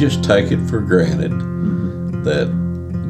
we 0.00 0.06
just 0.06 0.24
take 0.24 0.50
it 0.50 0.58
for 0.66 0.80
granted 0.80 1.30
mm-hmm. 1.30 2.22
that 2.22 2.46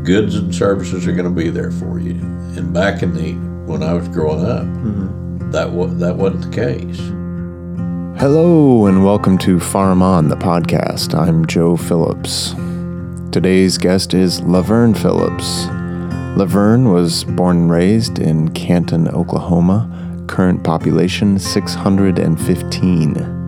goods 0.05 0.35
and 0.35 0.53
services 0.53 1.07
are 1.07 1.13
going 1.13 1.25
to 1.25 1.31
be 1.31 1.49
there 1.49 1.71
for 1.71 2.01
you. 2.01 2.15
And 2.57 2.75
back 2.75 3.05
in 3.05 3.15
the 3.15 3.35
when 3.71 3.85
I 3.85 3.93
was 3.93 4.09
growing 4.09 4.45
up, 4.45 4.65
mm-hmm. 4.65 5.53
that 5.53 5.71
wa- 5.71 5.87
that 5.87 6.17
wasn't 6.17 6.51
the 6.51 6.57
case. 6.57 6.99
Hello, 8.21 8.87
and 8.87 9.05
welcome 9.05 9.39
to 9.39 9.61
Farm 9.61 10.03
On, 10.03 10.27
the 10.27 10.35
podcast. 10.35 11.15
I'm 11.15 11.47
Joe 11.47 11.77
Phillips. 11.77 12.57
Today's 13.31 13.79
guest 13.79 14.13
is 14.13 14.41
Laverne 14.41 14.95
Phillips. 14.95 15.67
Laverne 16.37 16.91
was 16.91 17.23
born 17.23 17.59
and 17.59 17.71
raised 17.71 18.19
in 18.19 18.53
Canton, 18.53 19.07
Oklahoma. 19.09 19.89
Current 20.27 20.65
population 20.65 21.39
615. 21.39 23.40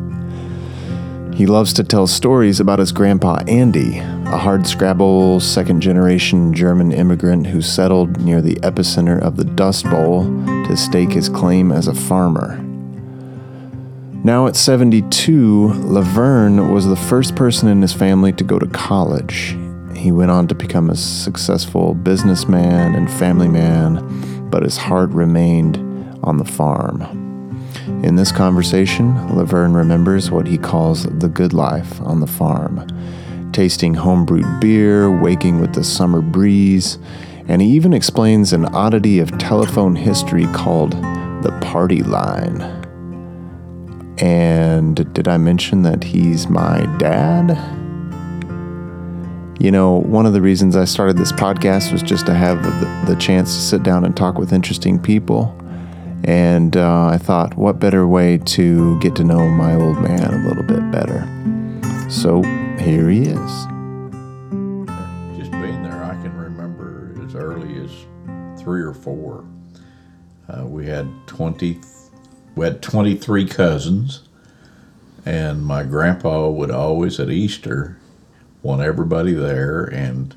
He 1.34 1.46
loves 1.46 1.72
to 1.74 1.84
tell 1.84 2.06
stories 2.06 2.60
about 2.60 2.78
his 2.78 2.92
grandpa 2.92 3.42
Andy, 3.48 3.98
a 3.98 4.38
hardscrabble 4.38 5.40
second 5.40 5.80
generation 5.80 6.52
German 6.52 6.92
immigrant 6.92 7.46
who 7.46 7.62
settled 7.62 8.20
near 8.20 8.42
the 8.42 8.56
epicenter 8.56 9.18
of 9.18 9.36
the 9.36 9.44
Dust 9.44 9.88
Bowl 9.88 10.24
to 10.66 10.76
stake 10.76 11.12
his 11.12 11.30
claim 11.30 11.72
as 11.72 11.88
a 11.88 11.94
farmer. 11.94 12.58
Now 14.24 14.46
at 14.46 14.56
72, 14.56 15.68
Laverne 15.68 16.72
was 16.72 16.86
the 16.86 16.96
first 16.96 17.34
person 17.34 17.68
in 17.68 17.80
his 17.80 17.94
family 17.94 18.32
to 18.34 18.44
go 18.44 18.58
to 18.58 18.66
college. 18.66 19.56
He 19.96 20.12
went 20.12 20.30
on 20.30 20.48
to 20.48 20.54
become 20.54 20.90
a 20.90 20.96
successful 20.96 21.94
businessman 21.94 22.94
and 22.94 23.10
family 23.10 23.48
man, 23.48 24.48
but 24.50 24.62
his 24.62 24.76
heart 24.76 25.10
remained 25.10 25.78
on 26.22 26.36
the 26.36 26.44
farm. 26.44 27.21
In 28.02 28.16
this 28.16 28.32
conversation, 28.32 29.36
Laverne 29.36 29.74
remembers 29.74 30.30
what 30.30 30.48
he 30.48 30.58
calls 30.58 31.04
the 31.04 31.28
good 31.28 31.52
life 31.52 32.00
on 32.00 32.20
the 32.20 32.26
farm 32.26 32.86
tasting 33.52 33.94
homebrewed 33.94 34.60
beer, 34.60 35.20
waking 35.20 35.60
with 35.60 35.74
the 35.74 35.84
summer 35.84 36.22
breeze, 36.22 36.98
and 37.48 37.60
he 37.60 37.68
even 37.68 37.92
explains 37.92 38.52
an 38.52 38.64
oddity 38.66 39.18
of 39.18 39.36
telephone 39.38 39.94
history 39.94 40.46
called 40.46 40.92
the 41.42 41.56
party 41.60 42.02
line. 42.02 42.60
And 44.18 45.12
did 45.12 45.28
I 45.28 45.36
mention 45.36 45.82
that 45.82 46.02
he's 46.02 46.48
my 46.48 46.86
dad? 46.98 47.50
You 49.60 49.70
know, 49.70 49.98
one 49.98 50.26
of 50.26 50.32
the 50.32 50.40
reasons 50.40 50.74
I 50.74 50.86
started 50.86 51.18
this 51.18 51.32
podcast 51.32 51.92
was 51.92 52.02
just 52.02 52.26
to 52.26 52.34
have 52.34 52.62
the, 52.62 53.12
the 53.12 53.20
chance 53.20 53.54
to 53.54 53.60
sit 53.60 53.82
down 53.82 54.04
and 54.04 54.16
talk 54.16 54.38
with 54.38 54.52
interesting 54.52 54.98
people. 54.98 55.56
And 56.24 56.76
uh, 56.76 57.06
I 57.06 57.18
thought, 57.18 57.56
what 57.56 57.80
better 57.80 58.06
way 58.06 58.38
to 58.38 58.98
get 59.00 59.16
to 59.16 59.24
know 59.24 59.48
my 59.48 59.74
old 59.74 60.00
man 60.00 60.32
a 60.32 60.48
little 60.48 60.62
bit 60.62 60.90
better? 60.92 61.26
So 62.08 62.42
here 62.78 63.08
he 63.10 63.22
is. 63.22 63.66
Just 65.36 65.50
being 65.50 65.82
there, 65.82 66.04
I 66.04 66.16
can 66.22 66.36
remember 66.36 67.14
as 67.26 67.34
early 67.34 67.76
as 67.82 67.90
three 68.60 68.82
or 68.82 68.94
four. 68.94 69.44
Uh, 70.48 70.64
we 70.66 70.86
had 70.86 71.08
twenty, 71.26 71.80
we 72.54 72.66
had 72.66 72.82
twenty 72.82 73.16
three 73.16 73.46
cousins, 73.46 74.22
and 75.24 75.64
my 75.64 75.82
grandpa 75.82 76.48
would 76.48 76.70
always 76.70 77.18
at 77.18 77.30
Easter 77.30 77.98
want 78.62 78.82
everybody 78.82 79.32
there, 79.32 79.84
and 79.84 80.36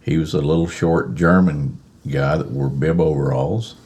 he 0.00 0.18
was 0.18 0.34
a 0.34 0.40
little 0.40 0.66
short 0.66 1.14
German 1.14 1.78
guy 2.10 2.36
that 2.36 2.50
wore 2.50 2.68
bib 2.68 3.00
overalls, 3.00 3.76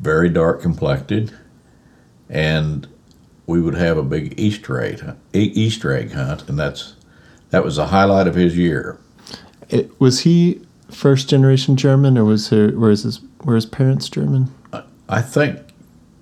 very 0.00 0.28
dark 0.28 0.62
complected, 0.62 1.32
and 2.28 2.86
we 3.46 3.60
would 3.60 3.74
have 3.74 3.96
a 3.96 4.02
big 4.02 4.38
Easter 4.38 4.80
egg 4.80 5.16
Easter 5.32 5.92
egg 5.92 6.12
hunt, 6.12 6.48
and 6.48 6.58
that's 6.58 6.94
that 7.50 7.64
was 7.64 7.76
the 7.76 7.86
highlight 7.86 8.26
of 8.26 8.34
his 8.34 8.56
year. 8.56 8.98
It, 9.68 9.98
was 10.00 10.20
he 10.20 10.60
first 10.90 11.28
generation 11.28 11.76
German, 11.76 12.16
or 12.16 12.24
was 12.24 12.50
he, 12.50 12.66
were 12.68 12.90
his 12.90 13.20
were 13.44 13.54
his 13.54 13.66
parents 13.66 14.08
German? 14.08 14.52
I 15.08 15.22
think 15.22 15.60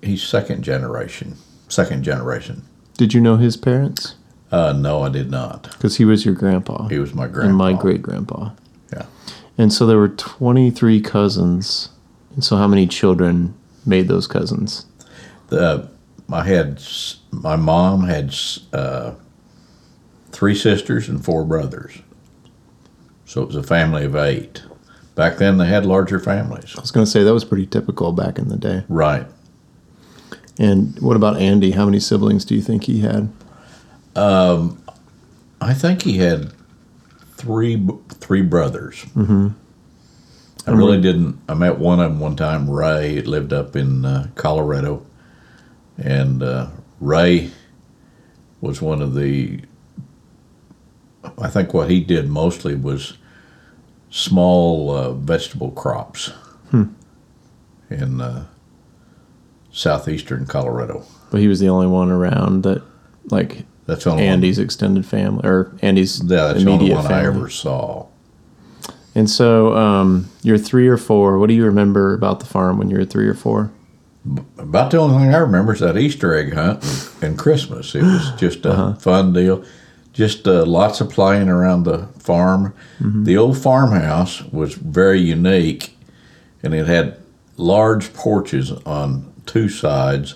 he's 0.01 0.21
second 0.23 0.63
generation. 0.63 1.37
Second 1.67 2.03
generation. 2.03 2.63
Did 2.97 3.13
you 3.13 3.21
know 3.21 3.37
his 3.37 3.57
parents? 3.57 4.15
Uh, 4.51 4.73
no, 4.73 5.01
I 5.01 5.09
did 5.09 5.31
not. 5.31 5.63
Because 5.73 5.97
he 5.97 6.05
was 6.05 6.23
your 6.23 6.35
grandpa 6.35 6.87
He 6.87 6.99
was 6.99 7.13
my 7.13 7.27
grandpa. 7.27 7.47
and 7.47 7.57
my 7.57 7.73
great 7.73 8.01
grandpa. 8.01 8.51
Yeah. 8.93 9.07
And 9.57 9.73
so 9.73 9.87
there 9.87 9.97
were 9.97 10.09
23 10.09 11.01
cousins. 11.01 11.89
And 12.35 12.43
so 12.43 12.57
how 12.57 12.67
many 12.67 12.85
children 12.85 13.55
made 13.85 14.07
those 14.07 14.27
cousins? 14.27 14.85
The 15.47 15.89
I 16.31 16.43
had 16.43 16.81
my 17.31 17.55
mom 17.55 18.03
had 18.05 18.35
uh, 18.73 19.13
three 20.31 20.55
sisters 20.55 21.07
and 21.07 21.23
four 21.23 21.45
brothers, 21.45 21.99
so 23.25 23.41
it 23.41 23.47
was 23.47 23.55
a 23.55 23.63
family 23.63 24.05
of 24.05 24.15
eight. 24.15 24.63
Back 25.15 25.37
then, 25.37 25.57
they 25.57 25.67
had 25.67 25.85
larger 25.85 26.19
families. 26.19 26.73
I 26.77 26.81
was 26.81 26.91
going 26.91 27.05
to 27.05 27.11
say 27.11 27.23
that 27.23 27.33
was 27.33 27.45
pretty 27.45 27.67
typical 27.67 28.11
back 28.11 28.37
in 28.37 28.49
the 28.49 28.57
day. 28.57 28.83
Right. 28.89 29.25
And 30.59 30.99
what 30.99 31.15
about 31.15 31.37
Andy? 31.37 31.71
How 31.71 31.85
many 31.85 31.99
siblings 31.99 32.43
do 32.43 32.55
you 32.55 32.61
think 32.61 32.83
he 32.83 32.99
had? 32.99 33.31
Um, 34.15 34.81
I 35.61 35.73
think 35.73 36.03
he 36.03 36.17
had 36.17 36.51
three 37.35 37.87
three 38.09 38.41
brothers. 38.41 39.05
Mm-hmm. 39.15 39.49
I 40.67 40.71
really 40.71 40.99
didn't. 40.99 41.39
I 41.47 41.53
met 41.53 41.77
one 41.77 41.99
of 41.99 42.11
them 42.11 42.19
one 42.19 42.35
time. 42.35 42.69
Ray 42.69 43.21
lived 43.21 43.53
up 43.53 43.75
in 43.75 44.03
uh, 44.03 44.29
Colorado, 44.35 45.05
and 45.97 46.41
uh, 46.41 46.69
Ray 46.99 47.51
was 48.61 48.81
one 48.81 49.01
of 49.01 49.13
the. 49.13 49.61
I 51.39 51.49
think 51.49 51.73
what 51.73 51.89
he 51.89 51.99
did 52.01 52.29
mostly 52.29 52.75
was 52.75 53.17
small 54.09 54.91
uh, 54.91 55.11
vegetable 55.13 55.71
crops 55.71 56.31
in 57.89 58.21
uh, 58.21 58.45
southeastern 59.71 60.45
Colorado. 60.45 61.03
But 61.31 61.41
he 61.41 61.47
was 61.47 61.59
the 61.59 61.67
only 61.69 61.87
one 61.87 62.09
around 62.11 62.63
that, 62.63 62.81
like 63.25 63.65
That's 63.85 64.07
only 64.07 64.23
one- 64.23 64.33
Andy's 64.33 64.57
extended 64.59 65.05
family 65.05 65.41
or 65.47 65.75
Andy's 65.81 66.21
yeah, 66.23 66.47
that's 66.47 66.63
the 66.63 66.69
only 66.71 66.91
one 66.91 67.03
family. 67.03 67.23
I 67.23 67.27
ever 67.27 67.49
saw. 67.49 68.07
And 69.15 69.29
so 69.29 69.75
um, 69.75 70.29
you're 70.43 70.57
three 70.57 70.87
or 70.87 70.97
four. 70.97 71.39
What 71.39 71.47
do 71.47 71.55
you 71.55 71.65
remember 71.65 72.13
about 72.13 72.41
the 72.41 72.45
farm 72.45 72.77
when 72.77 72.89
you 72.89 72.97
were 72.97 73.05
three 73.05 73.27
or 73.27 73.33
four? 73.33 73.71
About 74.57 74.91
the 74.91 74.97
only 74.97 75.23
thing 75.23 75.33
I 75.33 75.37
remember 75.37 75.73
is 75.73 75.79
that 75.79 75.97
Easter 75.97 76.33
egg 76.35 76.53
hunt 76.53 76.83
and 77.21 77.37
Christmas. 77.37 77.95
It 77.95 78.03
was 78.03 78.31
just 78.37 78.65
a 78.65 78.95
fun 78.99 79.33
deal. 79.33 79.63
Just 80.11 80.47
uh, 80.47 80.65
lots 80.65 80.99
of 80.99 81.09
playing 81.09 81.47
around 81.47 81.83
the 81.83 82.07
farm. 82.19 82.73
The 83.23 83.37
old 83.37 83.57
farmhouse 83.57 84.43
was 84.45 84.73
very 84.73 85.19
unique, 85.19 85.95
and 86.63 86.73
it 86.73 86.87
had 86.87 87.17
large 87.57 88.13
porches 88.13 88.71
on 88.71 89.31
two 89.45 89.69
sides. 89.69 90.35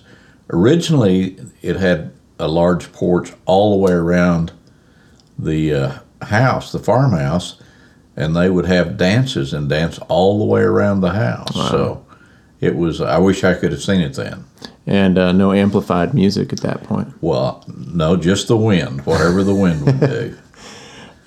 Originally, 0.51 1.38
it 1.61 1.75
had 1.78 2.11
a 2.38 2.47
large 2.47 2.91
porch 2.91 3.34
all 3.46 3.72
the 3.72 3.78
way 3.84 3.91
around 3.91 4.51
the 5.38 5.73
uh, 5.73 6.00
house, 6.22 6.72
the 6.72 6.79
farmhouse, 6.79 7.59
and 8.19 8.35
they 8.35 8.50
would 8.50 8.66
have 8.66 8.97
dances 8.97 9.53
and 9.53 9.69
dance 9.69 9.97
all 10.09 10.38
the 10.40 10.46
way 10.46 10.62
around 10.62 11.02
the 11.02 11.13
house. 11.13 11.53
So 11.53 12.06
it 12.59 12.75
was. 12.75 13.02
I 13.02 13.18
wish 13.18 13.44
I 13.44 13.53
could 13.53 13.72
have 13.72 13.81
seen 13.81 14.02
it 14.02 14.13
then. 14.13 14.46
And 14.85 15.18
uh, 15.18 15.31
no 15.31 15.53
amplified 15.53 16.13
music 16.13 16.52
at 16.52 16.62
that 16.62 16.84
point. 16.84 17.13
Well, 17.22 17.63
no, 17.68 18.18
just 18.18 18.47
the 18.47 18.58
wind, 18.58 19.06
whatever 19.06 19.44
the 19.44 19.56
wind 19.56 19.85
would 19.85 20.00
do. 20.00 20.38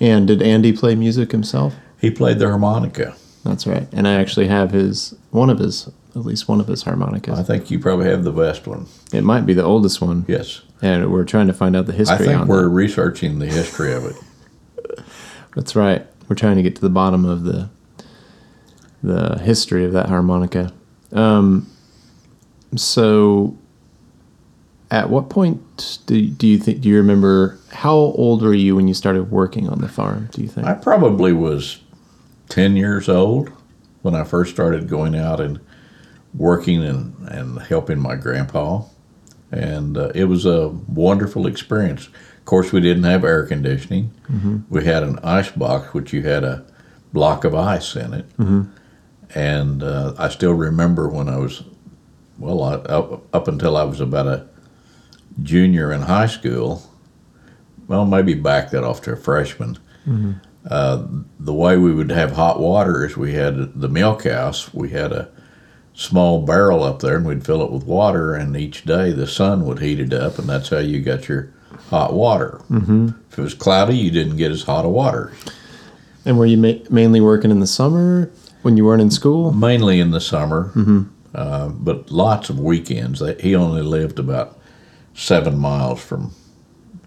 And 0.00 0.26
did 0.26 0.43
Andy 0.43 0.72
play 0.72 0.96
music 0.96 1.31
himself? 1.31 1.76
He 2.00 2.11
played 2.11 2.40
the 2.40 2.49
harmonica. 2.49 3.14
That's 3.44 3.69
right. 3.69 3.87
And 3.93 4.08
I 4.08 4.14
actually 4.14 4.49
have 4.49 4.72
his 4.72 5.14
one 5.31 5.49
of 5.49 5.61
his 5.61 5.88
at 6.16 6.25
least 6.25 6.49
one 6.49 6.61
of 6.61 6.66
his 6.66 6.82
harmonicas. 6.82 7.38
I 7.38 7.44
think 7.44 7.70
you 7.70 7.78
probably 7.78 8.06
have 8.11 8.25
the 8.25 8.32
best 8.32 8.66
one. 8.66 8.87
It 9.12 9.22
might 9.22 9.46
be 9.46 9.55
the 9.55 9.62
oldest 9.62 10.00
one. 10.00 10.25
Yes. 10.26 10.62
And 10.82 11.12
we're 11.12 11.25
trying 11.25 11.46
to 11.46 11.52
find 11.52 11.76
out 11.76 11.87
the 11.87 11.93
history. 11.93 12.16
I 12.16 12.19
think 12.19 12.49
we're 12.49 12.64
that. 12.64 12.70
researching 12.70 13.38
the 13.38 13.46
history 13.46 13.93
of 13.93 14.06
it. 14.06 14.16
That's 15.55 15.76
right. 15.76 16.05
We're 16.28 16.36
trying 16.36 16.56
to 16.56 16.62
get 16.62 16.74
to 16.76 16.80
the 16.80 16.90
bottom 16.90 17.24
of 17.24 17.44
the 17.44 17.70
the 19.02 19.38
history 19.38 19.84
of 19.84 19.92
that 19.92 20.08
harmonica. 20.08 20.72
Um, 21.10 21.69
so, 22.76 23.56
at 24.90 25.10
what 25.10 25.28
point 25.28 25.98
do, 26.06 26.28
do 26.28 26.46
you 26.46 26.58
think? 26.58 26.80
Do 26.80 26.88
you 26.88 26.96
remember 26.96 27.58
how 27.72 27.94
old 27.94 28.42
were 28.42 28.54
you 28.54 28.76
when 28.76 28.88
you 28.88 28.94
started 28.94 29.30
working 29.30 29.69
on 29.69 29.80
the 29.80 29.88
farm? 29.88 30.28
Do 30.32 30.40
you 30.40 30.48
think? 30.48 30.66
I 30.66 30.74
probably 30.74 31.32
was 31.32 31.80
10 32.48 32.76
years 32.76 33.08
old 33.08 33.50
when 34.02 34.14
I 34.14 34.25
first 34.25 34.52
started 34.52 34.88
going 34.88 35.16
out 35.16 35.40
and 35.40 35.60
working 36.34 36.82
and, 36.84 37.14
and 37.28 37.58
helping 37.62 37.98
my 37.98 38.16
grandpa. 38.16 38.82
And 39.52 39.96
uh, 39.99 40.10
it 40.14 40.25
was 40.25 40.46
a 40.46 40.69
wonderful 40.88 41.46
experience. 41.46 42.06
Of 42.06 42.44
course, 42.46 42.72
we 42.72 42.81
didn't 42.81 43.04
have 43.04 43.22
air 43.25 43.44
conditioning. 43.46 44.10
We 44.70 44.84
had 44.84 45.02
an 45.02 45.19
ice 45.22 45.50
box, 45.50 45.93
which 45.94 46.12
you 46.12 46.22
had 46.22 46.43
a 46.43 46.64
block 47.12 47.44
of 47.44 47.54
ice 47.54 47.94
in 47.94 48.14
it. 48.14 48.26
And 49.34 49.82
uh, 49.82 50.14
I 50.19 50.28
still 50.28 50.52
remember 50.54 51.08
when 51.08 51.28
I 51.28 51.37
was, 51.38 51.62
well, 52.38 52.62
I, 52.62 52.75
up, 52.75 53.34
up 53.34 53.49
until 53.49 53.76
I 53.76 53.84
was 53.84 54.00
about 54.00 54.26
a 54.26 54.46
junior 55.43 55.93
in 55.93 56.02
high 56.02 56.26
school, 56.26 56.82
well, 57.87 58.04
maybe 58.06 58.34
back 58.34 58.70
that 58.70 58.84
off 58.84 59.02
to 59.02 59.12
a 59.12 59.16
freshman. 59.16 59.78
Uh, 60.69 61.06
the 61.40 61.52
way 61.52 61.76
we 61.76 61.93
would 61.93 62.10
have 62.10 62.32
hot 62.32 62.60
water 62.60 63.04
is 63.04 63.16
we 63.16 63.34
had 63.34 63.81
the 63.81 63.88
milk 63.88 64.25
house. 64.25 64.72
We 64.72 64.90
had 64.90 65.12
a 65.12 65.28
small 65.94 66.42
barrel 66.42 66.82
up 66.82 67.00
there, 67.00 67.16
and 67.16 67.26
we'd 67.26 67.44
fill 67.44 67.62
it 67.62 67.70
with 67.70 67.84
water. 67.84 68.34
And 68.34 68.56
each 68.56 68.84
day 68.84 69.12
the 69.12 69.26
sun 69.26 69.64
would 69.66 69.80
heat 69.80 70.00
it 70.00 70.12
up, 70.12 70.38
and 70.38 70.48
that's 70.48 70.68
how 70.70 70.78
you 70.78 71.00
got 71.00 71.28
your 71.28 71.52
hot 71.90 72.12
water. 72.14 72.60
Mm-hmm. 72.70 73.08
If 73.30 73.38
it 73.38 73.42
was 73.42 73.54
cloudy, 73.54 73.96
you 73.96 74.10
didn't 74.10 74.36
get 74.36 74.50
as 74.50 74.62
hot 74.62 74.84
a 74.84 74.88
water. 74.88 75.32
And 76.24 76.38
were 76.38 76.46
you 76.46 76.56
ma- 76.56 76.84
mainly 76.90 77.20
working 77.20 77.50
in 77.50 77.60
the 77.60 77.66
summer 77.66 78.30
when 78.62 78.76
you 78.76 78.84
weren't 78.84 79.02
in 79.02 79.10
school? 79.10 79.52
Mainly 79.52 79.98
in 80.00 80.10
the 80.12 80.20
summer, 80.20 80.70
uh, 81.34 81.68
but 81.68 82.10
lots 82.10 82.48
of 82.48 82.60
weekends. 82.60 83.22
He 83.40 83.54
only 83.56 83.82
lived 83.82 84.18
about 84.18 84.58
seven 85.14 85.58
miles 85.58 86.00
from 86.02 86.32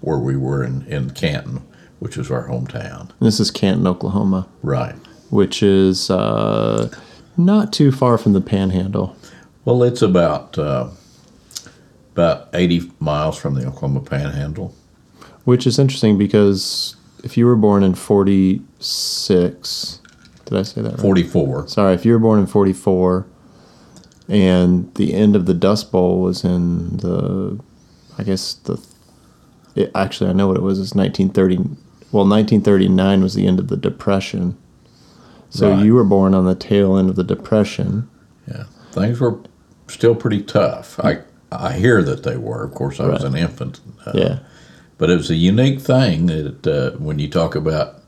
where 0.01 0.17
we 0.19 0.35
were 0.35 0.63
in, 0.63 0.85
in 0.87 1.09
Canton, 1.11 1.65
which 1.99 2.17
is 2.17 2.29
our 2.29 2.47
hometown. 2.47 3.09
This 3.21 3.39
is 3.39 3.49
Canton, 3.51 3.87
Oklahoma, 3.87 4.47
Right. 4.61 4.95
which 5.29 5.63
is 5.63 6.09
uh, 6.11 6.89
not 7.37 7.73
too 7.73 7.91
far 7.91 8.17
from 8.17 8.33
the 8.33 8.41
Panhandle. 8.41 9.15
Well, 9.63 9.83
it's 9.83 10.01
about 10.01 10.57
uh, 10.57 10.89
about 12.13 12.49
eighty 12.53 12.91
miles 12.99 13.37
from 13.37 13.55
the 13.55 13.67
Oklahoma 13.67 14.01
Panhandle. 14.01 14.73
Which 15.43 15.67
is 15.67 15.77
interesting 15.77 16.17
because 16.17 16.95
if 17.23 17.37
you 17.37 17.45
were 17.45 17.55
born 17.55 17.83
in 17.83 17.93
46, 17.95 20.01
did 20.45 20.57
I 20.57 20.63
say 20.63 20.81
that 20.81 20.91
right? 20.91 20.99
Forty-four. 20.99 21.67
Sorry, 21.67 21.93
if 21.93 22.05
you 22.05 22.13
were 22.13 22.19
born 22.19 22.39
in 22.39 22.47
44 22.47 23.27
and 24.27 24.93
the 24.95 25.13
end 25.13 25.35
of 25.35 25.45
the 25.45 25.53
Dust 25.53 25.91
Bowl 25.91 26.21
was 26.21 26.43
in 26.43 26.97
the, 26.97 27.59
I 28.17 28.23
guess 28.23 28.55
the, 28.55 28.83
it, 29.75 29.91
actually, 29.93 30.29
I 30.29 30.33
know 30.33 30.47
what 30.47 30.57
it 30.57 30.63
was. 30.63 30.79
It's 30.79 30.95
1930. 30.95 31.57
Well, 32.11 32.27
1939 32.27 33.21
was 33.21 33.33
the 33.33 33.45
end 33.45 33.59
of 33.59 33.67
the 33.67 33.77
Depression. 33.77 34.57
So 35.49 35.71
Right. 35.71 35.85
you 35.85 35.93
were 35.95 36.03
born 36.03 36.33
on 36.33 36.45
the 36.45 36.55
tail 36.55 36.97
end 36.97 37.09
of 37.09 37.15
the 37.15 37.23
Depression. 37.23 38.07
Yeah, 38.47 38.63
things 38.91 39.19
were 39.19 39.37
still 39.87 40.15
pretty 40.15 40.41
tough. 40.41 40.99
I 41.03 41.19
I 41.51 41.73
hear 41.73 42.03
that 42.03 42.23
they 42.23 42.37
were. 42.37 42.63
Of 42.63 42.73
course, 42.73 42.99
I 42.99 43.07
was 43.07 43.23
an 43.23 43.35
infant. 43.35 43.79
Uh, 44.05 44.11
Yeah. 44.13 44.39
But 44.97 45.09
it 45.09 45.17
was 45.17 45.29
a 45.29 45.35
unique 45.35 45.79
thing 45.81 46.27
that 46.27 46.65
uh, 46.67 46.97
when 46.97 47.19
you 47.19 47.27
talk 47.29 47.55
about 47.55 48.01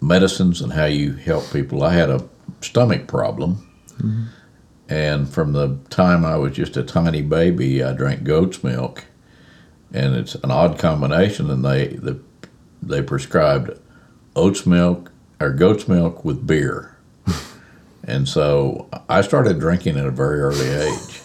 medicines 0.00 0.60
and 0.60 0.72
how 0.72 0.86
you 0.86 1.12
help 1.14 1.50
people, 1.52 1.82
I 1.84 1.92
had 1.94 2.10
a 2.10 2.24
stomach 2.60 3.06
problem. 3.06 3.68
And 4.88 5.28
from 5.28 5.52
the 5.52 5.76
time 5.90 6.24
I 6.24 6.36
was 6.36 6.52
just 6.52 6.76
a 6.76 6.82
tiny 6.82 7.22
baby, 7.22 7.82
I 7.82 7.92
drank 7.92 8.24
goat's 8.24 8.64
milk. 8.64 9.04
And 9.92 10.16
it's 10.16 10.34
an 10.34 10.50
odd 10.50 10.78
combination. 10.78 11.48
And 11.50 11.64
they, 11.64 11.88
the, 11.88 12.18
they 12.82 13.00
prescribed 13.02 13.78
oats 14.34 14.66
milk 14.66 15.11
or 15.42 15.50
goat's 15.50 15.88
milk 15.88 16.24
with 16.24 16.46
beer. 16.46 16.96
and 18.04 18.28
so 18.28 18.88
I 19.08 19.22
started 19.22 19.58
drinking 19.60 19.98
at 19.98 20.06
a 20.06 20.10
very 20.10 20.40
early 20.40 20.68
age. 20.68 21.18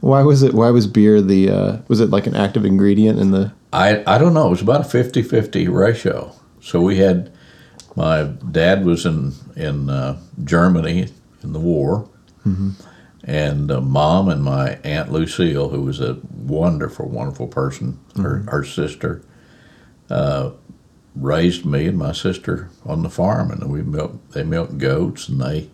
Why 0.00 0.22
was 0.22 0.42
it? 0.42 0.52
Why 0.54 0.70
was 0.70 0.88
beer 0.88 1.22
the? 1.22 1.50
Uh, 1.50 1.76
was 1.86 2.00
it 2.00 2.10
like 2.10 2.26
an 2.26 2.34
active 2.34 2.64
ingredient 2.64 3.20
in 3.20 3.30
the? 3.30 3.52
I, 3.72 4.02
I 4.06 4.18
don't 4.18 4.34
know. 4.34 4.48
It 4.48 4.50
was 4.50 4.62
about 4.62 4.80
a 4.80 4.84
50 4.84 5.22
50 5.22 5.68
ratio. 5.68 6.34
So 6.60 6.80
we 6.80 6.96
had, 6.98 7.32
my 7.96 8.24
dad 8.24 8.84
was 8.84 9.06
in, 9.06 9.32
in 9.56 9.90
uh, 9.90 10.20
Germany 10.44 11.08
in 11.42 11.52
the 11.52 11.60
war, 11.60 12.08
and 13.24 13.70
uh, 13.70 13.80
mom 13.80 14.28
and 14.28 14.42
my 14.42 14.78
Aunt 14.84 15.12
Lucille, 15.12 15.68
who 15.68 15.82
was 15.82 16.00
a 16.00 16.18
wonderful, 16.32 17.08
wonderful 17.08 17.48
person, 17.48 17.98
her, 18.16 18.44
her 18.48 18.64
sister, 18.64 19.22
uh, 20.10 20.50
raised 21.14 21.64
me 21.64 21.86
and 21.86 21.98
my 21.98 22.12
sister 22.12 22.70
on 22.84 23.02
the 23.02 23.10
farm, 23.10 23.50
and 23.50 23.70
we 23.70 23.82
milked, 23.82 24.32
they 24.32 24.42
milked 24.42 24.78
goats, 24.78 25.28
and 25.28 25.40
they, 25.40 25.68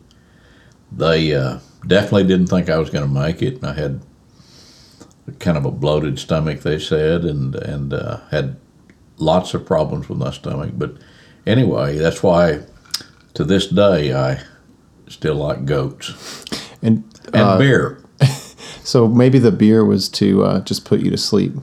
they 0.90 1.34
uh, 1.34 1.58
definitely 1.86 2.24
didn't 2.24 2.48
think 2.48 2.68
I 2.68 2.78
was 2.78 2.90
going 2.90 3.06
to 3.06 3.20
make 3.20 3.42
it. 3.42 3.62
I 3.62 3.74
had 3.74 4.02
kind 5.38 5.56
of 5.56 5.64
a 5.64 5.70
bloated 5.70 6.18
stomach, 6.18 6.60
they 6.60 6.78
said, 6.78 7.24
and 7.24 7.54
and 7.54 7.92
uh, 7.92 8.20
had 8.30 8.56
lots 9.18 9.54
of 9.54 9.66
problems 9.66 10.08
with 10.08 10.18
my 10.18 10.30
stomach. 10.30 10.72
But 10.74 10.96
anyway, 11.46 11.98
that's 11.98 12.22
why 12.22 12.62
to 13.34 13.44
this 13.44 13.66
day 13.66 14.12
I 14.12 14.42
still 15.08 15.36
like 15.36 15.64
goats 15.64 16.44
And, 16.82 17.04
and 17.32 17.36
uh, 17.36 17.58
beer. 17.58 18.02
so 18.82 19.08
maybe 19.08 19.38
the 19.38 19.52
beer 19.52 19.84
was 19.84 20.08
to 20.10 20.44
uh, 20.44 20.60
just 20.60 20.84
put 20.84 21.00
you 21.00 21.10
to 21.10 21.16
sleep. 21.16 21.54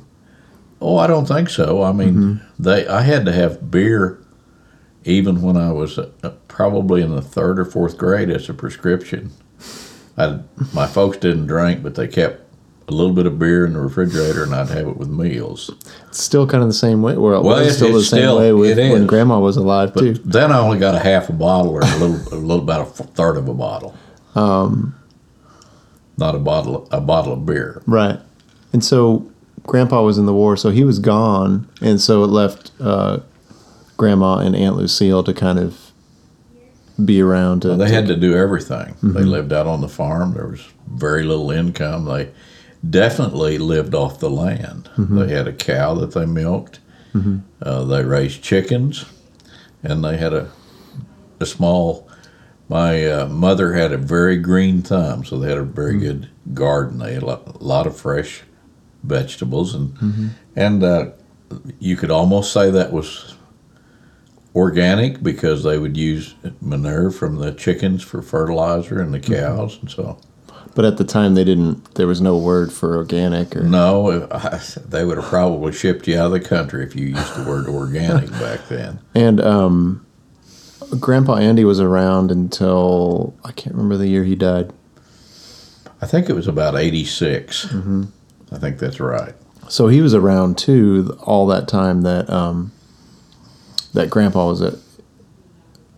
Oh, 0.82 0.98
I 0.98 1.08
don't 1.08 1.26
think 1.28 1.50
so. 1.50 1.82
I 1.84 1.92
mean, 1.92 2.42
they 2.60 2.88
I 2.88 3.02
had 3.02 3.26
to 3.26 3.32
have 3.32 3.72
beer 3.72 4.20
even 5.04 5.42
when 5.42 5.56
I 5.58 5.72
was 5.72 5.98
uh, 6.00 6.10
probably 6.48 7.02
in 7.02 7.12
the 7.16 7.22
third 7.22 7.60
or 7.60 7.66
fourth 7.66 7.98
grade 7.98 8.30
as 8.30 8.50
a 8.50 8.54
prescription. 8.54 9.32
I, 10.18 10.40
my 10.74 10.88
folks 10.88 11.18
didn't 11.18 11.48
drink, 11.48 11.84
but 11.84 11.96
they 11.96 12.08
kept 12.08 12.42
a 12.88 12.92
little 12.92 13.14
bit 13.14 13.26
of 13.26 13.38
beer 13.40 13.66
in 13.66 13.74
the 13.74 13.80
refrigerator, 13.80 14.44
and 14.44 14.54
I'd 14.56 14.70
have 14.70 14.88
it 14.88 14.98
with 14.98 15.10
meals. 15.10 15.72
It's 16.08 16.22
still 16.22 16.46
kind 16.48 16.62
of 16.64 16.70
the 16.70 16.74
same 16.74 17.02
way. 17.02 17.18
Well, 17.18 17.44
Well, 17.44 17.58
it's 17.58 17.62
it's- 17.68 17.78
still 17.78 17.94
the 17.94 18.02
same 18.04 18.20
still- 18.22 18.38
way 18.38 18.54
with 18.54 18.78
it 18.78 18.92
when. 18.92 19.08
Grandma 19.08 19.40
was 19.40 19.58
alive 19.58 19.94
But 19.94 20.00
too. 20.02 20.14
then 20.26 20.52
I 20.52 20.60
only 20.60 20.78
got 20.80 20.94
a 20.96 21.00
half 21.00 21.30
a 21.30 21.34
bottle 21.34 21.72
or 21.72 21.82
a 21.82 21.98
little, 21.98 22.34
a 22.34 22.40
little 22.40 22.64
about 22.64 22.82
a 22.82 22.86
third 23.04 23.38
of 23.38 23.48
a 23.48 23.54
bottle. 23.54 23.96
Um, 24.36 24.96
not 26.18 26.36
a 26.36 26.40
bottle, 26.40 26.88
a 26.92 27.02
bottle 27.02 27.34
of 27.34 27.46
beer. 27.46 27.82
Right. 27.88 28.20
And 28.72 28.84
so 28.84 29.30
Grandpa 29.68 30.02
was 30.04 30.18
in 30.18 30.26
the 30.26 30.34
war, 30.34 30.56
so 30.56 30.70
he 30.70 30.84
was 30.84 31.00
gone, 31.00 31.68
and 31.82 32.00
so 32.00 32.24
it 32.24 32.28
left 32.28 32.72
uh, 32.80 33.20
Grandma 33.98 34.38
and 34.38 34.56
Aunt 34.56 34.76
Lucille 34.76 35.24
to 35.24 35.34
kind 35.34 35.60
of 35.60 35.92
be 37.04 37.22
around. 37.22 37.62
To, 37.64 37.76
They 37.76 37.92
had 37.92 38.08
to 38.08 38.16
do 38.16 38.36
everything. 38.36 38.96
They 39.02 39.24
lived 39.24 39.52
out 39.52 39.68
on 39.68 39.82
the 39.82 39.90
farm. 39.90 40.34
There 40.34 40.48
was 40.48 40.66
very 40.88 41.24
little 41.24 41.52
income. 41.52 42.06
They 42.06 42.32
definitely 42.88 43.58
lived 43.58 43.94
off 43.96 44.20
the 44.20 44.30
land. 44.30 44.90
They 44.98 45.34
had 45.34 45.48
a 45.48 45.54
cow 45.54 45.96
that 45.96 46.12
they 46.12 46.26
milked. 46.26 46.80
Uh, 47.62 47.84
they 47.86 48.04
raised 48.04 48.44
chickens, 48.44 49.06
and 49.84 50.04
they 50.04 50.18
had 50.18 50.34
a 50.34 50.52
a 51.40 51.46
small. 51.46 52.08
My 52.68 53.06
uh, 53.06 53.28
mother 53.28 53.74
had 53.74 53.92
a 53.92 53.98
very 53.98 54.38
green 54.38 54.82
thumb, 54.82 55.24
so 55.24 55.38
they 55.38 55.50
had 55.50 55.58
a 55.58 55.64
very 55.64 55.98
good 56.00 56.30
garden. 56.54 57.00
They 57.00 57.14
had 57.14 57.24
a 57.24 57.26
lot, 57.26 57.56
a 57.62 57.64
lot 57.64 57.88
of 57.88 57.96
fresh 57.96 58.44
vegetables, 59.06 59.74
and 59.74 60.36
and 60.56 60.84
uh, 60.84 61.12
you 61.80 61.96
could 61.96 62.12
almost 62.12 62.52
say 62.52 62.70
that 62.72 62.92
was 62.92 63.36
organic 64.56 65.22
because 65.22 65.64
they 65.64 65.78
would 65.78 65.98
use 65.98 66.36
manure 66.62 67.12
from 67.12 67.38
the 67.38 67.54
chickens 67.54 68.02
for 68.04 68.22
fertilizer 68.22 69.02
and 69.02 69.14
the 69.14 69.20
cows, 69.20 69.78
and 69.82 69.92
so 69.92 70.18
but 70.76 70.84
at 70.84 70.98
the 70.98 71.06
time, 71.06 71.36
they 71.36 71.46
didn't. 71.46 71.96
There 71.96 72.06
was 72.06 72.20
no 72.20 72.38
word 72.38 72.72
for 72.72 72.98
organic 72.98 73.56
or. 73.56 73.64
no, 73.64 74.28
I, 74.30 74.60
they 74.86 75.06
would 75.06 75.18
have 75.18 75.26
probably 75.26 75.72
shipped 75.72 76.06
you 76.06 76.20
out 76.20 76.28
of 76.28 76.32
the 76.34 76.42
country 76.42 76.84
if 76.84 76.96
you 76.96 77.08
used 77.08 77.36
the 77.36 77.50
word 77.50 77.68
organic 77.68 78.30
back 78.32 78.68
then. 78.68 79.00
And 79.16 79.40
um, 79.40 80.06
Grandpa 81.00 81.38
Andy 81.38 81.64
was 81.64 81.80
around 81.80 82.30
until 82.30 83.34
I 83.46 83.54
can't 83.54 83.74
remember 83.74 83.96
the 83.96 84.10
year 84.10 84.26
he 84.26 84.36
died. 84.36 84.74
I 86.02 86.08
think 86.08 86.30
it 86.30 86.34
was 86.34 86.48
about 86.48 86.76
86. 86.76 87.74
I 88.52 88.58
think 88.58 88.80
that's 88.80 89.00
right. 89.00 89.34
So 89.70 89.88
he 89.88 90.02
was 90.02 90.14
around 90.14 90.58
too 90.58 91.18
all 91.24 91.48
that 91.48 91.68
time 91.68 92.02
that 92.02 92.30
um, 92.30 92.72
that 93.94 94.10
Grandpa 94.10 94.48
was 94.48 94.62
at, 94.62 94.76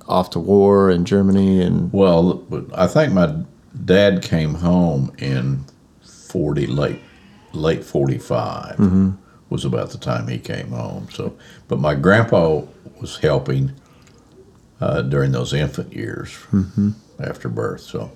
off 0.08 0.30
to 0.32 0.40
war 0.40 0.90
in 0.90 1.06
Germany 1.06 1.62
and 1.62 1.92
Well, 1.92 2.46
I 2.74 2.88
think 2.88 3.14
my 3.14 3.44
dad 3.84 4.22
came 4.22 4.56
home 4.56 5.14
in 5.18 5.66
40 6.02 6.68
late 6.68 7.02
late 7.54 7.84
45 7.84 8.80
was 9.50 9.66
about 9.66 9.92
the 9.92 9.98
time 9.98 10.28
he 10.28 10.38
came 10.38 10.70
home. 10.70 11.08
So, 11.12 11.38
but 11.68 11.80
my 11.80 11.96
grandpa 11.96 12.62
was 13.00 13.18
helping 13.18 13.72
uh, 14.82 15.02
during 15.04 15.32
those 15.32 15.54
infant 15.54 15.94
years 15.94 16.38
after 17.20 17.50
birth. 17.50 17.82
So, 17.82 18.12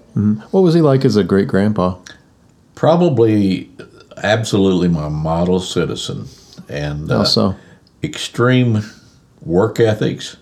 what 0.51 0.61
was 0.61 0.73
he 0.73 0.81
like 0.81 1.03
as 1.05 1.15
a 1.15 1.23
great 1.23 1.47
grandpa? 1.47 1.97
probably 2.81 3.69
absolutely 4.23 4.87
my 4.87 5.09
model 5.09 5.59
citizen 5.59 6.27
and 6.69 7.11
uh, 7.11 7.19
Also, 7.19 7.55
extreme 8.03 8.81
work 9.41 9.79
ethics. 9.79 10.37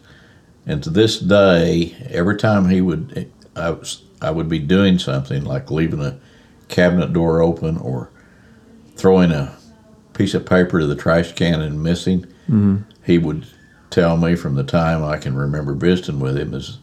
And 0.66 0.84
to 0.84 0.90
this 0.90 1.20
day, 1.20 1.96
every 2.10 2.38
time 2.38 2.70
he 2.70 2.82
would, 2.82 3.32
I 3.56 3.72
was, 3.72 4.04
I 4.22 4.32
would 4.32 4.48
be 4.50 4.60
doing 4.60 5.00
something 5.00 5.44
like 5.44 5.72
leaving 5.72 6.02
a 6.02 6.20
cabinet 6.68 7.12
door 7.14 7.42
open 7.42 7.78
or 7.78 8.10
throwing 8.96 9.32
a 9.32 9.56
piece 10.14 10.34
of 10.34 10.46
paper 10.46 10.80
to 10.80 10.86
the 10.86 10.96
trash 10.96 11.32
can 11.34 11.62
and 11.62 11.82
missing. 11.82 12.26
He 13.06 13.18
would 13.18 13.48
tell 13.90 14.18
me 14.18 14.36
from 14.36 14.56
the 14.56 14.64
time 14.64 15.04
I 15.04 15.18
can 15.18 15.36
remember 15.36 15.74
visiting 15.74 16.20
with 16.20 16.38
him 16.38 16.54
is, 16.54 16.78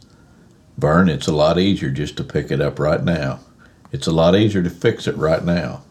Vern, 0.78 1.08
it's 1.08 1.28
a 1.28 1.32
lot 1.32 1.58
easier 1.58 1.90
just 1.90 2.16
to 2.16 2.24
pick 2.24 2.50
it 2.50 2.60
up 2.60 2.78
right 2.78 3.02
now. 3.02 3.40
It's 3.92 4.06
a 4.06 4.12
lot 4.12 4.34
easier 4.34 4.62
to 4.62 4.70
fix 4.70 5.06
it 5.06 5.16
right 5.16 5.44
now. 5.44 5.82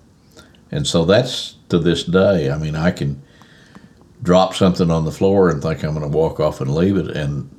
And 0.72 0.88
so 0.88 1.06
that's 1.06 1.56
to 1.70 1.80
this 1.80 2.04
day. 2.04 2.50
I 2.52 2.58
mean, 2.58 2.76
I 2.76 2.92
can 2.92 3.22
drop 4.22 4.56
something 4.56 4.90
on 4.90 5.06
the 5.06 5.12
floor 5.12 5.50
and 5.50 5.62
think 5.62 5.84
I'm 5.84 5.94
going 5.94 6.10
to 6.10 6.18
walk 6.18 6.40
off 6.40 6.62
and 6.62 6.74
leave 6.74 6.98
it, 6.98 7.16
and 7.16 7.50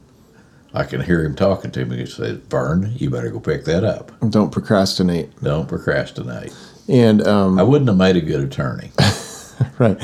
I 0.75 0.85
can 0.85 1.01
hear 1.01 1.25
him 1.25 1.35
talking 1.35 1.71
to 1.71 1.85
me. 1.85 1.99
He 1.99 2.07
says, 2.07 2.39
"Vern, 2.49 2.93
you 2.97 3.11
better 3.11 3.31
go 3.31 3.41
pick 3.41 3.65
that 3.65 3.85
up. 3.85 4.13
Don't 4.31 4.51
procrastinate. 4.51 5.41
Don't 5.43 5.69
procrastinate." 5.69 6.55
And 6.89 7.27
um, 7.27 7.59
I 7.59 7.63
wouldn't 7.63 7.89
have 7.89 7.97
made 7.97 8.17
a 8.17 8.21
good 8.21 8.41
attorney. 8.41 8.91
right, 9.79 10.01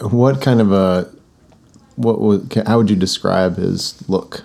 what 0.00 0.40
kind 0.40 0.60
of 0.60 0.72
a 0.72 1.10
what 1.96 2.20
would 2.20 2.62
how 2.66 2.78
would 2.78 2.90
you 2.90 2.96
describe 2.96 3.56
his 3.56 4.08
look? 4.08 4.44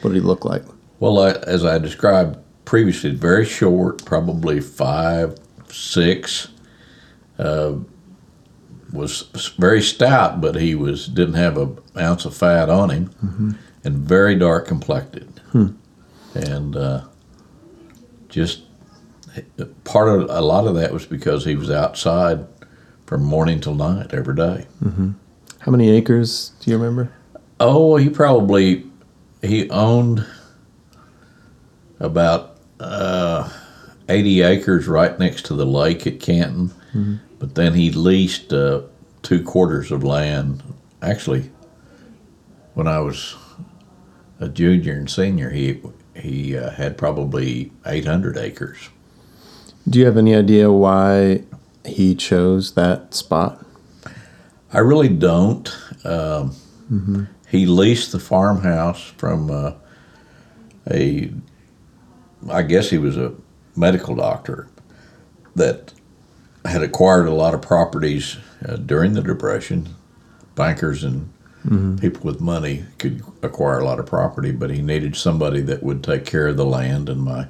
What 0.00 0.10
did 0.12 0.20
he 0.20 0.26
look 0.26 0.44
like? 0.44 0.62
Well, 1.00 1.18
I, 1.20 1.32
as 1.46 1.64
I 1.64 1.78
described 1.78 2.38
previously, 2.64 3.10
very 3.10 3.44
short, 3.44 4.04
probably 4.04 4.60
five, 4.60 5.38
six. 5.68 6.48
Uh, 7.38 7.74
was 8.92 9.52
very 9.58 9.82
stout, 9.82 10.40
but 10.40 10.54
he 10.56 10.74
was 10.74 11.06
didn't 11.08 11.34
have 11.34 11.58
a 11.58 11.70
ounce 11.98 12.24
of 12.24 12.34
fat 12.34 12.70
on 12.70 12.88
him, 12.90 13.58
and 13.84 13.96
very 13.98 14.34
dark 14.34 14.66
complected, 14.66 15.40
and 16.34 16.74
uh, 16.74 17.02
just 18.30 18.62
part 19.84 20.08
of 20.08 20.28
a 20.30 20.40
lot 20.40 20.66
of 20.66 20.74
that 20.74 20.92
was 20.92 21.04
because 21.06 21.44
he 21.44 21.54
was 21.54 21.70
outside 21.70 22.46
from 23.06 23.22
morning 23.22 23.60
till 23.60 23.74
night 23.74 24.12
every 24.14 24.34
day. 24.34 24.66
How 25.60 25.70
many 25.70 25.90
acres 25.90 26.52
do 26.60 26.70
you 26.70 26.78
remember? 26.78 27.12
Oh, 27.60 27.96
he 27.96 28.08
probably 28.08 28.86
he 29.42 29.68
owned 29.70 30.24
about 32.00 32.56
uh, 32.80 33.50
eighty 34.08 34.40
acres 34.42 34.88
right 34.88 35.18
next 35.18 35.44
to 35.46 35.54
the 35.54 35.66
lake 35.66 36.06
at 36.06 36.20
Canton, 36.20 36.72
but 37.38 37.54
then 37.54 37.74
he 37.74 37.90
leased 37.90 38.52
uh, 38.52 38.82
two 39.22 39.42
quarters 39.42 39.90
of 39.90 40.02
land. 40.02 40.62
Actually, 41.00 41.50
when 42.74 42.86
I 42.88 43.00
was 43.00 43.36
a 44.40 44.48
junior 44.48 44.94
and 44.94 45.10
senior, 45.10 45.50
he 45.50 45.80
he 46.14 46.56
uh, 46.56 46.70
had 46.70 46.96
probably 46.96 47.72
eight 47.86 48.06
hundred 48.06 48.36
acres. 48.36 48.90
Do 49.88 49.98
you 49.98 50.06
have 50.06 50.16
any 50.18 50.34
idea 50.34 50.70
why 50.70 51.44
he 51.84 52.14
chose 52.14 52.72
that 52.74 53.14
spot? 53.14 53.64
I 54.72 54.78
really 54.78 55.08
don't. 55.08 55.74
Um, 56.04 56.54
He 57.50 57.64
leased 57.64 58.12
the 58.12 58.18
farmhouse 58.18 59.02
from 59.16 59.50
uh, 59.50 59.72
a, 60.90 61.32
I 62.50 62.62
guess 62.62 62.90
he 62.90 62.98
was 62.98 63.16
a 63.16 63.32
medical 63.74 64.14
doctor 64.14 64.68
that 65.56 65.94
had 66.64 66.82
acquired 66.82 67.26
a 67.26 67.32
lot 67.34 67.54
of 67.54 67.62
properties 67.62 68.36
uh, 68.66 68.76
during 68.76 69.14
the 69.14 69.22
Depression. 69.22 69.94
Bankers 70.54 71.04
and 71.04 71.30
people 72.00 72.22
with 72.22 72.40
money 72.40 72.84
could 72.98 73.22
acquire 73.42 73.78
a 73.78 73.84
lot 73.84 73.98
of 73.98 74.06
property, 74.06 74.52
but 74.52 74.70
he 74.70 74.80
needed 74.82 75.14
somebody 75.16 75.60
that 75.62 75.82
would 75.82 76.02
take 76.02 76.24
care 76.24 76.48
of 76.48 76.56
the 76.56 76.64
land, 76.64 77.08
and 77.08 77.20
my 77.22 77.46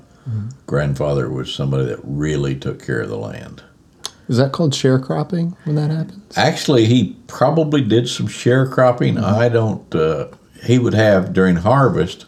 grandfather 0.66 1.30
was 1.30 1.52
somebody 1.54 1.86
that 1.86 2.00
really 2.02 2.54
took 2.54 2.84
care 2.84 3.00
of 3.00 3.08
the 3.08 3.16
land. 3.16 3.62
Is 4.28 4.36
that 4.36 4.52
called 4.52 4.72
sharecropping 4.74 5.56
when 5.64 5.76
that 5.76 5.90
happens? 5.90 6.36
Actually, 6.36 6.84
he 6.84 7.16
probably 7.28 7.80
did 7.80 8.08
some 8.08 8.28
sharecropping. 8.28 9.22
I 9.22 9.48
don't. 9.48 9.94
Uh, 9.94 10.28
he 10.64 10.78
would 10.78 10.94
have 10.94 11.32
during 11.32 11.56
harvest. 11.56 12.26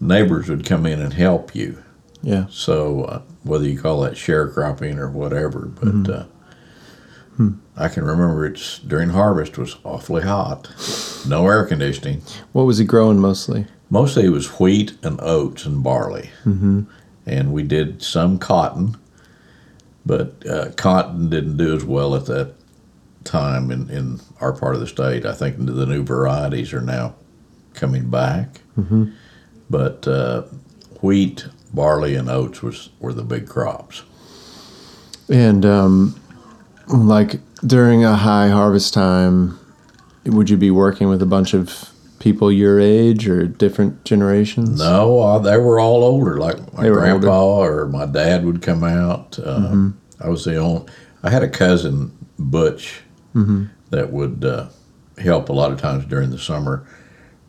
Neighbors 0.00 0.48
would 0.48 0.66
come 0.66 0.84
in 0.84 1.00
and 1.00 1.14
help 1.14 1.54
you. 1.54 1.82
Yeah. 2.22 2.46
So 2.50 3.04
uh, 3.04 3.22
whether 3.44 3.66
you 3.66 3.80
call 3.80 4.00
that 4.02 4.14
sharecropping 4.14 4.98
or 4.98 5.10
whatever, 5.10 5.66
but 5.66 6.12
uh, 6.12 6.24
I 7.76 7.88
can 7.88 8.04
remember 8.04 8.44
it's 8.44 8.80
during 8.80 9.10
harvest 9.10 9.56
was 9.56 9.76
awfully 9.84 10.22
hot. 10.22 10.68
No 11.28 11.46
air 11.46 11.64
conditioning. 11.64 12.22
What 12.52 12.64
was 12.64 12.78
he 12.78 12.84
growing 12.84 13.20
mostly? 13.20 13.66
Mostly 13.90 14.26
it 14.26 14.30
was 14.30 14.58
wheat 14.58 14.92
and 15.02 15.20
oats 15.20 15.64
and 15.64 15.82
barley, 15.82 16.30
mm-hmm. 16.44 16.82
and 17.24 17.52
we 17.52 17.62
did 17.62 18.02
some 18.02 18.38
cotton, 18.38 18.96
but 20.04 20.44
uh, 20.46 20.72
cotton 20.72 21.30
didn't 21.30 21.56
do 21.56 21.74
as 21.74 21.84
well 21.84 22.14
at 22.14 22.26
that 22.26 22.54
time 23.24 23.70
in, 23.70 23.88
in 23.88 24.20
our 24.40 24.52
part 24.52 24.74
of 24.74 24.80
the 24.80 24.86
state. 24.86 25.24
I 25.24 25.32
think 25.32 25.56
the 25.58 25.86
new 25.86 26.02
varieties 26.02 26.72
are 26.72 26.82
now 26.82 27.14
coming 27.74 28.10
back, 28.10 28.60
mm-hmm. 28.76 29.10
but 29.70 30.06
uh, 30.06 30.42
wheat, 31.00 31.46
barley, 31.72 32.14
and 32.14 32.28
oats 32.28 32.62
was 32.62 32.90
were 33.00 33.12
the 33.12 33.24
big 33.24 33.48
crops. 33.48 34.02
And 35.28 35.64
um, 35.66 36.20
like 36.86 37.40
during 37.66 38.04
a 38.04 38.16
high 38.16 38.48
harvest 38.48 38.94
time, 38.94 39.58
would 40.24 40.48
you 40.50 40.56
be 40.56 40.70
working 40.70 41.08
with 41.08 41.22
a 41.22 41.26
bunch 41.26 41.54
of 41.54 41.90
people 42.18 42.50
your 42.50 42.80
age 42.80 43.28
or 43.28 43.46
different 43.46 44.04
generations? 44.04 44.78
No, 44.78 45.20
uh, 45.20 45.38
they 45.38 45.56
were 45.56 45.78
all 45.78 46.02
older. 46.02 46.38
Like 46.38 46.72
my 46.72 46.88
grandpa 46.88 47.60
or 47.60 47.86
my 47.86 48.06
dad 48.06 48.44
would 48.44 48.62
come 48.62 48.84
out. 48.84 49.38
Uh, 49.38 49.90
I 50.20 50.28
was 50.28 50.44
the 50.44 50.56
only. 50.56 50.90
I 51.22 51.30
had 51.30 51.42
a 51.42 51.48
cousin 51.48 52.16
Butch 52.38 53.02
that 53.90 54.12
would 54.12 54.44
uh, 54.44 54.68
help 55.18 55.48
a 55.48 55.52
lot 55.52 55.72
of 55.72 55.80
times 55.80 56.04
during 56.06 56.30
the 56.30 56.38
summer. 56.38 56.86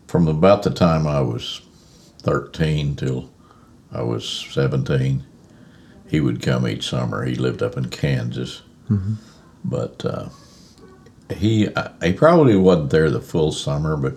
From 0.07 0.27
about 0.27 0.63
the 0.63 0.71
time 0.71 1.05
I 1.07 1.21
was 1.21 1.61
thirteen 2.19 2.95
till 2.95 3.29
I 3.91 4.01
was 4.03 4.27
seventeen, 4.27 5.24
he 6.08 6.19
would 6.19 6.41
come 6.41 6.67
each 6.67 6.88
summer. 6.89 7.25
He 7.25 7.36
lived 7.36 7.62
up 7.63 7.75
in 7.77 7.89
Kansas, 7.89 8.62
but 9.65 10.03
uh, 10.05 10.29
he 11.34 11.69
I- 11.75 11.91
he 12.03 12.13
probably 12.13 12.55
wasn't 12.55 12.91
there 12.91 13.10
the 13.10 13.22
full 13.22 13.51
summer, 13.51 13.96
but 13.98 14.13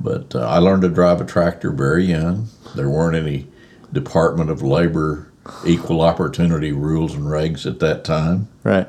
but 0.00 0.34
uh, 0.34 0.40
I 0.46 0.58
learned 0.58 0.82
to 0.82 0.88
drive 0.88 1.20
a 1.20 1.24
tractor 1.24 1.70
very 1.70 2.04
young. 2.06 2.48
There 2.74 2.90
weren't 2.90 3.16
any 3.16 3.46
Department 3.92 4.50
of 4.50 4.62
Labor 4.62 5.30
equal 5.66 6.00
opportunity 6.00 6.72
rules 6.72 7.14
and 7.14 7.24
regs 7.24 7.66
at 7.66 7.78
that 7.80 8.02
time. 8.04 8.48
Right. 8.64 8.88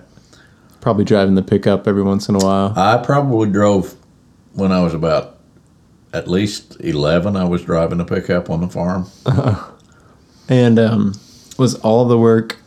Probably 0.82 1.04
driving 1.06 1.36
the 1.36 1.42
pickup 1.42 1.88
every 1.88 2.04
once 2.04 2.30
in 2.30 2.36
a 2.36 2.40
while. 2.40 2.74
I 2.78 2.98
probably 2.98 3.50
drove 3.52 3.96
when 4.54 4.72
I 4.72 4.82
was 4.82 4.94
about 4.94 5.35
at 6.16 6.28
least 6.28 6.78
11. 6.80 7.36
I 7.36 7.44
was 7.44 7.64
driving 7.64 8.00
a 8.00 8.06
pickup 8.06 8.50
on 8.50 8.62
the 8.62 8.70
farm. 8.70 9.08
And 10.48 10.78
um, 10.78 11.16
was 11.58 11.74
all 11.80 12.06
the 12.06 12.20
work 12.20 12.58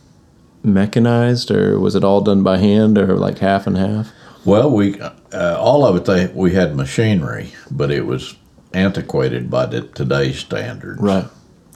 mechanized 0.63 1.49
or 1.49 1.79
was 1.79 1.95
it 1.95 2.03
all 2.03 2.19
done 2.19 2.43
by 2.43 2.57
hand 2.57 2.97
or 2.97 3.15
like 3.15 3.37
half 3.37 3.67
and 3.67 3.77
half? 3.77 4.11
Well, 4.43 4.69
we 4.69 4.99
uh, 4.99 5.57
all 5.57 5.85
of 5.85 5.95
it 5.95 6.03
they, 6.03 6.27
we 6.27 6.55
had 6.55 6.75
machinery, 6.75 7.53
but 7.71 7.89
it 7.89 8.05
was 8.05 8.35
antiquated 8.73 9.49
by 9.49 9.65
the, 9.65 9.83
today's 9.83 10.39
standards. 10.39 10.99
Right. 10.99 11.23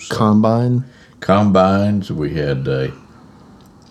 Combine? 0.09 0.83
combines. 1.23 2.11
We 2.11 2.33
had 2.33 2.67
uh, 2.67 2.91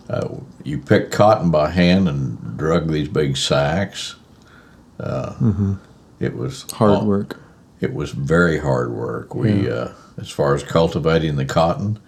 uh, 0.08 0.36
you 0.64 0.78
picked 0.78 1.12
cotton 1.12 1.50
by 1.50 1.70
hand 1.70 2.08
and 2.08 2.58
drug 2.58 2.90
these 2.90 3.08
big 3.08 3.36
sacks. 3.36 4.16
Uh, 5.00 5.34
It 6.20 6.36
was 6.36 6.70
Hard 6.72 7.00
oh, 7.00 7.04
work. 7.04 7.40
It 7.82 7.92
was 7.92 8.12
very 8.12 8.58
hard 8.58 8.92
work. 8.92 9.34
We, 9.34 9.68
uh, 9.68 9.88
as 10.16 10.30
far 10.30 10.54
as 10.54 10.62
cultivating 10.62 11.34
the 11.34 11.44
cotton, 11.44 11.98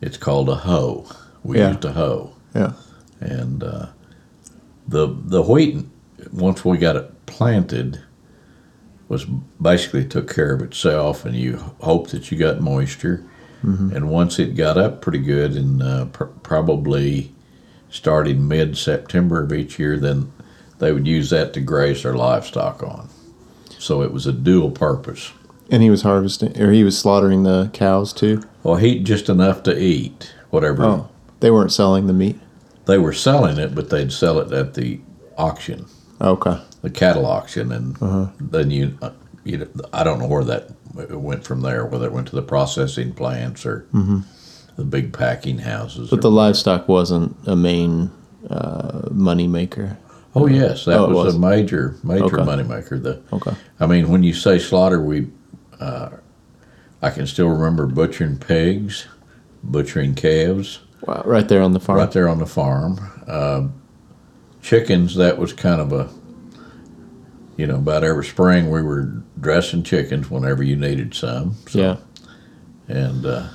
it's 0.00 0.16
called 0.16 0.48
a 0.48 0.54
hoe. 0.54 1.04
We 1.42 1.58
Yeah. 1.58 1.70
used 1.72 1.84
a 1.84 1.92
hoe, 1.92 2.34
Yeah. 2.54 2.72
and 3.20 3.62
uh, 3.64 3.86
the 4.86 5.08
the 5.26 5.42
wheat 5.42 5.84
once 6.32 6.64
we 6.64 6.78
got 6.78 6.94
it 6.94 7.26
planted 7.26 7.98
was 9.08 9.24
basically 9.60 10.04
took 10.04 10.32
care 10.32 10.52
of 10.54 10.62
itself, 10.62 11.24
and 11.26 11.34
you 11.34 11.56
hope 11.80 12.10
that 12.10 12.30
you 12.30 12.38
got 12.38 12.60
moisture. 12.60 13.24
Mm-hmm. 13.64 13.96
And 13.96 14.08
once 14.10 14.38
it 14.38 14.54
got 14.54 14.78
up 14.78 15.00
pretty 15.02 15.18
good, 15.18 15.56
and 15.56 15.82
uh, 15.82 16.04
pr- 16.06 16.24
probably 16.44 17.34
starting 17.90 18.46
mid 18.46 18.76
September 18.78 19.42
of 19.42 19.52
each 19.52 19.76
year, 19.78 19.98
then 19.98 20.30
they 20.78 20.92
would 20.92 21.06
use 21.08 21.30
that 21.30 21.52
to 21.54 21.60
graze 21.60 22.04
their 22.04 22.14
livestock 22.14 22.80
on. 22.84 23.08
So 23.80 24.02
it 24.02 24.12
was 24.12 24.26
a 24.26 24.32
dual 24.32 24.70
purpose. 24.70 25.32
And 25.70 25.82
he 25.82 25.90
was 25.90 26.02
harvesting, 26.02 26.60
or 26.60 26.70
he 26.72 26.84
was 26.84 26.98
slaughtering 26.98 27.44
the 27.44 27.70
cows 27.72 28.12
too? 28.12 28.42
Well, 28.62 28.76
heat 28.76 29.04
just 29.04 29.28
enough 29.28 29.62
to 29.64 29.78
eat, 29.80 30.32
whatever. 30.50 30.84
Oh. 30.84 31.08
They 31.40 31.50
weren't 31.50 31.72
selling 31.72 32.06
the 32.06 32.12
meat? 32.12 32.38
They 32.86 32.98
were 32.98 33.12
selling 33.14 33.56
it, 33.58 33.74
but 33.74 33.88
they'd 33.88 34.12
sell 34.12 34.38
it 34.40 34.52
at 34.52 34.74
the 34.74 35.00
auction, 35.38 35.86
Okay. 36.20 36.58
the 36.82 36.90
cattle 36.90 37.24
auction, 37.24 37.72
and 37.72 37.96
then 38.40 38.70
you, 38.70 38.98
uh, 39.00 39.10
you, 39.44 39.66
I 39.92 40.04
don't 40.04 40.18
know 40.18 40.26
where 40.26 40.44
that 40.44 40.70
went 40.92 41.44
from 41.44 41.62
there, 41.62 41.86
whether 41.86 42.06
it 42.06 42.12
went 42.12 42.28
to 42.28 42.36
the 42.36 42.42
processing 42.42 43.14
plants 43.14 43.64
or 43.64 43.86
the 44.76 44.84
big 44.84 45.12
packing 45.14 45.58
houses. 45.58 46.10
But 46.10 46.20
the 46.20 46.30
livestock 46.30 46.88
wasn't 46.88 47.36
a 47.46 47.56
main 47.56 48.10
uh, 48.50 49.08
money 49.10 49.46
maker. 49.46 49.96
Oh 50.34 50.46
yes, 50.46 50.84
that 50.84 50.98
Oh, 50.98 51.08
was, 51.08 51.26
was. 51.26 51.34
a 51.36 51.38
major 51.38 51.96
major 52.02 52.24
Okay. 52.24 52.36
moneymaker. 52.36 53.02
The 53.02 53.20
Okay. 53.32 53.52
I 53.78 53.86
mean, 53.86 54.08
when 54.08 54.22
you 54.22 54.32
say 54.34 54.58
slaughter, 54.58 55.00
we, 55.00 55.28
uh, 55.80 56.10
I 57.02 57.10
can 57.10 57.26
still 57.26 57.48
remember 57.48 57.86
butchering 57.86 58.38
pigs, 58.38 59.06
butchering 59.62 60.14
calves. 60.14 60.80
Wow. 61.06 61.22
Right 61.24 61.48
there 61.48 61.62
on 61.62 61.72
the 61.72 61.80
farm. 61.80 61.98
right 61.98 62.10
there 62.12 62.28
on 62.28 62.38
the 62.38 62.46
farm. 62.46 62.98
Uh, 63.26 63.68
chickens, 64.62 65.14
that 65.16 65.38
was 65.38 65.52
kind 65.52 65.80
of 65.80 65.92
a 65.92 66.08
you 67.56 67.66
know, 67.66 67.76
about 67.76 68.02
every 68.04 68.24
spring 68.24 68.70
we 68.70 68.80
were 68.80 69.12
dressing 69.38 69.82
chickens 69.82 70.30
whenever 70.30 70.62
you 70.62 70.76
needed 70.76 71.12
some. 71.14 71.54
So, 71.68 71.78
Yeah. 71.78 71.96
And 72.88 73.24
uh, 73.26 73.48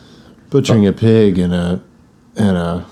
Butchering 0.51 0.85
a 0.87 0.93
pig 0.93 1.37
and 1.39 1.53
a 1.53 1.81
and 2.35 2.55
a 2.57 2.85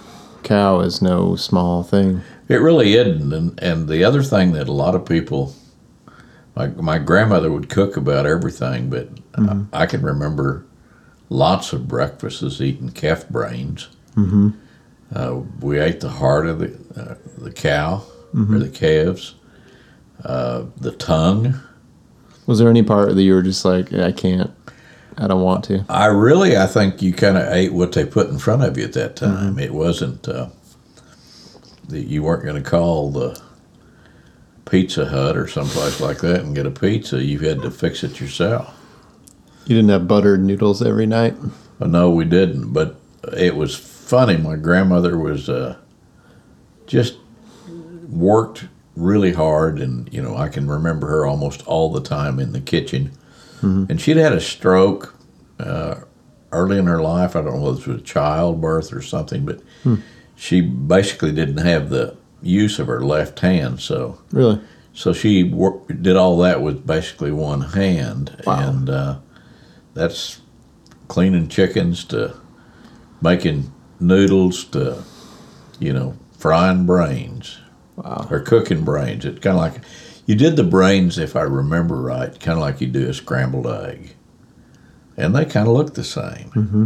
cow 0.44 0.80
is 0.80 1.02
no 1.02 1.36
small 1.36 1.84
thing. 1.84 2.22
It 2.48 2.58
really 2.58 2.94
isn't. 2.94 3.34
And, 3.34 3.62
and 3.62 3.88
the 3.88 4.04
other 4.04 4.24
thing 4.24 4.54
that 4.54 4.68
a 4.68 4.74
lot 4.74 4.96
of 4.96 5.06
people, 5.06 5.54
my, 6.56 6.68
my 6.68 7.00
grandmother 7.00 7.52
would 7.52 7.70
cook 7.70 7.98
about 7.98 8.26
everything, 8.26 8.90
but 8.90 9.10
I, 9.36 9.84
I 9.84 9.86
can 9.86 10.02
remember 10.02 10.66
lots 11.30 11.74
of 11.74 11.88
breakfasts 11.88 12.62
eating 12.62 12.92
calf 12.92 13.28
brains. 13.30 13.90
Mm-hmm. 14.16 14.50
Uh, 15.14 15.42
we 15.62 15.80
ate 15.80 16.00
the 16.00 16.10
heart 16.10 16.48
of 16.48 16.60
the, 16.60 17.02
uh, 17.02 17.16
the 17.38 17.52
cow 17.52 18.04
or 18.36 18.60
the 18.60 18.70
calves, 18.70 19.36
uh, 20.26 20.66
the 20.78 20.92
tongue. 20.92 21.60
Was 22.48 22.60
there 22.60 22.70
any 22.70 22.84
part 22.84 23.14
that 23.16 23.22
you 23.22 23.36
were 23.36 23.44
just 23.44 23.64
like, 23.64 23.94
I 23.94 24.12
can't, 24.12 24.52
I 25.18 25.28
don't 25.28 25.42
want 25.42 25.64
to? 25.66 25.86
I 25.88 26.08
really, 26.08 26.58
I 26.58 26.66
think 26.66 27.02
you 27.02 27.14
kind 27.14 27.38
of 27.38 27.48
ate 27.54 27.74
what 27.74 27.92
they 27.92 28.06
put 28.06 28.30
in 28.30 28.40
front 28.40 28.64
of 28.64 28.78
you 28.78 28.86
at 28.86 28.94
that 28.94 29.16
time. 29.16 29.60
It 29.60 29.74
wasn't 29.74 30.28
uh, 30.28 30.50
that 31.90 32.06
you 32.06 32.24
weren't 32.24 32.44
going 32.44 32.62
to 32.62 32.70
call 32.70 33.12
the 33.12 33.42
Pizza 34.70 35.06
Hut 35.06 35.36
or 35.38 35.48
someplace 35.48 36.00
like 36.00 36.20
that 36.20 36.42
and 36.42 36.56
get 36.56 36.66
a 36.66 36.72
pizza. 36.72 37.24
You 37.24 37.40
had 37.40 37.62
to 37.62 37.72
fix 37.72 38.04
it 38.04 38.20
yourself. 38.20 38.74
You 39.66 39.75
didn't 39.75 39.90
have 39.90 40.08
buttered 40.08 40.44
noodles 40.44 40.82
every 40.82 41.06
night. 41.06 41.36
Well, 41.80 41.90
no, 41.90 42.10
we 42.10 42.25
didn't. 42.25 42.74
But 42.74 43.00
it 43.38 43.56
was 43.56 43.75
funny. 43.75 44.38
My 44.38 44.56
grandmother 44.56 45.18
was 45.18 45.50
uh, 45.50 45.78
just 46.88 47.16
worked 48.10 48.66
really 48.96 49.34
hard, 49.34 49.80
and 49.80 50.12
you 50.13 50.22
know 50.22 50.36
I 50.36 50.50
can 50.50 50.68
remember 50.68 51.08
her 51.08 51.25
almost 51.25 51.66
all 51.66 51.92
the 51.92 52.02
time 52.02 52.40
in 52.40 52.52
the 52.52 52.62
kitchen. 52.62 53.12
And 53.90 54.02
she'd 54.02 54.18
had 54.18 54.34
a 54.34 54.42
stroke 54.42 55.16
uh, 55.58 56.02
early 56.52 56.78
in 56.78 56.86
her 56.88 57.02
life. 57.02 57.34
I 57.34 57.42
don't 57.42 57.56
know 57.56 57.72
whether 57.72 57.92
it 57.92 57.94
was 57.94 58.02
childbirth 58.02 58.92
or 58.92 59.02
something, 59.02 59.46
but 59.46 59.62
she 60.36 60.62
basically 60.62 61.32
didn't 61.32 61.58
have 61.66 61.90
the 61.90 62.16
use 62.42 62.80
of 62.80 62.88
her 62.88 63.02
left 63.02 63.40
hand. 63.40 63.80
So 63.80 64.20
Really? 64.32 64.60
so 64.94 65.13
she 65.13 65.44
wor- 65.44 65.82
did 66.02 66.16
all 66.16 66.38
that 66.40 66.62
with 66.62 66.86
basically 66.86 67.32
one 67.32 67.62
hand, 67.62 68.42
Wow. 68.46 68.70
and 68.70 68.90
uh, 68.90 69.16
that's 69.94 70.42
cleaning 71.08 71.48
chickens 71.48 72.04
to 72.06 72.36
making 73.22 73.72
noodles 74.00 74.63
to, 74.66 75.04
you 75.80 75.94
know, 75.94 76.16
frying 76.38 76.86
brains 76.86 77.60
Wow. 77.96 78.28
or 78.30 78.40
cooking 78.40 78.84
brains. 78.84 79.24
It's 79.25 79.40
kind 79.40 79.56
of 79.56 79.62
like 79.62 79.82
you 80.25 80.36
did 80.36 80.56
the 80.56 80.63
brains, 80.63 81.18
if 81.18 81.36
I 81.36 81.42
remember 81.42 82.02
right, 82.02 82.38
kind 82.40 82.58
of 82.58 82.62
like 82.63 82.82
you 82.82 82.88
do 82.88 83.10
a 83.10 83.13
scrambled 83.13 83.68
egg, 83.68 84.16
and 85.16 85.36
they 85.36 85.46
kind 85.46 85.68
of 85.68 85.74
look 85.75 85.94
the 85.94 86.04
same. 86.04 86.50
Mm-hmm. 86.56 86.84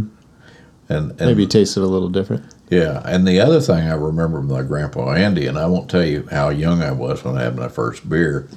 And, 0.90 1.10
and 1.12 1.20
Maybe 1.20 1.44
it 1.44 1.50
tasted 1.50 1.82
a 1.82 1.86
little 1.86 2.08
different. 2.08 2.44
Yeah, 2.70 3.02
and 3.04 3.26
the 3.26 3.40
other 3.40 3.60
thing 3.60 3.88
I 3.88 3.94
remember 3.94 4.40
with 4.40 4.50
my 4.50 4.62
grandpa 4.62 5.12
Andy, 5.12 5.46
and 5.46 5.58
I 5.58 5.66
won't 5.66 5.90
tell 5.90 6.04
you 6.04 6.26
how 6.30 6.48
young 6.50 6.82
I 6.82 6.92
was 6.92 7.24
when 7.24 7.36
I 7.36 7.42
had 7.44 7.56
my 7.56 7.68
first 7.68 8.08
beer, 8.08 8.48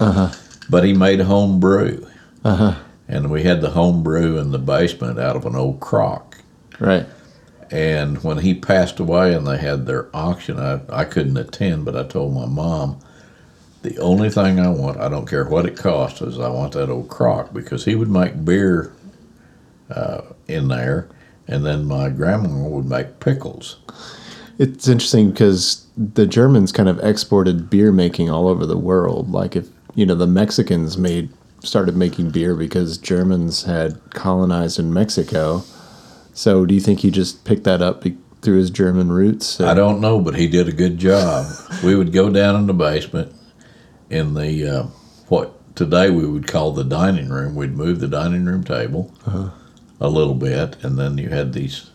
but 0.70 0.84
he 0.84 0.94
made 0.94 1.20
home 1.22 1.60
brew, 1.60 2.06
Uh 2.44 2.56
huh. 2.56 2.76
and 3.08 3.30
we 3.32 3.44
had 3.44 3.62
the 3.62 3.72
home 3.72 4.04
brew 4.04 4.38
in 4.38 4.52
the 4.52 4.60
basement 4.60 5.20
out 5.20 5.36
of 5.36 5.46
an 5.46 5.56
old 5.56 5.80
crock. 5.80 6.38
Right. 6.80 7.06
And 7.70 8.22
when 8.24 8.40
he 8.40 8.54
passed 8.54 9.00
away 9.00 9.34
and 9.34 9.48
they 9.48 9.58
had 9.58 9.86
their 9.86 10.10
auction, 10.14 10.60
I, 10.60 10.82
I 10.90 11.06
couldn't 11.06 11.38
attend, 11.38 11.86
but 11.86 11.96
I 11.96 12.04
told 12.04 12.34
my 12.34 12.46
mom, 12.46 13.00
the 13.82 13.98
only 14.00 14.30
thing 14.30 14.60
I 14.60 14.68
want, 14.70 15.00
I 15.00 15.08
don't 15.08 15.26
care 15.28 15.46
what 15.46 15.66
it 15.66 15.78
costs, 15.78 16.22
is 16.22 16.38
I 16.38 16.50
want 16.50 16.74
that 16.74 16.90
old 16.90 17.08
crock 17.08 17.54
because 17.54 17.86
he 17.86 17.96
would 17.96 18.10
make 18.10 18.44
beer 18.44 18.92
uh, 19.90 20.22
in 20.48 20.68
there, 20.68 21.08
and 21.52 21.66
then 21.66 21.86
my 21.86 22.10
grandma 22.10 22.50
would 22.50 22.86
make 22.86 23.20
pickles. 23.20 23.78
It's 24.58 24.88
interesting 24.88 25.32
because 25.32 25.86
the 25.98 26.26
Germans 26.26 26.72
kind 26.72 26.88
of 26.88 27.00
exported 27.00 27.70
beer 27.70 27.92
making 27.92 28.30
all 28.30 28.48
over 28.48 28.66
the 28.66 28.78
world. 28.78 29.32
Like 29.32 29.56
if 29.56 29.68
you 29.94 30.06
know 30.06 30.16
the 30.16 30.28
Mexicans 30.28 30.98
made 30.98 31.30
started 31.64 31.96
making 31.96 32.32
beer 32.32 32.56
because 32.56 32.98
Germans 32.98 33.64
had 33.64 34.00
colonized 34.12 34.80
in 34.80 34.94
Mexico. 34.94 35.64
So 36.34 36.66
do 36.66 36.74
you 36.74 36.80
think 36.80 37.00
he 37.00 37.12
just 37.12 37.44
picked 37.44 37.66
that 37.66 37.82
up 37.82 38.04
through 38.42 38.58
his 38.58 38.72
German 38.72 39.12
roots? 39.12 39.60
I 39.60 39.74
don't 39.74 40.02
know, 40.02 40.20
but 40.20 40.36
he 40.36 40.48
did 40.48 40.68
a 40.68 40.72
good 40.72 40.98
job. 40.98 41.46
we 41.84 41.96
would 41.96 42.14
go 42.14 42.30
down 42.32 42.56
in 42.56 42.68
the 42.68 42.74
basement 42.74 43.34
in 44.10 44.34
the 44.34 44.68
uh, 44.68 44.84
what 45.28 45.76
today 45.76 46.10
we 46.10 46.26
would 46.26 46.48
call 46.48 46.72
the 46.72 46.84
dining 46.84 47.30
room. 47.30 47.56
We'd 47.56 47.74
move 47.74 48.00
the 48.00 48.08
dining 48.08 48.46
room 48.46 48.64
table 48.64 49.14
a 50.02 50.10
little 50.10 50.34
bit, 50.34 50.84
and 50.84 50.98
then 50.98 51.18
you 51.18 51.30
had 51.30 51.54
these 51.54 51.92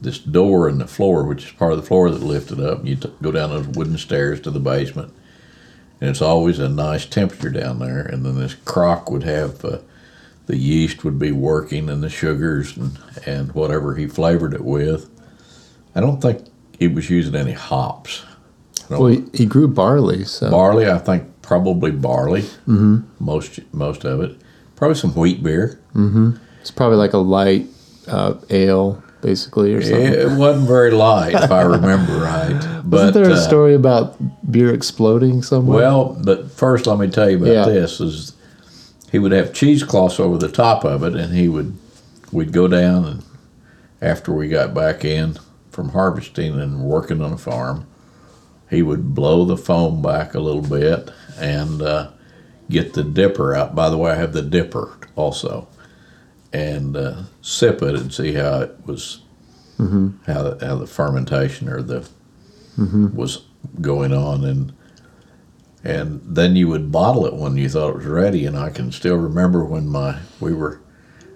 this 0.00 0.18
door 0.18 0.68
in 0.68 0.78
the 0.78 0.86
floor, 0.86 1.22
which 1.22 1.46
is 1.46 1.52
part 1.52 1.72
of 1.72 1.80
the 1.80 1.86
floor 1.86 2.10
that 2.10 2.22
lifted 2.22 2.60
up. 2.60 2.80
And 2.80 2.88
you 2.88 2.96
t- 2.96 3.12
go 3.22 3.30
down 3.30 3.50
those 3.50 3.68
wooden 3.68 3.96
stairs 3.96 4.40
to 4.42 4.50
the 4.50 4.60
basement, 4.60 5.14
and 6.00 6.10
it's 6.10 6.20
always 6.20 6.58
a 6.58 6.68
nice 6.68 7.06
temperature 7.06 7.50
down 7.50 7.78
there. 7.78 8.00
And 8.00 8.26
then 8.26 8.34
this 8.34 8.54
crock 8.54 9.10
would 9.10 9.22
have 9.22 9.64
uh, 9.64 9.78
the 10.46 10.56
yeast 10.56 11.04
would 11.04 11.18
be 11.18 11.30
working, 11.30 11.88
and 11.88 12.02
the 12.02 12.10
sugars 12.10 12.76
and 12.76 12.98
and 13.24 13.52
whatever 13.52 13.94
he 13.94 14.08
flavored 14.08 14.52
it 14.52 14.64
with. 14.64 15.08
I 15.94 16.00
don't 16.00 16.20
think 16.20 16.46
he 16.78 16.88
was 16.88 17.08
using 17.08 17.36
any 17.36 17.52
hops. 17.52 18.24
Well, 18.90 19.06
he, 19.06 19.24
he 19.34 19.46
grew 19.46 19.68
barley, 19.68 20.24
so 20.24 20.50
barley, 20.50 20.90
I 20.90 20.98
think 20.98 21.42
probably 21.42 21.92
barley. 21.92 22.42
Mm-hmm. 22.42 23.00
Most 23.20 23.60
most 23.72 24.04
of 24.04 24.20
it. 24.20 24.36
Probably 24.74 24.96
some 24.96 25.14
wheat 25.14 25.42
beer. 25.44 25.80
It's 26.60 26.70
probably 26.70 26.96
like 26.98 27.12
a 27.12 27.18
light 27.18 27.66
uh, 28.06 28.34
ale, 28.50 29.02
basically, 29.20 29.74
or 29.74 29.82
something. 29.82 30.12
It 30.12 30.30
wasn't 30.38 30.66
very 30.68 30.90
light, 30.90 31.34
if 31.34 31.50
I 31.50 31.62
remember 31.62 32.18
right. 32.18 32.58
But 32.84 32.84
Wasn't 32.98 33.14
there 33.14 33.30
a 33.30 33.34
uh, 33.34 33.40
story 33.40 33.74
about 33.74 34.16
beer 34.50 34.72
exploding 34.72 35.42
somewhere? 35.42 35.78
Well, 35.78 36.18
but 36.24 36.50
first, 36.50 36.86
let 36.86 36.98
me 36.98 37.08
tell 37.08 37.30
you 37.30 37.36
about 37.36 37.48
Yeah. 37.48 37.64
this: 37.64 38.00
is 38.00 38.32
he 39.10 39.18
would 39.18 39.32
have 39.32 39.52
cheesecloths 39.52 40.20
over 40.20 40.38
the 40.38 40.50
top 40.50 40.84
of 40.84 41.02
it, 41.02 41.14
and 41.14 41.34
he 41.34 41.48
would 41.48 41.76
we'd 42.32 42.52
go 42.52 42.68
down 42.68 43.04
and 43.06 43.22
after 44.00 44.32
we 44.32 44.48
got 44.48 44.74
back 44.74 45.04
in 45.04 45.38
from 45.70 45.90
harvesting 45.90 46.60
and 46.60 46.80
working 46.80 47.22
on 47.22 47.32
a 47.32 47.38
farm, 47.38 47.86
he 48.70 48.82
would 48.82 49.14
blow 49.14 49.44
the 49.44 49.56
foam 49.56 50.02
back 50.02 50.34
a 50.34 50.40
little 50.40 50.62
bit 50.62 51.10
and 51.38 51.82
uh, 51.82 52.10
get 52.70 52.92
the 52.94 53.02
dipper 53.02 53.54
out. 53.54 53.74
By 53.74 53.88
the 53.90 53.96
way, 53.96 54.12
I 54.12 54.16
have 54.16 54.32
the 54.32 54.42
dipper 54.42 54.96
also, 55.16 55.68
and 56.52 56.96
uh, 56.96 57.22
sip 57.42 57.82
it 57.82 57.94
and 57.94 58.12
see 58.12 58.32
how 58.32 58.60
it 58.60 58.76
was, 58.86 59.22
mm-hmm. 59.78 60.10
how 60.26 60.42
the, 60.42 60.66
how 60.66 60.76
the 60.76 60.86
fermentation 60.86 61.68
or 61.68 61.82
the 61.82 62.08
mm-hmm. 62.78 63.14
was 63.14 63.44
going 63.80 64.12
on 64.12 64.44
and 64.44 64.72
and 65.84 66.20
then 66.24 66.56
you 66.56 66.68
would 66.68 66.90
bottle 66.90 67.26
it 67.26 67.34
when 67.34 67.56
you 67.56 67.68
thought 67.68 67.90
it 67.90 67.96
was 67.96 68.06
ready. 68.06 68.46
And 68.46 68.58
I 68.58 68.70
can 68.70 68.90
still 68.92 69.16
remember 69.16 69.64
when 69.64 69.88
my 69.88 70.18
we 70.40 70.52
were 70.52 70.80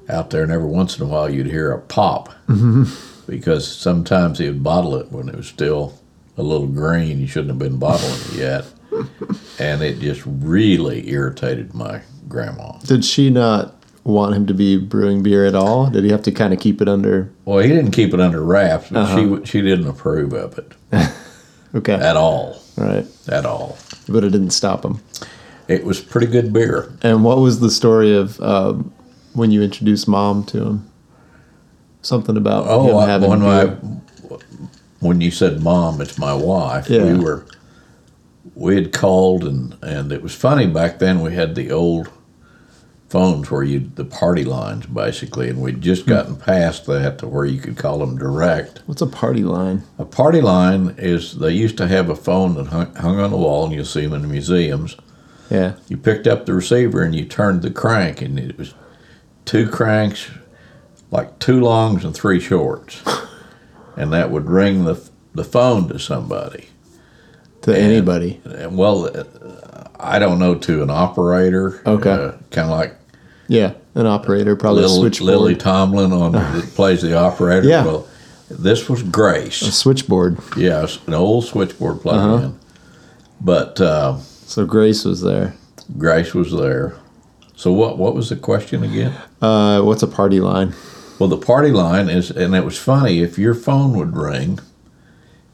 out 0.09 0.31
there, 0.31 0.43
and 0.43 0.53
every 0.53 0.67
once 0.67 0.99
in 0.99 1.05
a 1.05 1.09
while 1.09 1.31
you'd 1.31 1.47
hear 1.47 1.73
a 1.73 1.81
pop 1.81 2.29
mm-hmm. 2.49 2.85
because 3.31 3.67
sometimes 3.67 4.39
he 4.39 4.47
would 4.47 4.63
bottle 4.63 4.97
it 4.97 5.11
when 5.13 5.29
it 5.29 5.37
was 5.37 5.47
still 5.47 5.99
a 6.37 6.43
little 6.43 6.67
green. 6.67 7.21
You 7.21 7.27
shouldn't 7.27 7.51
have 7.51 7.59
been 7.59 7.79
bottling 7.79 8.13
it 8.13 8.35
yet, 8.35 8.67
and 9.59 9.83
it 9.83 10.01
just 10.01 10.23
really 10.27 11.09
irritated 11.09 11.73
my 11.73 12.03
grandma. 12.29 12.73
Did 12.79 13.05
she 13.05 13.31
not 13.31 13.82
want 14.05 14.35
him 14.35 14.47
to 14.47 14.55
be 14.55 14.77
brewing 14.79 15.23
beer 15.23 15.45
at 15.47 15.55
all? 15.55 15.89
Did 15.91 16.05
he 16.05 16.11
have 16.11 16.23
to 16.23 16.33
kind 16.33 16.53
of 16.53 16.61
keep 16.61 16.81
it 16.83 16.89
under? 16.89 17.31
Well, 17.45 17.59
he 17.59 17.69
didn't 17.69 17.93
keep 17.93 18.13
it 18.15 18.21
under 18.21 18.43
wraps, 18.43 18.91
but 18.91 19.15
she 19.15 19.23
w 19.25 19.45
she 19.45 19.63
didn't 19.63 19.87
approve 19.87 20.33
of 20.33 20.59
it 20.59 20.73
Okay, 21.75 21.95
at 21.95 22.17
all, 22.17 22.61
right, 22.77 23.07
at 23.29 23.47
all. 23.47 23.79
but 24.09 24.25
it 24.25 24.31
didn't 24.31 24.51
stop 24.51 24.85
him. 24.85 25.01
It 25.69 25.85
was 25.85 26.01
pretty 26.01 26.27
good 26.27 26.53
beer. 26.53 26.93
And 27.03 27.25
what 27.25 27.39
was 27.39 27.61
the 27.61 27.71
story 27.71 28.15
of 28.15 28.39
um, 28.43 28.93
when 29.33 29.51
you 29.51 29.63
introduced 29.63 30.07
mom 30.07 30.45
to 30.47 30.63
him? 30.65 30.91
Something 32.03 32.37
about 32.37 32.67
Oh, 32.69 32.91
him 32.91 32.97
I, 32.97 33.07
having 33.07 33.31
when 33.31 33.41
beer. 33.41 33.79
my 33.81 34.39
when 35.01 35.21
you 35.21 35.31
said 35.31 35.63
mom, 35.63 36.01
it's 36.01 36.19
my 36.19 36.35
wife. 36.35 36.91
Yeah. 36.91 37.05
We 37.05 37.19
were 37.25 37.47
we 38.55 38.75
had 38.75 38.93
called 38.93 39.45
and 39.45 39.77
and 39.83 40.13
it 40.13 40.21
was 40.23 40.35
funny 40.35 40.67
back 40.67 40.99
then. 40.99 41.21
We 41.23 41.35
had 41.35 41.55
the 41.55 41.71
old 41.71 42.09
phones 43.13 43.51
where 43.51 43.63
you 43.63 43.79
the 43.95 44.07
party 44.07 44.43
lines 44.43 44.87
basically, 44.87 45.51
and 45.51 45.61
we'd 45.61 45.83
just 45.83 46.07
gotten 46.07 46.35
past 46.35 46.87
that 46.87 47.19
to 47.19 47.29
where 47.29 47.45
you 47.45 47.61
could 47.61 47.77
call 47.77 47.99
them 47.99 48.17
direct. 48.17 48.81
What's 48.87 49.03
a 49.03 49.07
party 49.07 49.45
line? 49.45 49.83
A 49.99 50.07
party 50.07 50.41
line 50.41 50.95
is 50.97 51.39
they 51.39 51.51
used 51.53 51.77
to 51.77 51.87
have 51.89 52.09
a 52.09 52.17
phone 52.17 52.55
that 52.55 52.69
hung, 52.69 52.95
hung 52.95 53.21
on 53.21 53.31
the 53.31 53.37
wall, 53.37 53.67
and 53.67 53.75
you'll 53.75 53.85
see 53.85 54.01
them 54.07 54.15
in 54.15 54.23
the 54.23 54.29
museums. 54.29 54.97
Yeah, 55.51 55.75
You 55.89 55.99
picked 55.99 56.27
up 56.27 56.47
the 56.47 56.55
receiver 56.55 57.03
and 57.03 57.15
you 57.15 57.27
turned 57.27 57.61
the 57.61 57.71
crank, 57.71 58.23
and 58.23 58.39
it 58.39 58.57
was 58.57 58.73
two 59.45 59.69
cranks, 59.69 60.31
like 61.11 61.39
two 61.39 61.61
longs 61.61 62.07
and 62.07 62.15
three 62.15 62.41
shorts, 62.41 63.03
and 63.97 64.11
that 64.15 64.31
would 64.31 64.49
ring 64.49 64.85
the 64.85 64.97
the 65.35 65.45
phone 65.45 65.89
to 65.89 65.99
somebody. 65.99 66.69
to 67.63 67.79
anybody. 67.79 68.41
And, 68.45 68.77
well, 68.79 69.07
uh, 69.15 69.25
I 70.01 70.19
don't 70.19 70.39
know 70.39 70.55
to 70.57 70.83
an 70.83 70.91
operator. 70.91 71.81
Okay. 71.87 72.35
kind 72.51 72.71
of 72.71 72.79
like 72.79 72.97
Yeah, 73.49 73.75
an 73.95 74.07
operator, 74.07 74.57
probably 74.57 74.85
a 74.85 74.89
switchboard. 74.89 75.27
Lily 75.29 75.57
Tomlin 75.57 76.13
on 76.13 76.33
that 76.33 76.65
plays 76.75 77.03
the 77.03 77.17
operator. 77.19 77.69
Yeah. 77.69 77.85
Well, 77.85 78.09
this 78.49 78.89
was 78.89 79.03
Grace. 79.03 79.63
a 79.63 79.73
switchboard. 79.73 80.39
Yes, 80.57 80.99
an 81.07 81.15
old 81.15 81.45
switchboard 81.47 82.01
plug 82.01 82.17
Uh-huh. 82.17 82.45
in. 82.47 82.59
But 83.41 83.81
uh, 83.81 84.19
So 84.47 84.65
Grace 84.67 85.05
was 85.05 85.21
there. 85.23 85.55
Grace 85.99 86.33
was 86.35 86.53
there. 86.53 86.95
So 87.57 87.73
what 87.73 87.99
what 87.99 88.15
was 88.15 88.29
the 88.29 88.37
question 88.37 88.83
again? 88.85 89.13
Uh, 89.41 89.83
what's 89.83 90.03
a 90.03 90.07
party 90.09 90.41
line? 90.41 90.75
Well, 91.19 91.29
the 91.29 91.37
party 91.39 91.71
line 91.71 92.09
is, 92.09 92.31
and 92.31 92.55
it 92.55 92.65
was 92.65 92.79
funny. 92.79 93.21
If 93.23 93.39
your 93.39 93.55
phone 93.55 93.93
would 93.97 94.17
ring, 94.17 94.59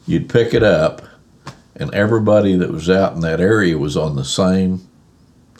you'd 0.07 0.29
pick 0.29 0.55
it 0.55 0.63
up, 0.63 1.03
and 1.77 1.93
everybody 1.95 2.57
that 2.57 2.71
was 2.71 2.89
out 2.89 3.15
in 3.15 3.21
that 3.21 3.41
area 3.41 3.77
was 3.77 3.97
on 3.97 4.17
the 4.17 4.25
same 4.25 4.81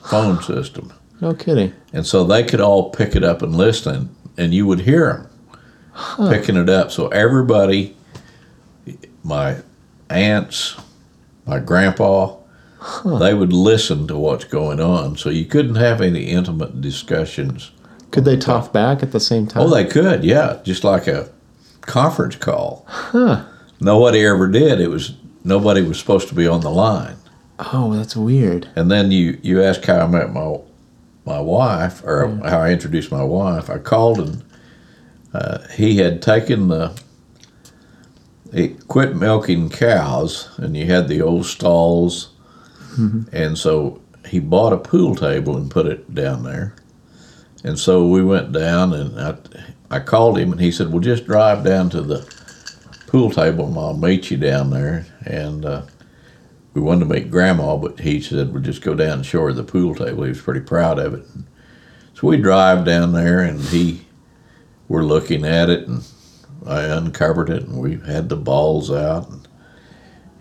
phone 0.03 0.41
system, 0.41 0.91
No 1.21 1.33
kidding. 1.33 1.73
and 1.93 2.05
so 2.05 2.23
they 2.23 2.43
could 2.43 2.61
all 2.61 2.91
pick 2.91 3.15
it 3.15 3.23
up 3.23 3.41
and 3.41 3.55
listen, 3.55 4.15
and 4.37 4.53
you 4.53 4.65
would 4.67 4.81
hear 4.81 5.29
them 6.17 6.29
picking 6.29 6.55
it 6.55 6.69
up. 6.69 6.91
So 6.91 7.07
everybody, 7.09 7.95
my 9.23 9.57
aunts, 10.09 10.75
my 11.45 11.59
grandpa, 11.59 12.35
they 13.19 13.33
would 13.33 13.51
listen 13.53 14.07
to 14.07 14.17
what's 14.17 14.45
going 14.45 14.79
on. 14.79 15.17
So 15.17 15.29
you 15.29 15.45
couldn't 15.45 15.75
have 15.75 16.01
any 16.01 16.23
intimate 16.25 16.79
discussions. 16.81 17.71
Could 18.11 18.25
they 18.25 18.37
talk 18.37 18.71
back 18.73 19.03
at 19.03 19.11
the 19.11 19.19
same 19.19 19.45
time? 19.47 19.63
Oh, 19.63 19.69
they 19.69 19.85
could, 19.85 20.23
yeah, 20.23 20.59
just 20.63 20.83
like 20.83 21.05
a 21.07 21.29
conference 21.81 22.37
call. 22.37 22.85
Huh. 22.87 23.45
Nobody 23.81 24.25
ever 24.25 24.47
did. 24.47 24.79
It 24.79 24.87
was 24.89 25.15
nobody 25.43 25.81
was 25.81 25.99
supposed 25.99 26.27
to 26.29 26.35
be 26.35 26.47
on 26.47 26.61
the 26.61 26.69
line. 26.71 27.15
oh, 27.73 27.93
that's 27.95 28.15
weird. 28.15 28.69
And 28.75 28.89
then 28.89 29.11
you 29.11 29.37
you 29.43 29.61
ask 29.61 29.83
how 29.85 29.99
I 29.99 30.07
met 30.07 30.31
my 30.33 30.57
my 31.29 31.39
wife 31.39 32.03
or 32.03 32.27
how 32.43 32.59
I 32.59 32.71
introduced 32.71 33.11
my 33.11 33.23
wife. 33.23 33.69
I 33.69 33.77
called 33.77 34.19
and 34.19 34.43
uh, 35.33 35.59
he 35.69 35.97
had 35.97 36.21
taken 36.21 36.67
the 36.67 36.99
he 38.53 38.69
quit 38.87 39.15
milking 39.15 39.69
cows 39.69 40.49
and 40.57 40.75
you 40.75 40.85
had 40.87 41.07
the 41.07 41.21
old 41.21 41.45
stalls 41.45 42.33
and 43.31 43.57
so 43.57 44.01
he 44.27 44.39
bought 44.39 44.73
a 44.73 44.77
pool 44.77 45.15
table 45.15 45.55
and 45.55 45.71
put 45.71 45.85
it 45.85 46.13
down 46.13 46.43
there. 46.43 46.75
And 47.63 47.77
so 47.77 48.07
we 48.07 48.23
went 48.23 48.51
down 48.51 48.93
and 48.93 49.19
I, 49.19 49.37
I 49.91 49.99
called 49.99 50.37
him 50.37 50.51
and 50.51 50.61
he 50.61 50.71
said, 50.71 50.91
Well, 50.91 50.99
just 50.99 51.25
drive 51.25 51.63
down 51.63 51.89
to 51.91 52.01
the 52.01 52.27
pool 53.07 53.29
table 53.31 53.67
and 53.67 53.77
I'll 53.77 53.97
meet 53.97 54.31
you 54.31 54.37
down 54.37 54.69
there. 54.71 55.05
And 55.25 55.65
uh, 55.65 55.83
we 56.79 56.85
wanted 56.85 57.09
to 57.09 57.13
meet 57.13 57.29
Grandma, 57.29 57.75
but 57.75 57.99
he 57.99 58.21
said, 58.21 58.53
We'll 58.53 58.63
just 58.63 58.81
go 58.81 58.95
down 58.95 59.17
and 59.17 59.25
show 59.25 59.41
her 59.41 59.51
the 59.53 59.63
pool 59.63 59.95
table. 59.95 60.23
He 60.23 60.29
was 60.29 60.41
pretty 60.41 60.61
proud 60.61 60.97
of 60.97 61.13
it. 61.13 61.25
So 62.13 62.27
we 62.27 62.37
drive 62.37 62.85
down 62.85 63.11
there 63.11 63.41
and 63.41 63.59
he, 63.59 64.05
we're 64.87 65.03
looking 65.03 65.43
at 65.43 65.69
it 65.69 65.87
and 65.89 66.03
I 66.65 66.83
uncovered 66.83 67.49
it 67.49 67.63
and 67.63 67.79
we 67.79 67.97
had 67.97 68.29
the 68.29 68.37
balls 68.37 68.89
out. 68.91 69.29
And 69.29 69.45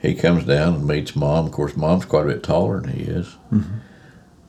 he 0.01 0.15
comes 0.15 0.45
down 0.45 0.75
and 0.75 0.87
meets 0.87 1.17
Mom. 1.17 1.47
Of 1.47 1.53
course, 1.53 1.77
Mom's 1.77 2.05
quite 2.05 2.27
a 2.27 2.29
bit 2.29 2.45
taller 2.45 2.81
than 2.81 2.93
he 2.93 3.03
is. 3.03 3.37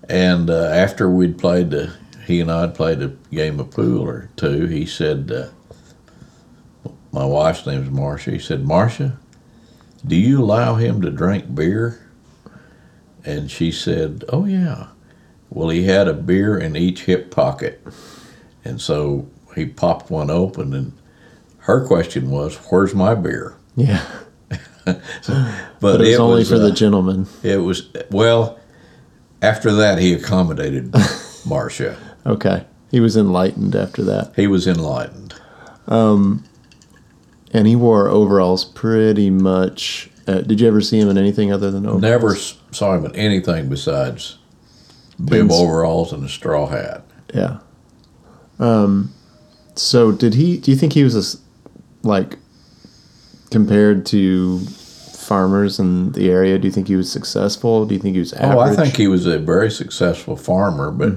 And 0.08 0.50
uh, 0.50 0.66
after 0.66 1.10
we'd 1.10 1.40
played 1.40 1.72
the, 1.72 1.96
he 2.28 2.40
and 2.40 2.52
I 2.52 2.62
had 2.62 2.76
played 2.76 3.02
a 3.02 3.16
game 3.32 3.60
of 3.60 3.72
pool 3.72 4.02
or 4.02 4.30
two, 4.36 4.68
he 4.68 4.86
said, 4.86 5.32
uh, 5.32 6.92
my 7.12 7.26
wife's 7.26 7.66
name 7.66 7.82
is 7.82 7.90
Marcia. 7.90 8.32
He 8.32 8.40
said, 8.40 8.64
Marcia, 8.64 9.18
do 10.06 10.16
you 10.16 10.42
allow 10.42 10.76
him 10.76 11.02
to 11.02 11.10
drink 11.10 11.54
beer? 11.54 12.06
And 13.26 13.52
she 13.52 13.72
said, 13.72 14.24
Oh, 14.30 14.46
yeah. 14.46 14.88
Well, 15.50 15.70
he 15.70 15.84
had 15.86 16.08
a 16.08 16.14
beer 16.14 16.58
in 16.58 16.76
each 16.76 17.04
hip 17.04 17.32
pocket. 17.32 17.86
And 18.64 18.80
so 18.80 19.28
he 19.56 19.66
popped 19.66 20.10
one 20.10 20.30
open, 20.30 20.74
and 20.74 20.94
her 21.60 21.86
question 21.86 22.30
was, 22.30 22.56
Where's 22.70 22.94
my 22.94 23.16
beer? 23.16 23.56
Yeah, 23.76 24.06
But, 24.86 25.02
but 25.80 26.02
it 26.02 26.10
was 26.10 26.20
only 26.20 26.44
for 26.44 26.56
uh, 26.56 26.60
the 26.60 26.72
gentleman. 26.72 27.28
It 27.44 27.58
was, 27.58 27.90
well, 28.12 28.60
after 29.42 29.72
that, 29.74 30.00
he 30.00 30.14
accommodated 30.14 30.94
Marcia. 31.46 31.98
Okay, 32.26 32.66
he 32.92 33.00
was 33.00 33.16
enlightened 33.16 33.76
after 33.76 34.04
that, 34.04 34.34
He 34.36 34.48
was 34.48 34.68
enlightened. 34.68 35.36
And 37.52 37.68
he 37.68 37.76
wore 37.76 38.08
overalls 38.08 38.66
pretty 38.66 39.30
much. 39.30 40.10
Uh, 40.28 40.42
did 40.42 40.62
you 40.62 40.68
ever 40.68 40.82
see 40.82 41.00
him 41.00 41.10
in 41.10 41.18
anything 41.18 41.52
other 41.52 41.72
than 41.72 41.86
overalls? 41.86 42.02
Never 42.02 42.36
saw 42.72 42.96
him 42.96 43.06
in 43.06 43.16
anything 43.16 43.70
besides 43.70 44.38
bib 45.24 45.52
overalls 45.52 46.14
and 46.14 46.24
a 46.24 46.30
straw 46.30 46.68
hat. 46.68 47.04
Yeah. 47.34 47.60
Um, 48.60 49.14
so 49.76 50.12
did 50.12 50.36
he? 50.36 50.58
Do 50.58 50.72
you 50.72 50.78
think 50.78 50.94
he 50.94 51.04
was 51.04 51.16
a, 51.16 51.38
like 52.08 52.38
compared 53.50 54.06
to 54.08 54.60
farmers 54.60 55.80
in 55.80 56.12
the 56.14 56.30
area? 56.30 56.58
Do 56.58 56.68
you 56.68 56.72
think 56.72 56.88
he 56.88 56.96
was 56.96 57.12
successful? 57.12 57.86
Do 57.86 57.94
you 57.94 58.02
think 58.02 58.16
he 58.16 58.20
was 58.20 58.34
average? 58.34 58.58
Oh, 58.58 58.60
I 58.60 58.76
think 58.76 58.98
he 58.98 59.08
was 59.08 59.26
a 59.26 59.40
very 59.40 59.72
successful 59.72 60.36
farmer, 60.36 60.92
but 60.92 61.14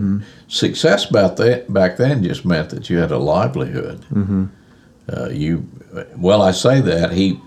success 0.48 1.08
about 1.08 1.36
that 1.38 1.72
back 1.72 1.96
then 1.96 2.22
just 2.22 2.44
meant 2.44 2.70
that 2.70 2.88
you 2.90 2.98
had 2.98 3.10
a 3.10 3.18
livelihood. 3.18 4.04
Mm-hmm. 4.12 4.46
Uh, 5.10 5.28
you, 5.30 5.66
well, 6.16 6.42
I 6.42 6.52
say 6.52 6.80
that 6.80 7.12
he 7.12 7.40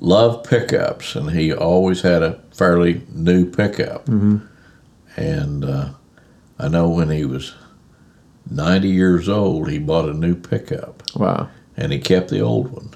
loved 0.00 0.48
pickups, 0.48 1.14
and 1.14 1.30
he 1.30 1.52
always 1.52 2.00
had 2.02 2.22
a 2.22 2.40
fairly 2.52 3.02
new 3.12 3.44
pickup. 3.50 4.06
Mm-hmm. 4.06 4.38
And 5.16 5.64
uh, 5.64 5.90
I 6.58 6.68
know 6.68 6.88
when 6.88 7.10
he 7.10 7.24
was 7.24 7.54
ninety 8.50 8.88
years 8.88 9.28
old, 9.28 9.70
he 9.70 9.78
bought 9.78 10.08
a 10.08 10.14
new 10.14 10.34
pickup, 10.34 11.02
Wow. 11.16 11.48
and 11.76 11.92
he 11.92 11.98
kept 11.98 12.30
the 12.30 12.40
old 12.40 12.70
one. 12.72 12.90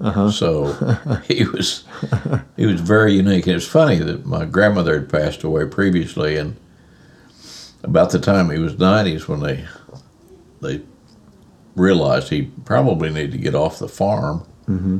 Uh-huh. 0.00 0.30
So 0.30 0.72
he 1.28 1.44
was 1.44 1.84
he 2.56 2.66
was 2.66 2.80
very 2.80 3.14
unique. 3.14 3.46
And 3.46 3.56
it's 3.56 3.66
funny 3.66 3.96
that 3.98 4.26
my 4.26 4.44
grandmother 4.44 4.98
had 5.00 5.08
passed 5.08 5.42
away 5.42 5.66
previously, 5.66 6.36
and 6.36 6.56
about 7.82 8.10
the 8.10 8.18
time 8.18 8.50
he 8.50 8.58
was 8.58 8.74
90s 8.74 9.28
when 9.28 9.40
they 9.40 9.64
they 10.60 10.82
realized 11.78 12.28
he 12.28 12.50
probably 12.64 13.10
needed 13.10 13.32
to 13.32 13.38
get 13.38 13.54
off 13.54 13.78
the 13.78 13.88
farm, 13.88 14.44
Mm-hmm. 14.68 14.98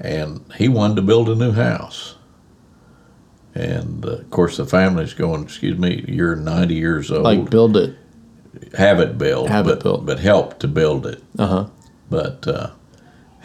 and 0.00 0.44
he 0.56 0.68
wanted 0.68 0.96
to 0.96 1.02
build 1.02 1.28
a 1.28 1.34
new 1.36 1.52
house. 1.52 2.16
And 3.54 4.04
uh, 4.04 4.10
of 4.16 4.30
course, 4.30 4.56
the 4.56 4.66
family's 4.66 5.14
going, 5.14 5.42
"Excuse 5.44 5.78
me, 5.78 6.04
you're 6.08 6.36
ninety 6.36 6.74
years 6.74 7.10
old. 7.10 7.22
Like 7.22 7.48
build 7.50 7.76
it. 7.76 7.96
have 8.76 8.98
it 9.00 9.16
built, 9.16 9.48
Have 9.48 9.66
it 9.68 9.74
but, 9.76 9.82
built. 9.82 10.06
but 10.06 10.18
help 10.18 10.58
to 10.60 10.68
build 10.68 11.06
it." 11.06 11.22
Uh 11.38 11.46
huh. 11.46 11.66
but 12.10 12.46
uh, 12.48 12.70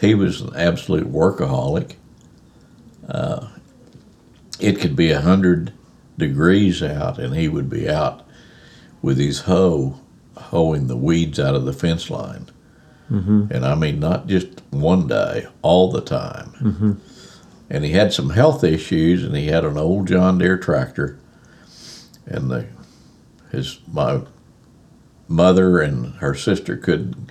he 0.00 0.14
was 0.14 0.40
an 0.40 0.54
absolute 0.56 1.10
workaholic. 1.10 1.94
Uh, 3.08 3.48
it 4.60 4.78
could 4.80 4.94
be 4.96 5.10
a 5.10 5.20
hundred 5.20 5.72
degrees 6.18 6.82
out, 6.82 7.18
and 7.18 7.34
he 7.34 7.48
would 7.48 7.70
be 7.70 7.88
out 7.88 8.22
with 9.00 9.18
his 9.18 9.40
hoe, 9.40 9.98
hoeing 10.36 10.86
the 10.88 10.96
weeds 10.96 11.40
out 11.40 11.54
of 11.54 11.64
the 11.64 11.72
fence 11.72 12.10
line. 12.10 12.46
Mm-hmm. 13.12 13.52
And 13.52 13.64
I 13.64 13.74
mean, 13.74 14.00
not 14.00 14.26
just 14.26 14.62
one 14.70 15.06
day, 15.06 15.46
all 15.60 15.90
the 15.92 16.00
time. 16.00 16.48
Mm-hmm. 16.60 16.92
And 17.68 17.84
he 17.84 17.92
had 17.92 18.12
some 18.12 18.30
health 18.30 18.64
issues, 18.64 19.22
and 19.22 19.36
he 19.36 19.46
had 19.46 19.64
an 19.64 19.76
old 19.76 20.08
John 20.08 20.38
Deere 20.38 20.58
tractor, 20.58 21.18
and 22.26 22.50
the 22.50 22.66
his 23.50 23.80
my 23.90 24.22
mother 25.28 25.78
and 25.80 26.14
her 26.16 26.34
sister 26.34 26.76
couldn't 26.76 27.30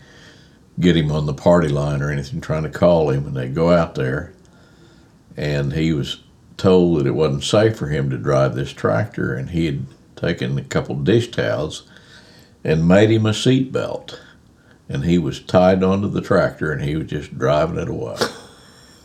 get 0.80 0.98
him 0.98 1.12
on 1.12 1.26
the 1.26 1.34
party 1.34 1.68
line 1.68 2.02
or 2.02 2.12
anything, 2.12 2.42
trying 2.42 2.64
to 2.64 2.70
call 2.70 3.10
him, 3.10 3.26
and 3.28 3.36
they'd 3.36 3.56
go 3.56 3.72
out 3.72 3.96
there, 3.96 4.34
and 5.36 5.74
he 5.74 5.94
was 5.94 6.22
told 6.58 7.00
that 7.00 7.08
it 7.08 7.16
wasn't 7.16 7.44
safe 7.44 7.76
for 7.76 7.88
him 7.88 8.10
to 8.10 8.18
drive 8.18 8.56
this 8.56 8.72
tractor, 8.72 9.34
and 9.34 9.50
he 9.52 9.66
had 9.66 9.86
taken 10.16 10.58
a 10.58 10.64
couple 10.64 10.96
dish 10.96 11.30
towels 11.30 11.84
and 12.64 12.88
made 12.88 13.10
him 13.10 13.26
a 13.26 13.34
seat 13.34 13.72
belt, 13.72 14.20
and 14.92 15.04
he 15.06 15.18
was 15.18 15.40
tied 15.40 15.84
onto 15.84 16.08
the 16.10 16.22
tractor, 16.22 16.72
and 16.72 16.84
he 16.84 16.96
was 16.96 17.08
just 17.08 17.38
driving 17.38 17.78
it 17.78 17.88
away. 17.90 18.18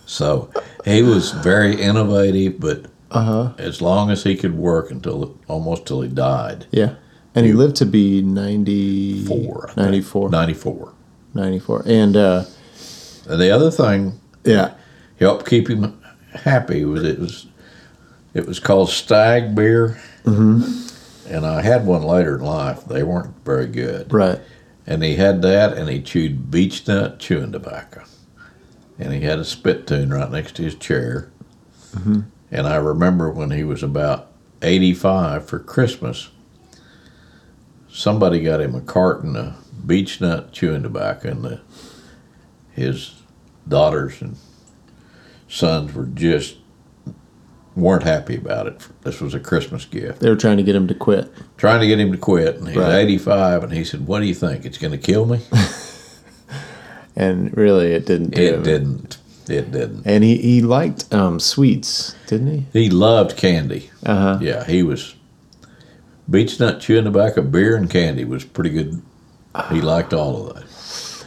so 0.06 0.50
he 0.84 1.02
was 1.02 1.32
very 1.32 1.80
innovative, 1.80 2.60
but 2.60 2.86
Uh 3.10 3.22
huh. 3.22 3.52
as 3.58 3.80
long 3.80 4.10
as 4.10 4.24
he 4.24 4.36
could 4.36 4.56
work 4.56 4.90
until 4.90 5.38
almost 5.48 5.86
till 5.86 6.02
he 6.02 6.08
died. 6.08 6.66
Yeah. 6.70 6.94
And 7.34 7.44
he 7.44 7.52
lived 7.52 7.76
to 7.76 7.86
be 7.86 8.22
90, 8.22 9.24
Four, 9.26 9.66
I 9.70 9.74
think. 9.74 9.86
94, 9.86 10.30
94. 10.30 10.92
94. 11.34 11.82
And 11.86 12.16
uh, 12.16 12.44
And 13.28 13.40
the 13.40 13.50
other 13.50 13.70
thing 13.70 14.18
yeah. 14.44 14.72
helped 15.20 15.46
keep 15.48 15.68
him 15.68 16.00
happy 16.32 16.84
was 16.84 17.04
it 17.04 17.18
was 17.18 17.46
it 18.34 18.46
was 18.46 18.58
called 18.60 18.90
Stag 18.90 19.54
beer, 19.54 19.98
mm-hmm. 20.24 21.32
and 21.34 21.46
I 21.46 21.62
had 21.62 21.86
one 21.86 22.02
later 22.02 22.36
in 22.36 22.42
life. 22.42 22.84
They 22.84 23.02
weren't 23.02 23.34
very 23.44 23.66
good, 23.66 24.12
Right. 24.12 24.38
And 24.86 25.02
he 25.02 25.16
had 25.16 25.42
that, 25.42 25.76
and 25.76 25.88
he 25.88 26.00
chewed 26.00 26.50
Beech-Nut 26.50 27.18
chewing 27.18 27.52
tobacco, 27.52 28.04
and 28.98 29.12
he 29.12 29.22
had 29.22 29.40
a 29.40 29.44
spit 29.44 29.86
tune 29.86 30.10
right 30.10 30.30
next 30.30 30.54
to 30.56 30.62
his 30.62 30.76
chair. 30.76 31.30
Mm-hmm. 31.92 32.20
And 32.52 32.66
I 32.68 32.76
remember 32.76 33.30
when 33.30 33.50
he 33.50 33.64
was 33.64 33.82
about 33.82 34.30
85 34.62 35.48
for 35.48 35.58
Christmas, 35.58 36.30
somebody 37.88 38.40
got 38.40 38.60
him 38.60 38.76
a 38.76 38.80
carton 38.80 39.34
of 39.34 39.86
Beech-Nut 39.86 40.52
chewing 40.52 40.84
tobacco, 40.84 41.30
and 41.30 41.44
the, 41.44 41.60
his 42.70 43.22
daughters 43.66 44.22
and 44.22 44.36
sons 45.48 45.94
were 45.94 46.06
just 46.06 46.58
weren't 47.76 48.02
happy 48.02 48.36
about 48.36 48.66
it. 48.66 48.86
This 49.02 49.20
was 49.20 49.34
a 49.34 49.40
Christmas 49.40 49.84
gift. 49.84 50.20
They 50.20 50.28
were 50.30 50.36
trying 50.36 50.56
to 50.56 50.62
get 50.62 50.74
him 50.74 50.88
to 50.88 50.94
quit. 50.94 51.32
Trying 51.56 51.80
to 51.80 51.86
get 51.86 52.00
him 52.00 52.10
to 52.12 52.18
quit, 52.18 52.56
and 52.56 52.66
he's 52.68 52.76
Right. 52.76 52.94
85, 52.94 53.64
and 53.64 53.72
he 53.72 53.84
said, 53.84 54.06
"What 54.06 54.20
do 54.20 54.26
you 54.26 54.34
think? 54.34 54.64
It's 54.64 54.78
going 54.78 54.92
to 54.92 54.98
kill 54.98 55.26
me?" 55.26 55.40
And 57.18 57.56
really, 57.56 57.92
it 57.94 58.04
didn't. 58.04 58.34
do 58.34 58.42
It 58.42 58.62
didn't. 58.62 59.16
It 59.48 59.72
didn't. 59.72 60.02
And 60.06 60.22
he, 60.22 60.36
he 60.36 60.60
liked 60.60 61.12
um, 61.14 61.40
sweets, 61.40 62.14
didn't 62.26 62.66
he? 62.72 62.78
He 62.78 62.90
loved 62.90 63.36
candy. 63.38 63.90
Uh 64.04 64.14
huh. 64.20 64.38
Yeah, 64.42 64.64
he 64.66 64.82
was 64.82 65.14
Beech-Nut 66.28 66.80
chewing 66.80 67.04
tobacco, 67.04 67.40
beer, 67.42 67.76
and 67.76 67.88
candy 67.88 68.24
was 68.24 68.44
pretty 68.44 68.70
good. 68.70 69.00
He 69.70 69.80
liked 69.80 70.12
all 70.12 70.48
of 70.48 70.56
that. 70.56 71.26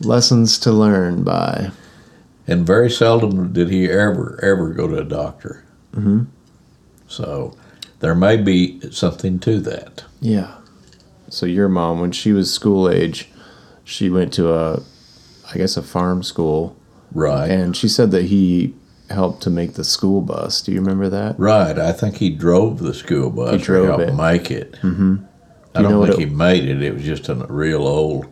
Lessons 0.00 0.58
to 0.60 0.72
learn 0.72 1.22
by. 1.22 1.70
And 2.46 2.64
very 2.66 2.90
seldom 2.90 3.52
did 3.52 3.68
he 3.68 3.90
ever, 3.90 4.38
ever 4.42 4.70
go 4.70 4.86
to 4.86 4.96
a 4.98 5.04
doctor. 5.04 5.64
Mm-hmm. 5.96 6.24
So 7.08 7.56
there 8.00 8.14
may 8.14 8.36
be 8.36 8.80
something 8.90 9.38
to 9.40 9.60
that. 9.60 10.04
Yeah. 10.20 10.56
So 11.28 11.46
your 11.46 11.68
mom, 11.68 12.00
when 12.00 12.12
she 12.12 12.32
was 12.32 12.52
school 12.52 12.88
age, 12.88 13.28
she 13.84 14.10
went 14.10 14.32
to 14.34 14.52
a, 14.52 14.82
I 15.52 15.56
guess 15.56 15.76
a 15.76 15.82
farm 15.82 16.22
school, 16.22 16.76
Right. 17.12 17.50
and 17.50 17.76
she 17.76 17.88
said 17.88 18.10
that 18.10 18.24
he 18.26 18.74
helped 19.10 19.42
to 19.44 19.50
make 19.50 19.74
the 19.74 19.84
school 19.84 20.20
bus. 20.20 20.60
Do 20.60 20.72
you 20.72 20.80
remember 20.80 21.08
that? 21.08 21.38
right. 21.38 21.78
I 21.78 21.92
think 21.92 22.16
he 22.16 22.30
drove 22.30 22.78
the 22.80 22.92
school 22.94 23.30
bus. 23.30 23.52
He 23.52 23.58
drove 23.58 23.86
helped 23.86 24.02
it. 24.10 24.14
make 24.14 24.50
it. 24.50 24.72
Mm-hmm. 24.82 25.16
I 25.74 25.82
don't 25.82 26.06
think 26.06 26.18
it- 26.20 26.28
he 26.28 26.34
made 26.34 26.64
it. 26.64 26.82
It 26.82 26.94
was 26.94 27.04
just 27.04 27.28
a 27.28 27.34
real 27.48 27.86
old. 27.86 28.26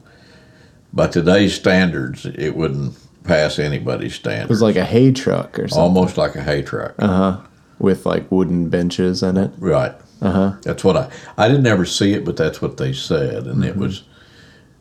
By 0.92 1.09
today's 1.09 1.55
standards, 1.55 2.24
it 2.27 2.57
wouldn't 2.57 2.96
pass 3.24 3.59
anybody's 3.59 4.14
standards. 4.14 4.44
It 4.44 4.50
was 4.50 4.62
like 4.62 4.77
a 4.77 4.85
hay 4.85 5.11
truck 5.12 5.59
or 5.59 5.66
something. 5.68 5.83
almost 5.83 6.16
like 6.16 6.35
a 6.37 6.42
hay 6.42 6.62
truck. 6.62 6.94
Uh 6.98 7.07
huh. 7.07 7.40
With 7.78 8.06
like 8.06 8.30
wooden 8.30 8.68
benches 8.68 9.22
in 9.22 9.37
it. 9.37 9.50
Right. 9.58 9.94
Uh 10.22 10.32
huh. 10.32 10.52
That's 10.62 10.84
what 10.84 10.96
I 10.96 11.10
I 11.37 11.48
didn't 11.48 11.66
ever 11.66 11.84
see 11.84 12.12
it, 12.12 12.24
but 12.24 12.37
that's 12.37 12.62
what 12.62 12.76
they 12.76 12.92
said, 12.92 13.46
and 13.46 13.64
it 13.64 13.76
was 13.76 14.04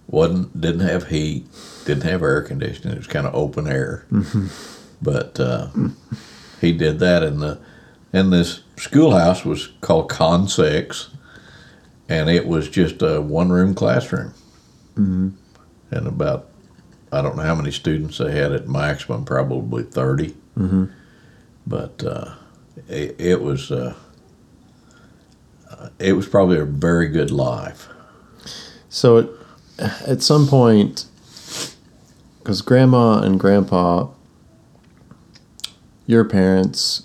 wasn't 0.08 0.60
didn't 0.60 0.88
have 0.88 1.08
heat, 1.08 1.46
didn't 1.86 2.04
have 2.04 2.22
air 2.22 2.42
conditioning. 2.42 2.94
It 2.94 3.00
was 3.00 3.08
kind 3.08 3.28
of 3.28 3.36
open 3.36 3.68
air. 3.68 4.06
But 5.04 5.38
uh, 5.38 5.68
he 6.62 6.72
did 6.72 7.00
that, 7.00 7.24
and 7.24 7.42
the 7.42 7.60
and 8.14 8.32
this 8.32 8.62
schoolhouse 8.78 9.44
was 9.44 9.68
called 9.82 10.10
Con 10.10 10.48
Six, 10.48 11.10
and 12.08 12.30
it 12.30 12.48
was 12.48 12.70
just 12.70 13.02
a 13.02 13.20
one 13.20 13.52
room 13.52 13.76
classroom, 13.76 14.34
mm-hmm. 14.96 15.30
and 15.92 16.08
about 16.08 16.50
I 17.12 17.22
don't 17.22 17.36
know 17.36 17.44
how 17.44 17.56
many 17.56 17.72
students 17.72 18.18
they 18.18 18.32
had 18.32 18.54
at 18.54 18.68
maximum, 18.68 19.26
probably 19.26 19.84
30 19.84 20.30
mm-hmm. 20.58 20.86
But 21.68 22.04
uh, 22.04 22.34
it, 22.88 23.16
it 23.20 23.42
was. 23.42 23.72
Uh, 23.72 23.96
it 26.00 26.14
was 26.14 26.28
probably 26.28 26.60
a 26.60 26.66
very 26.66 27.08
good 27.10 27.32
life. 27.32 27.88
So 28.90 29.18
it, 29.18 29.30
at 29.80 30.22
some 30.22 30.48
point, 30.48 31.06
because 32.40 32.62
grandma 32.62 33.22
and 33.22 33.40
grandpa, 33.40 34.08
your 36.06 36.26
parents, 36.26 37.04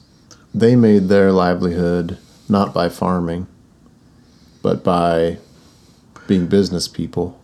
they 0.54 0.76
made 0.76 1.08
their 1.08 1.32
livelihood 1.32 2.18
not 2.48 2.72
by 2.74 2.88
farming, 2.88 3.46
but 4.62 4.82
by 4.84 5.38
being 6.26 6.46
business 6.46 6.88
people. 6.88 7.40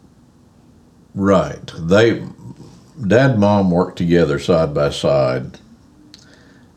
Right. 1.14 1.73
They, 1.79 2.27
dad 3.07 3.33
and 3.33 3.40
mom 3.40 3.70
worked 3.70 3.99
together 3.99 4.38
side 4.38 4.75
by 4.75 4.90
side, 4.90 5.59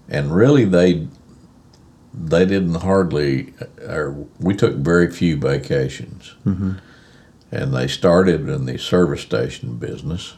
and 0.07 0.33
really 0.33 0.65
they, 0.65 1.07
they 2.19 2.45
didn't 2.45 2.75
hardly, 2.75 3.53
or 3.81 4.27
we 4.39 4.55
took 4.55 4.75
very 4.75 5.11
few 5.11 5.37
vacations. 5.37 6.33
Mm-hmm. 6.45 6.73
And 7.51 7.73
they 7.73 7.87
started 7.87 8.49
in 8.49 8.65
the 8.65 8.77
service 8.77 9.21
station 9.21 9.77
business, 9.77 10.35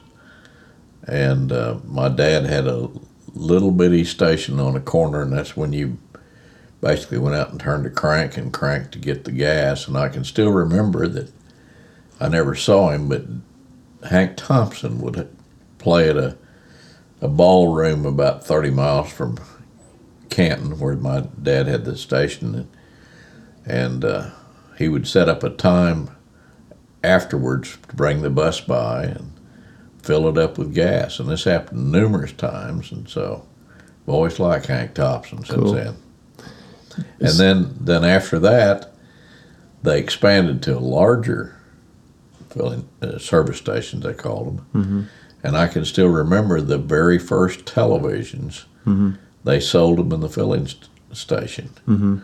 and 1.08 1.52
uh, 1.52 1.80
my 1.86 2.08
dad 2.10 2.46
had 2.46 2.68
a 2.68 2.89
little 3.34 3.72
bitty 3.72 4.04
station 4.04 4.60
on 4.60 4.76
a 4.76 4.82
corner, 4.82 5.24
and 5.24 5.34
that's 5.34 5.58
when 5.58 5.74
you 5.74 5.98
basically 6.82 7.18
went 7.18 7.36
out 7.36 7.50
and 7.50 7.60
turned 7.60 7.86
a 7.86 7.89
crank 7.89 8.38
and 8.38 8.54
cranked 8.54 8.92
to 8.92 9.00
get 9.00 9.24
the 9.24 9.32
gas. 9.32 9.88
And 9.88 9.98
I 9.98 10.10
can 10.10 10.24
still 10.24 10.52
remember 10.52 11.08
that 11.08 11.32
I 12.20 12.30
never 12.30 12.56
saw 12.56 12.92
him, 12.92 13.10
but 13.10 13.26
Hank 14.08 14.38
Thompson 14.38 15.00
would 15.02 15.36
play 15.78 16.10
at 16.10 16.18
a, 16.18 16.38
a 17.22 17.28
ballroom 17.28 18.06
about 18.06 18.46
30 18.46 18.70
miles 18.70 19.12
from 19.12 19.39
Canton, 20.30 20.80
where 20.80 20.96
my 20.96 21.22
dad 21.42 21.68
had 21.68 21.86
the 21.86 21.98
station. 21.98 22.56
And, 22.56 22.68
and 23.65 24.06
uh, 24.06 24.30
he 24.78 24.88
would 24.89 25.08
set 25.08 25.30
up 25.30 25.44
a 25.44 25.50
time 25.50 26.10
afterwards 27.04 27.78
to 27.88 27.96
bring 27.96 28.22
the 28.22 28.30
bus 28.30 28.60
by 28.62 29.04
and 29.04 29.32
fill 30.02 30.28
it 30.28 30.38
up 30.38 30.58
with 30.58 30.74
gas. 30.74 31.20
And 31.20 31.30
this 31.30 31.44
happened 31.44 31.92
numerous 31.92 32.32
times. 32.32 32.92
And 32.92 33.08
so 33.10 33.46
I've 34.04 34.10
always 34.13 34.39
liked 34.39 34.68
Hank 34.68 34.94
Thompson 34.94 35.44
since 35.44 35.50
Cool. 35.60 35.74
then. 35.74 35.96
And 37.20 37.30
then, 37.38 37.76
then 37.80 38.04
after 38.04 38.39
that, 38.39 38.94
they 39.84 40.00
expanded 40.00 40.62
to 40.63 40.78
a 40.78 40.80
larger 40.80 41.56
filling 42.50 42.89
uh, 43.02 43.18
service 43.20 43.58
stations 43.58 44.04
they 44.04 44.13
called 44.13 44.48
them 44.58 44.65
Mm-hmm. 44.74 45.02
and 45.44 45.56
i 45.56 45.68
can 45.68 45.86
still 45.86 46.08
remember 46.08 46.60
the 46.60 46.80
very 46.80 47.20
first 47.20 47.63
televisions 47.65 48.65
Mm-hmm. 48.88 49.12
They 49.50 49.60
sold 49.60 49.98
them 49.98 50.12
in 50.14 50.20
the 50.22 50.30
filling 50.30 50.68
st- 50.68 50.90
station 51.12 51.70
Mm-hmm. 51.88 52.18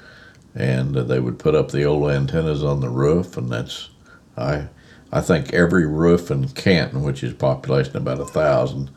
and 0.53 0.95
uh, 0.97 1.03
they 1.03 1.19
would 1.19 1.39
put 1.39 1.55
up 1.55 1.71
the 1.71 1.83
old 1.83 2.09
antennas 2.11 2.63
on 2.63 2.79
the 2.81 2.89
roof 2.89 3.35
and 3.37 3.49
that's 3.49 3.89
i 4.37 4.67
i 5.11 5.21
think 5.21 5.53
every 5.53 5.85
roof 5.87 6.29
in 6.31 6.47
canton 6.49 7.01
which 7.01 7.23
is 7.23 7.33
population 7.33 7.97
about 7.97 8.19
a 8.19 8.25
thousand 8.25 8.89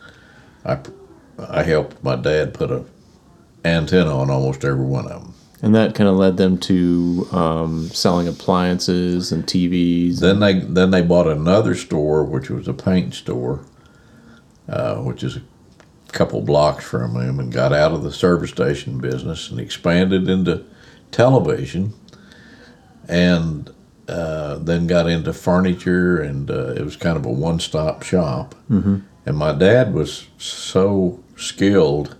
i 0.64 0.78
i 1.48 1.62
helped 1.62 2.02
my 2.04 2.16
dad 2.16 2.52
put 2.54 2.70
a 2.70 2.84
antenna 3.64 4.14
on 4.16 4.30
almost 4.30 4.64
every 4.64 4.84
one 4.84 5.06
of 5.06 5.22
them 5.22 5.34
And 5.62 5.74
that 5.74 5.94
kind 5.96 6.08
of 6.08 6.16
led 6.16 6.36
them 6.36 6.58
to 6.70 7.26
um, 7.32 7.88
selling 7.88 8.28
appliances 8.28 9.32
and 9.32 9.42
TVs. 9.44 10.20
Then 10.20 10.38
they 10.38 10.60
then 10.60 10.90
they 10.92 11.02
bought 11.02 11.26
another 11.26 11.74
store, 11.74 12.22
which 12.22 12.48
was 12.48 12.68
a 12.68 12.72
paint 12.72 13.12
store, 13.14 13.64
uh, 14.68 14.96
which 15.02 15.24
is 15.24 15.36
a 15.38 15.42
couple 16.12 16.40
blocks 16.40 16.84
from 16.84 17.16
him 17.16 17.38
and 17.38 17.52
got 17.52 17.72
out 17.72 17.92
of 17.92 18.02
the 18.02 18.12
service 18.12 18.50
station 18.50 18.98
business 18.98 19.50
and 19.50 19.60
expanded 19.60 20.28
into 20.28 20.64
television, 21.10 21.92
and 23.08 23.70
uh, 24.08 24.56
then 24.58 24.86
got 24.86 25.08
into 25.08 25.32
furniture, 25.32 26.20
and 26.20 26.50
uh, 26.50 26.72
it 26.72 26.82
was 26.82 26.96
kind 26.96 27.16
of 27.16 27.26
a 27.26 27.30
one 27.30 27.60
stop 27.60 28.02
shop. 28.02 28.54
Mm-hmm. 28.70 28.98
And 29.26 29.36
my 29.36 29.52
dad 29.52 29.92
was 29.92 30.28
so 30.38 31.22
skilled. 31.36 32.14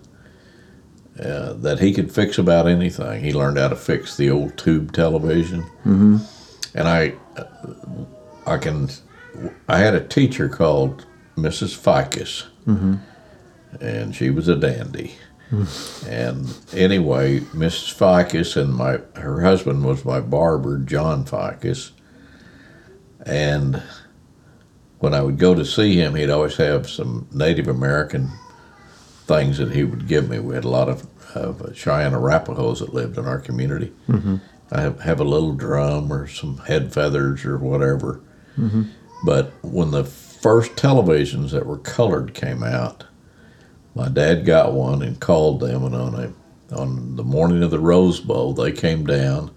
Uh, 1.18 1.52
that 1.54 1.80
he 1.80 1.92
could 1.92 2.12
fix 2.12 2.38
about 2.38 2.68
anything. 2.68 3.24
He 3.24 3.32
learned 3.32 3.58
how 3.58 3.66
to 3.66 3.74
fix 3.74 4.16
the 4.16 4.30
old 4.30 4.56
tube 4.56 4.92
television, 4.92 5.64
mm-hmm. 5.84 6.18
and 6.76 6.86
I 6.86 7.14
I 8.46 8.56
can. 8.58 8.88
I 9.68 9.78
had 9.78 9.96
a 9.96 10.00
teacher 10.06 10.48
called 10.48 11.06
Mrs. 11.36 11.76
Ficus, 11.76 12.46
and 13.80 14.14
she 14.14 14.30
was 14.30 14.48
a 14.48 14.56
dandy. 14.56 15.14
and 16.06 16.58
anyway, 16.74 17.40
Mrs. 17.40 17.92
Ficus 17.92 18.56
and 18.56 18.74
my 18.74 19.00
her 19.16 19.40
husband 19.42 19.84
was 19.84 20.04
my 20.04 20.20
barber, 20.20 20.78
John 20.78 21.24
Ficus. 21.24 21.92
And 23.24 23.82
when 24.98 25.14
I 25.14 25.22
would 25.22 25.38
go 25.38 25.54
to 25.54 25.64
see 25.64 25.94
him, 25.96 26.14
he'd 26.14 26.30
always 26.30 26.56
have 26.56 26.88
some 26.88 27.28
Native 27.32 27.68
American 27.68 28.30
things 29.26 29.58
that 29.58 29.72
he 29.72 29.84
would 29.84 30.08
give 30.08 30.28
me. 30.28 30.38
We 30.38 30.54
had 30.54 30.64
a 30.64 30.70
lot 30.70 30.88
of, 30.88 31.06
of 31.34 31.76
Cheyenne 31.76 32.14
Arapahoes 32.14 32.80
that 32.80 32.94
lived 32.94 33.18
in 33.18 33.26
our 33.26 33.38
community. 33.38 33.92
Mm-hmm. 34.08 34.36
I 34.70 34.80
have, 34.82 35.00
have 35.00 35.20
a 35.20 35.24
little 35.24 35.54
drum 35.54 36.12
or 36.12 36.26
some 36.26 36.58
head 36.58 36.92
feathers 36.92 37.44
or 37.44 37.58
whatever. 37.58 38.20
Mm-hmm. 38.58 38.82
But 39.24 39.52
when 39.62 39.90
the 39.90 40.04
first 40.04 40.72
televisions 40.72 41.50
that 41.50 41.66
were 41.66 41.78
colored 41.78 42.34
came 42.34 42.62
out, 42.62 43.04
my 43.98 44.08
dad 44.08 44.46
got 44.46 44.72
one 44.72 45.02
and 45.02 45.18
called 45.20 45.60
them, 45.60 45.84
and 45.84 45.94
on 45.94 46.14
a 46.14 46.32
on 46.74 47.16
the 47.16 47.24
morning 47.24 47.62
of 47.62 47.70
the 47.70 47.80
Rose 47.80 48.20
Bowl, 48.20 48.52
they 48.52 48.70
came 48.72 49.04
down, 49.04 49.50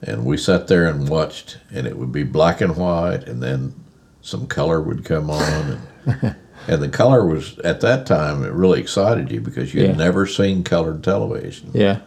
and 0.00 0.24
we 0.24 0.36
sat 0.36 0.68
there 0.68 0.86
and 0.86 1.08
watched, 1.08 1.58
and 1.70 1.86
it 1.86 1.96
would 1.98 2.12
be 2.12 2.22
black 2.22 2.60
and 2.60 2.76
white, 2.76 3.24
and 3.28 3.42
then 3.42 3.74
some 4.22 4.46
color 4.46 4.80
would 4.80 5.04
come 5.04 5.28
on, 5.30 5.78
and 6.06 6.36
and 6.68 6.82
the 6.82 6.88
color 6.88 7.26
was 7.26 7.58
at 7.60 7.80
that 7.82 8.06
time 8.06 8.42
it 8.44 8.52
really 8.52 8.80
excited 8.80 9.30
you 9.30 9.40
because 9.40 9.74
you 9.74 9.82
had 9.82 9.90
Yeah. 9.90 9.96
never 9.96 10.26
seen 10.26 10.62
colored 10.64 11.02
television 11.02 11.70
yeah. 11.74 12.00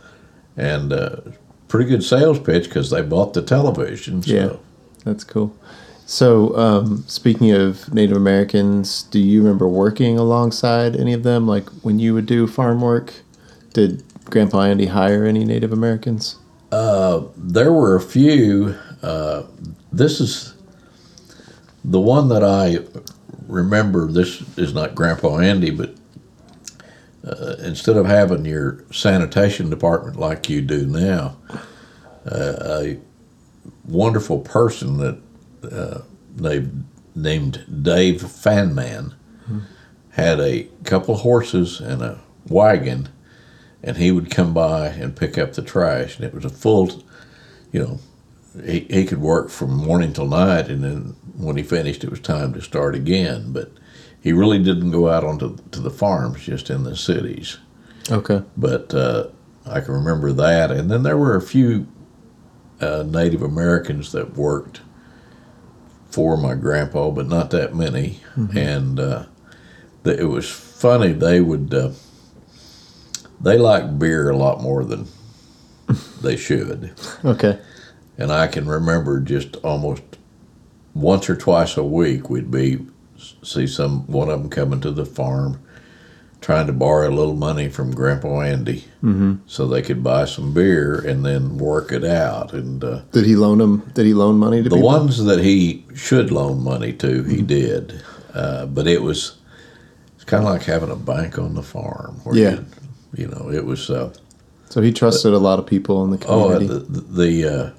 and 0.56 0.94
uh, 0.94 1.18
pretty 1.68 1.90
good 1.90 2.04
sales 2.04 2.40
pitch 2.40 2.66
because 2.66 2.90
they 2.90 3.02
bought 3.02 3.34
the 3.34 3.42
television. 3.42 4.24
So. 4.24 4.34
Yeah, 4.34 4.54
that's 5.04 5.24
cool. 5.26 5.56
So, 6.08 6.56
um, 6.56 7.04
speaking 7.08 7.52
of 7.52 7.92
Native 7.92 8.16
Americans, 8.16 9.04
do 9.04 9.20
you 9.20 9.42
remember 9.42 9.68
working 9.68 10.20
alongside 10.20 10.96
any 10.96 11.14
of 11.14 11.24
them? 11.24 11.48
Like 11.48 11.68
when 11.82 11.98
you 11.98 12.14
would 12.14 12.28
do 12.28 12.46
farm 12.46 12.82
work, 12.82 13.14
did 13.74 14.04
Grandpa 14.26 14.62
Andy 14.62 14.86
hire 14.86 15.26
any 15.26 15.44
Native 15.44 15.74
Americans? 15.74 16.38
there 17.38 17.72
were 17.72 17.96
a 17.96 18.02
few. 18.02 18.76
Uh, 19.02 19.44
this 19.92 20.20
is 20.20 20.54
the 21.84 22.00
one 22.00 22.28
that 22.30 22.44
I 22.44 22.80
remember. 23.48 24.12
This 24.12 24.42
is 24.58 24.74
not 24.74 24.94
Grandpa 24.94 25.40
Andy, 25.40 25.72
but 25.72 25.96
uh, 27.26 27.56
instead 27.64 27.98
of 27.98 28.06
having 28.06 28.46
your 28.46 28.84
sanitation 28.92 29.70
department 29.70 30.20
like 30.20 30.50
you 30.50 30.62
do 30.62 30.86
now, 30.86 31.38
uh, 32.30 32.56
a 32.84 33.00
wonderful 33.86 34.40
person 34.40 34.98
that 34.98 35.20
uh, 35.72 36.02
named 36.36 36.86
named 37.16 37.66
Dave 37.84 38.22
Fanman 38.22 39.16
had 40.12 40.40
a 40.40 40.68
couple 40.84 41.16
horses 41.16 41.80
and 41.80 42.02
a 42.02 42.22
wagon 42.48 43.10
and 43.86 43.98
he 43.98 44.12
would 44.12 44.32
come 44.32 44.54
by 44.54 44.88
and 44.88 45.16
pick 45.16 45.38
up 45.38 45.54
the 45.54 45.62
trash. 45.62 46.16
And 46.16 46.26
it 46.26 46.34
was 46.34 46.44
a 46.44 46.50
full, 46.50 47.04
you 47.72 47.80
know, 47.80 48.00
he, 48.66 48.80
he 48.90 49.06
could 49.06 49.22
work 49.22 49.50
from 49.50 49.76
morning 49.76 50.12
till 50.12 50.28
night, 50.28 50.70
and 50.70 50.84
then 50.84 51.16
when 51.38 51.56
he 51.56 51.64
finished, 51.64 52.04
it 52.04 52.10
was 52.10 52.20
time 52.20 52.52
to 52.54 52.62
start 52.62 52.96
again. 52.96 53.54
But 53.54 53.72
he 54.20 54.34
really 54.34 54.58
didn't 54.58 54.92
go 54.92 55.08
out 55.10 55.24
onto 55.24 55.58
to 55.72 55.80
the 55.80 55.92
farms, 55.92 56.44
just 56.44 56.72
in 56.72 56.84
the 56.84 56.96
cities. 56.96 57.60
Okay. 58.10 58.42
But 58.58 58.94
uh, 58.94 59.28
I 59.68 59.82
can 59.82 59.94
remember 59.94 60.32
that. 60.34 60.72
And 60.72 60.90
then 60.90 61.04
there 61.04 61.18
were 61.18 61.36
a 61.36 61.42
few 61.42 61.88
uh, 62.82 63.04
Native 63.06 63.44
Americans 63.44 64.12
that 64.14 64.36
worked 64.36 64.82
for 66.16 66.38
my 66.38 66.56
grandpa, 66.56 67.12
but 67.12 67.28
not 67.28 67.52
that 67.52 67.76
many. 67.76 68.22
And 68.56 68.98
uh, 69.02 69.26
the, 70.04 70.18
it 70.18 70.24
was 70.24 70.50
funny. 70.50 71.12
They 71.12 71.42
would 71.42 71.74
uh, 71.74 71.92
they 73.42 73.58
liked 73.58 74.00
beer 74.00 74.30
a 74.30 74.38
lot 74.38 74.62
more 74.62 74.86
than 74.86 75.08
they 76.22 76.38
should. 76.38 76.94
Okay. 77.26 77.60
And 78.18 78.32
I 78.32 78.48
can 78.48 78.66
remember 78.66 79.20
just 79.20 79.58
almost 79.58 80.04
once 80.94 81.30
or 81.30 81.36
twice 81.36 81.76
a 81.76 81.84
week 81.84 82.30
we'd 82.30 82.50
be 82.50 82.80
see 83.44 83.68
some 83.68 84.08
one 84.08 84.30
of 84.30 84.40
them 84.40 84.50
coming 84.50 84.80
to 84.80 84.92
the 84.92 85.06
farm 85.06 85.62
trying 86.46 86.68
to 86.68 86.74
borrow 86.74 87.10
a 87.10 87.10
little 87.10 87.34
money 87.34 87.68
from 87.68 87.90
Grandpa 87.90 88.42
Andy 88.42 88.84
so 89.48 89.66
they 89.66 89.82
could 89.82 90.04
buy 90.04 90.26
some 90.26 90.54
beer 90.54 91.00
and 91.00 91.26
then 91.26 91.58
work 91.58 91.92
it 91.92 92.04
out. 92.04 92.54
And 92.54 92.84
uh, 92.84 93.02
Did 93.12 93.26
he 93.26 93.36
loan 93.36 93.58
them? 93.58 93.80
Did 93.96 94.06
he 94.06 94.14
loan 94.14 94.38
money 94.38 94.58
to 94.62 94.70
the 94.70 94.76
people? 94.76 94.88
ones 94.88 95.24
that 95.26 95.40
he 95.40 95.84
should 95.96 96.32
loan 96.32 96.64
money 96.64 96.94
to, 96.94 97.24
he 97.24 97.42
did. 97.42 98.00
Uh, 98.32 98.68
but 98.68 98.86
it 98.86 99.02
was 99.02 99.40
it's 100.14 100.24
kind 100.24 100.44
of 100.44 100.50
like 100.52 100.62
having 100.62 100.92
a 100.92 100.96
bank 100.96 101.40
on 101.40 101.56
the 101.56 101.64
farm. 101.64 102.20
Where 102.24 102.36
Yeah. 102.38 102.52
You, 102.52 102.66
you 103.16 103.28
know, 103.28 103.50
it 103.50 103.66
was. 103.66 103.90
Uh, 103.90 104.14
So 104.70 104.82
he 104.82 104.92
trusted 104.94 105.34
a 105.34 105.40
lot 105.40 105.58
of 105.58 105.66
people 105.66 106.04
in 106.04 106.12
the 106.12 106.20
community. 106.20 106.68
Oh, 106.70 106.78
the, 106.78 107.02
the 107.02 107.56
uh, 107.56 107.70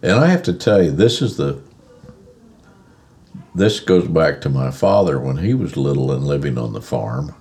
and 0.00 0.24
I 0.24 0.28
have 0.28 0.44
to 0.44 0.52
tell 0.52 0.80
you, 0.80 0.92
this 0.92 1.22
is 1.22 1.38
the. 1.38 1.60
This 3.52 3.80
goes 3.80 4.06
back 4.06 4.40
to 4.42 4.48
my 4.48 4.70
father 4.70 5.18
when 5.18 5.38
he 5.38 5.54
was 5.54 5.76
little 5.76 6.12
and 6.12 6.24
living 6.24 6.56
on 6.56 6.72
the 6.72 6.80
farm. 6.80 7.34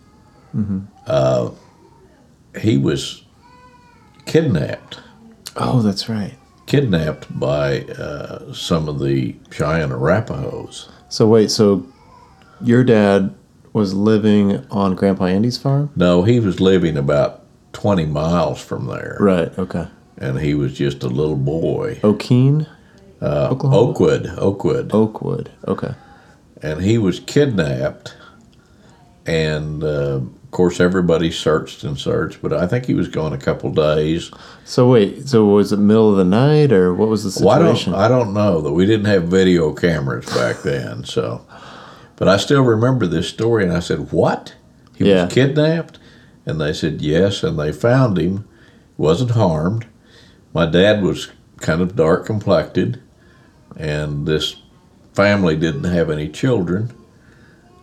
Uh, 1.07 1.51
he 2.59 2.77
was 2.77 3.23
kidnapped, 4.25 4.99
oh, 5.55 5.81
that's 5.81 6.09
right. 6.09 6.35
kidnapped 6.65 7.27
by 7.39 7.81
uh, 7.85 8.53
some 8.53 8.87
of 8.89 8.99
the 8.99 9.35
Cheyenne 9.51 9.91
Arapahoes. 9.91 10.89
So 11.09 11.27
wait, 11.27 11.51
so 11.51 11.85
your 12.61 12.83
dad 12.83 13.33
was 13.73 13.93
living 13.93 14.65
on 14.69 14.95
Grandpa 14.95 15.25
Andy's 15.25 15.57
farm? 15.57 15.89
No, 15.95 16.23
he 16.23 16.39
was 16.39 16.59
living 16.59 16.97
about 16.97 17.43
twenty 17.73 18.05
miles 18.05 18.61
from 18.61 18.87
there, 18.87 19.17
Right. 19.19 19.57
Okay. 19.57 19.87
and 20.17 20.39
he 20.39 20.53
was 20.53 20.73
just 20.77 21.03
a 21.03 21.07
little 21.07 21.37
boy. 21.37 21.95
Okeene, 22.03 22.67
Oklahoma. 23.21 23.89
Oakwood, 23.91 24.27
Oakwood. 24.37 24.91
Oakwood. 24.93 25.51
Okay. 25.67 25.93
and 26.61 26.81
he 26.81 26.97
was 26.97 27.19
kidnapped 27.21 28.15
and 29.25 29.83
uh, 29.83 30.19
of 30.51 30.55
course 30.57 30.81
everybody 30.81 31.31
searched 31.31 31.85
and 31.85 31.97
searched 31.97 32.41
but 32.41 32.51
i 32.51 32.67
think 32.67 32.85
he 32.85 32.93
was 32.93 33.07
gone 33.07 33.31
a 33.31 33.37
couple 33.37 33.71
days. 33.71 34.29
So 34.65 34.91
wait, 34.91 35.29
so 35.29 35.45
was 35.45 35.71
it 35.71 35.77
middle 35.77 36.11
of 36.11 36.17
the 36.17 36.25
night 36.25 36.73
or 36.73 36.93
what 36.93 37.07
was 37.07 37.23
the 37.23 37.45
well, 37.45 37.55
I, 37.55 37.67
situation? 37.67 37.93
don't, 37.93 38.01
I 38.01 38.07
don't 38.09 38.33
know 38.33 38.59
that 38.59 38.73
we 38.73 38.85
didn't 38.85 39.05
have 39.05 39.23
video 39.29 39.71
cameras 39.71 40.25
back 40.25 40.61
then 40.61 41.05
so. 41.05 41.45
But 42.17 42.27
i 42.27 42.35
still 42.35 42.63
remember 42.63 43.07
this 43.07 43.29
story 43.29 43.63
and 43.63 43.71
i 43.71 43.79
said 43.79 44.11
what? 44.11 44.53
He 44.97 45.09
Yeah. 45.09 45.23
was 45.23 45.33
kidnapped? 45.33 45.99
And 46.45 46.59
they 46.59 46.73
said 46.73 47.01
yes 47.01 47.43
and 47.43 47.57
they 47.57 47.71
found 47.71 48.17
him. 48.17 48.45
Wasn't 48.97 49.31
harmed. 49.31 49.85
My 50.53 50.65
dad 50.65 51.01
was 51.01 51.31
kind 51.61 51.79
of 51.79 51.95
dark 51.95 52.25
complected 52.25 53.01
and 53.77 54.27
this 54.27 54.57
family 55.13 55.55
didn't 55.55 55.85
have 55.85 56.09
any 56.09 56.27
children 56.27 56.91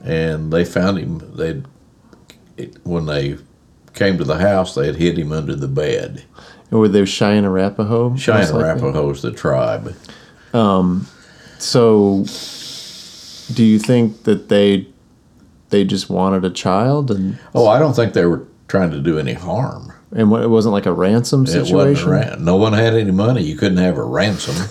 and 0.05 0.53
they 0.53 0.67
found 0.67 0.99
him 0.99 1.19
they 2.59 2.67
when 2.85 3.07
they 3.07 3.37
came 3.95 4.19
to 4.19 4.25
the 4.25 4.37
house 4.39 4.75
they 4.75 4.87
had 4.87 4.97
hid 4.97 5.19
him 5.19 5.33
under 5.33 5.55
the 5.55 5.69
bed 5.69 6.23
Or 6.71 6.81
were 6.81 6.89
they 6.89 7.05
Cheyenne 7.05 7.45
Arapaho? 7.45 8.17
cheyenne 8.17 8.53
likely? 8.55 8.63
arapaho's 8.65 9.23
the 9.23 9.33
tribe 9.33 9.95
um, 10.55 11.07
So, 11.59 12.25
do 13.55 13.65
you 13.65 13.79
think 13.79 14.25
that 14.25 14.49
they 14.49 14.87
they 15.71 15.85
just 15.85 16.09
wanted 16.11 16.45
a 16.45 16.51
child 16.51 17.11
and 17.11 17.39
oh 17.55 17.67
i 17.67 17.79
don't 17.79 17.95
think 17.95 18.13
they 18.15 18.25
were 18.27 18.47
trying 18.69 18.91
to 18.91 19.01
do 19.01 19.19
any 19.19 19.33
harm 19.35 19.93
and 20.17 20.31
what, 20.31 20.43
it 20.43 20.49
wasn't 20.49 20.73
like 20.73 20.87
a 20.87 20.93
ransom 20.93 21.45
it 21.45 21.49
situation? 21.49 22.09
a 22.09 22.11
ran- 22.11 22.45
no 22.45 22.57
one 22.57 22.73
had 22.73 22.95
any 22.95 23.11
money 23.11 23.43
you 23.43 23.57
couldn't 23.57 23.79
have 23.79 23.97
a 23.99 24.03
ransom 24.05 24.55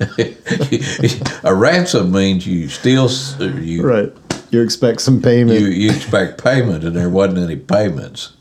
a 1.44 1.54
ransom 1.54 2.10
means 2.12 2.46
you 2.46 2.68
steal 2.68 3.08
you 3.40 3.82
Right. 3.84 4.12
You 4.50 4.62
expect 4.62 5.00
some 5.02 5.20
payment. 5.20 5.60
you, 5.60 5.66
you 5.68 5.90
expect 5.90 6.42
payment 6.42 6.84
and 6.84 6.96
there 6.96 7.08
wasn't 7.10 7.38
any 7.38 7.56
payments 7.56 8.32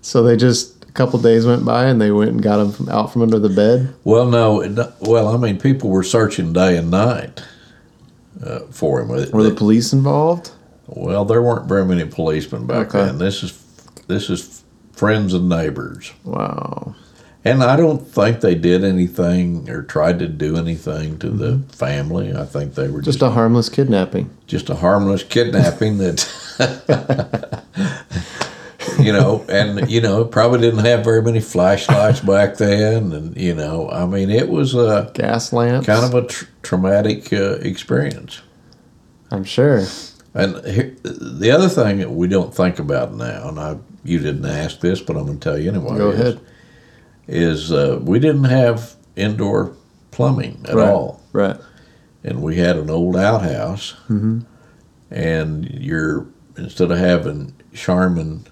so 0.00 0.22
they 0.22 0.36
just 0.36 0.82
a 0.84 0.92
couple 0.92 1.18
days 1.18 1.44
went 1.46 1.64
by 1.64 1.86
and 1.86 2.00
they 2.00 2.10
went 2.10 2.30
and 2.30 2.42
got 2.42 2.60
him 2.60 2.72
from 2.72 2.88
out 2.88 3.12
from 3.12 3.22
under 3.22 3.38
the 3.38 3.48
bed. 3.48 3.92
Well, 4.04 4.26
no, 4.26 4.92
well, 5.00 5.28
I 5.28 5.36
mean, 5.36 5.58
people 5.58 5.90
were 5.90 6.02
searching 6.04 6.52
day 6.52 6.76
and 6.76 6.90
night 6.90 7.42
uh, 8.44 8.60
for 8.70 9.00
him. 9.00 9.08
Were 9.08 9.42
the 9.42 9.54
police 9.54 9.92
involved? 9.92 10.52
well, 10.86 11.24
there 11.24 11.42
weren't 11.42 11.66
very 11.66 11.84
many 11.84 12.04
policemen 12.04 12.66
back 12.66 12.94
Okay. 12.94 13.06
then. 13.06 13.18
This 13.18 13.42
is 13.42 13.52
this 14.06 14.28
is 14.30 14.62
friends 14.92 15.32
and 15.34 15.48
neighbors, 15.48 16.12
Wow. 16.24 16.94
And 17.44 17.62
I 17.62 17.76
don't 17.76 18.06
think 18.06 18.40
they 18.40 18.54
did 18.54 18.84
anything 18.84 19.68
or 19.68 19.82
tried 19.82 20.18
to 20.20 20.28
do 20.28 20.56
anything 20.56 21.18
to 21.18 21.30
the 21.30 21.58
family. 21.74 22.34
I 22.34 22.44
think 22.44 22.74
they 22.74 22.88
were 22.88 23.02
Just 23.02 23.18
just 23.18 23.22
a 23.22 23.30
harmless 23.30 23.68
kidnapping. 23.68 24.30
just 24.46 24.70
a 24.70 24.74
harmless 24.76 25.22
kidnapping 25.22 25.98
that. 25.98 27.62
you 28.98 29.12
know, 29.12 29.44
and 29.48 29.90
you 29.90 30.00
know, 30.00 30.24
probably 30.24 30.60
didn't 30.60 30.84
have 30.84 31.04
very 31.04 31.22
many 31.22 31.40
flashlights 31.40 32.20
back 32.20 32.56
then, 32.56 33.12
and 33.12 33.36
you 33.36 33.54
know, 33.54 33.90
I 33.90 34.06
mean, 34.06 34.30
it 34.30 34.48
was 34.48 34.74
a 34.74 35.10
Gas 35.14 35.52
lamp 35.52 35.86
kind 35.86 36.04
of 36.04 36.14
a 36.14 36.26
tr- 36.26 36.44
traumatic 36.62 37.32
uh, 37.32 37.54
experience. 37.60 38.40
I'm 39.30 39.44
sure. 39.44 39.84
And 40.34 40.64
here, 40.66 40.96
the 41.02 41.50
other 41.50 41.68
thing 41.68 41.98
that 41.98 42.10
we 42.10 42.28
don't 42.28 42.54
think 42.54 42.78
about 42.78 43.14
now, 43.14 43.48
and 43.48 43.58
I 43.58 43.78
you 44.04 44.18
didn't 44.18 44.46
ask 44.46 44.80
this, 44.80 45.00
but 45.00 45.16
I'm 45.16 45.26
going 45.26 45.38
to 45.38 45.44
tell 45.50 45.58
you 45.58 45.70
anyway. 45.70 45.96
Go 45.96 46.10
ahead. 46.10 46.34
Is 46.34 46.40
uh, 47.28 47.98
we 48.02 48.18
didn't 48.18 48.44
have 48.44 48.94
indoor 49.16 49.74
plumbing 50.10 50.64
at 50.68 50.74
right. 50.74 50.88
all, 50.88 51.20
Right. 51.32 51.56
and 52.22 52.42
we 52.42 52.56
had 52.56 52.76
an 52.76 52.90
old 52.90 53.16
outhouse, 53.16 53.92
Mm-hmm. 54.08 54.40
and 55.10 55.64
you're 55.70 56.26
instead 56.56 56.90
of 56.90 56.98
having 56.98 57.54
Charmin 57.72 58.46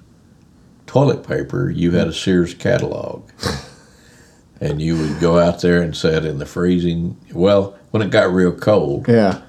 toilet 0.86 1.26
paper, 1.26 1.70
you 1.70 1.92
had 1.92 2.08
a 2.08 2.12
Sears 2.12 2.54
catalog. 2.54 3.28
And 4.60 4.80
you 4.80 4.96
would 4.96 5.18
go 5.18 5.40
out 5.40 5.60
there 5.60 5.82
and 5.82 5.96
sit 5.96 6.24
in 6.24 6.38
the 6.38 6.46
freezing. 6.46 7.16
Well, 7.32 7.76
when 7.90 8.00
it 8.00 8.10
got 8.10 8.32
real 8.32 8.52
cold, 8.52 9.08
Yeah. 9.08 9.40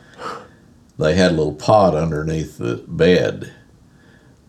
they 0.98 1.14
had 1.14 1.34
a 1.34 1.36
little 1.36 1.54
pot 1.54 1.94
underneath 1.94 2.58
the 2.58 2.84
bed 2.88 3.54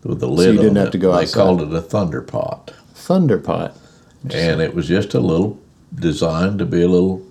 with 0.03 0.19
the 0.21 0.27
lid 0.27 0.45
So 0.45 0.51
you 0.53 0.57
didn't 0.57 0.77
have 0.77 0.87
it. 0.87 0.91
to 0.93 0.97
go 0.97 1.11
They 1.11 1.21
outside. 1.21 1.37
called 1.39 1.61
it 1.61 1.71
a 1.71 1.81
thunder 1.83 2.23
pot, 2.23 2.71
Thunderpot. 2.95 3.73
And 4.33 4.61
it 4.61 4.73
was 4.73 4.87
just 4.87 5.13
a 5.13 5.19
little 5.19 5.59
designed 5.93 6.59
to 6.59 6.65
be 6.65 6.81
a 6.81 6.87
little 6.87 7.21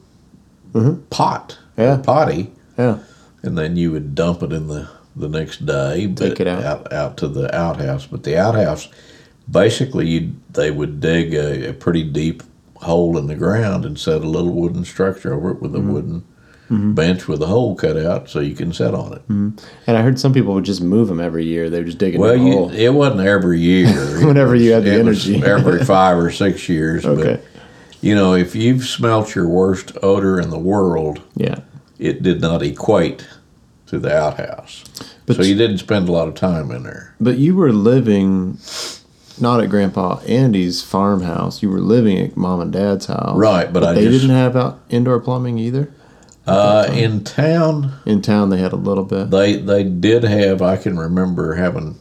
pot, 1.11 1.59
Mm-hmm. 1.77 1.81
Yeah. 1.81 1.97
potty, 1.99 2.53
Yeah. 2.79 2.99
and 3.43 3.57
then 3.59 3.77
you 3.77 3.91
would 3.93 4.15
dump 4.15 4.43
it 4.43 4.53
in 4.53 4.69
the 4.69 4.89
the 5.17 5.29
next 5.29 5.65
day, 5.65 6.13
Take 6.13 6.41
it 6.41 6.49
out. 6.49 6.65
out 6.65 6.93
out 6.93 7.17
to 7.19 7.29
the 7.29 7.55
outhouse. 7.55 8.05
But 8.07 8.25
the 8.25 8.37
outhouse, 8.37 8.89
basically, 9.49 10.33
they 10.53 10.73
would 10.73 11.01
dig 11.01 11.35
a, 11.35 11.69
a 11.71 11.73
pretty 11.73 12.03
deep 12.03 12.43
hole 12.79 13.17
in 13.17 13.29
the 13.29 13.37
ground 13.37 13.85
and 13.85 13.97
set 13.99 14.23
a 14.23 14.29
little 14.29 14.51
wooden 14.51 14.85
structure 14.85 15.33
over 15.33 15.53
it 15.53 15.63
with 15.63 15.75
a 15.77 15.81
wooden 15.81 16.25
Mm-hmm. 16.71 16.95
bench 16.95 17.29
with 17.29 17.43
a 17.43 17.47
hole 17.47 17.75
cut 17.77 17.99
out 17.99 18.31
so 18.31 18.41
you 18.41 18.55
can 18.55 18.73
sit 18.73 18.95
on 18.95 19.13
it. 19.13 19.23
Mm-hmm. 19.29 19.51
And 19.87 19.97
I 19.99 20.01
heard 20.03 20.19
some 20.19 20.33
people 20.33 20.55
would 20.55 20.65
just 20.65 20.81
move 20.81 21.09
them 21.09 21.21
every 21.21 21.45
year. 21.45 21.69
They 21.69 21.79
would 21.79 21.87
just 21.87 21.99
dig 21.99 22.15
a 22.15 22.19
Well, 22.19 22.35
you, 22.37 22.71
it 22.71 22.89
wasn't 22.95 23.21
every 23.21 23.61
year. 23.61 23.87
Whenever 24.27 24.55
you 24.55 24.73
had 24.73 24.85
the 24.85 24.99
it 24.99 25.05
was 25.05 25.29
energy. 25.29 25.45
every 25.47 25.85
five 25.85 26.17
or 26.17 26.31
six 26.31 26.67
years. 26.69 27.05
Okay. 27.05 27.35
But, 27.35 27.45
you 28.01 28.15
know, 28.15 28.33
if 28.35 28.55
you've 28.55 28.85
smelt 28.85 29.35
your 29.35 29.47
worst 29.47 29.93
odor 30.03 30.41
in 30.41 30.49
the 30.49 30.59
world, 30.59 31.21
Yeah. 31.37 31.57
it 31.99 32.23
did 32.23 32.41
not 32.41 32.63
equate 32.63 33.27
to 33.89 33.99
the 33.99 34.17
outhouse. 34.17 34.85
But 35.27 35.37
so 35.37 35.43
you 35.43 35.55
didn't 35.57 35.79
spend 35.79 36.09
a 36.09 36.13
lot 36.13 36.29
of 36.29 36.35
time 36.35 36.71
in 36.71 36.83
there. 36.85 37.15
But 37.21 37.37
you 37.37 37.55
were 37.57 37.73
living 37.73 38.59
not 39.39 39.61
at 39.63 39.69
Grandpa 39.69 40.21
Andy's 40.21 40.83
farmhouse. 40.83 41.63
You 41.63 41.69
were 41.69 41.81
living 41.81 42.19
at 42.19 42.37
Mom 42.39 42.61
and 42.61 42.73
Dad's 42.73 43.07
house. 43.07 43.37
Right, 43.37 43.71
but 43.73 43.85
I 43.85 43.93
they 43.93 44.05
just- 44.07 44.23
didn't 44.23 44.37
have 44.37 44.57
out 44.57 44.81
indoor 44.89 45.21
plumbing 45.21 45.59
either. 45.59 45.93
Uh, 46.47 46.87
in 46.93 47.25
town, 47.25 47.95
In 48.05 48.21
town, 48.21 48.51
they 48.51 48.59
had 48.59 48.73
a 48.73 48.77
little 48.77 49.05
bit. 49.05 49.31
they 49.31 49.57
they 49.57 49.83
did 49.83 50.25
have. 50.25 50.61
I 50.61 50.77
can 50.77 50.99
remember 50.99 51.55
having. 51.55 51.99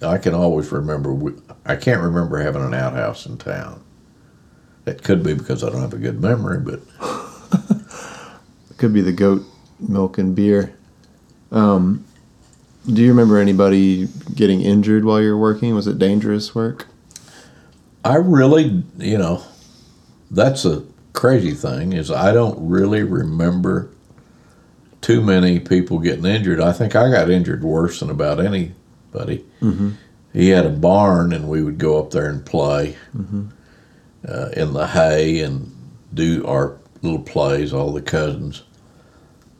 I 0.00 0.18
can 0.18 0.34
always 0.34 0.72
remember. 0.72 1.34
I 1.66 1.76
can't 1.76 2.00
remember 2.02 2.38
having 2.38 2.62
an 2.62 2.74
outhouse 2.74 3.26
in 3.26 3.36
town. 3.36 3.82
It 4.86 5.02
could 5.04 5.22
be 5.22 5.34
because 5.34 5.62
I 5.62 5.70
don't 5.70 5.80
have 5.82 5.92
a 5.94 5.98
good 5.98 6.20
memory, 6.20 6.58
but 6.58 6.80
it 8.70 8.76
Could 8.78 8.92
be 8.92 9.00
the 9.02 9.12
goat 9.12 9.42
milk 9.78 10.18
and 10.18 10.34
beer. 10.34 10.74
Um, 11.52 12.04
do 12.86 13.00
you 13.02 13.10
remember 13.10 13.38
anybody 13.38 14.08
getting 14.34 14.60
injured 14.62 15.04
while 15.04 15.20
you 15.20 15.28
were 15.30 15.38
working? 15.38 15.74
Was 15.74 15.86
it 15.86 15.98
dangerous 15.98 16.54
work? 16.54 16.86
I 18.04 18.16
really, 18.16 18.82
you 18.98 19.18
know, 19.18 19.44
that's 20.32 20.64
a 20.64 20.82
crazy 21.12 21.52
thing 21.52 21.92
is 21.92 22.10
I 22.10 22.32
don't 22.32 22.68
really 22.68 23.02
remember 23.02 23.90
too 25.00 25.20
many 25.20 25.58
people 25.58 25.98
getting 25.98 26.24
injured. 26.24 26.60
I 26.60 26.72
think 26.72 26.94
I 26.94 27.10
got 27.10 27.30
injured 27.30 27.62
worse 27.62 28.00
than 28.00 28.10
about 28.10 28.40
anybody. 28.40 29.44
Mm-hmm. 29.60 29.90
He 30.32 30.48
had 30.48 30.64
a 30.64 30.70
barn, 30.70 31.32
and 31.32 31.48
we 31.48 31.62
would 31.62 31.78
go 31.78 31.98
up 31.98 32.10
there 32.10 32.28
and 32.28 32.44
play 32.46 32.96
uh, 34.26 34.48
in 34.56 34.72
the 34.72 34.86
hay 34.86 35.40
and 35.40 35.70
do 36.14 36.46
our 36.46 36.78
little 37.02 37.22
plays. 37.22 37.72
All 37.72 37.92
the 37.92 38.00
cousins. 38.00 38.62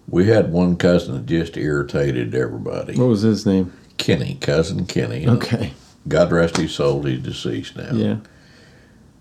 We 0.09 0.27
had 0.29 0.53
one 0.53 0.77
cousin 0.77 1.15
that 1.15 1.27
just 1.27 1.57
irritated 1.57 2.35
everybody. 2.35 2.97
What 2.97 3.07
was 3.09 3.23
his 3.23 3.45
name? 3.47 3.73
Kenny, 3.99 4.37
cousin 4.41 4.87
Kenny. 4.87 5.29
Okay. 5.29 5.75
God 6.09 6.33
rest 6.33 6.57
his 6.57 6.75
soul. 6.75 7.03
He's 7.03 7.21
deceased 7.21 7.77
now. 7.77 7.93
Yeah. 7.93 8.17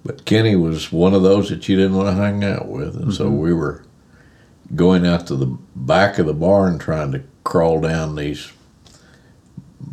But 0.03 0.25
Kenny 0.25 0.55
was 0.55 0.91
one 0.91 1.13
of 1.13 1.21
those 1.21 1.49
that 1.49 1.69
you 1.69 1.75
didn't 1.75 1.95
want 1.95 2.07
to 2.09 2.21
hang 2.21 2.43
out 2.43 2.67
with, 2.67 2.95
and 2.95 3.13
so 3.13 3.29
we 3.29 3.53
were 3.53 3.83
going 4.75 5.05
out 5.05 5.27
to 5.27 5.35
the 5.35 5.57
back 5.75 6.17
of 6.17 6.25
the 6.25 6.33
barn 6.33 6.79
trying 6.79 7.11
to 7.11 7.23
crawl 7.43 7.81
down 7.81 8.15
these 8.15 8.51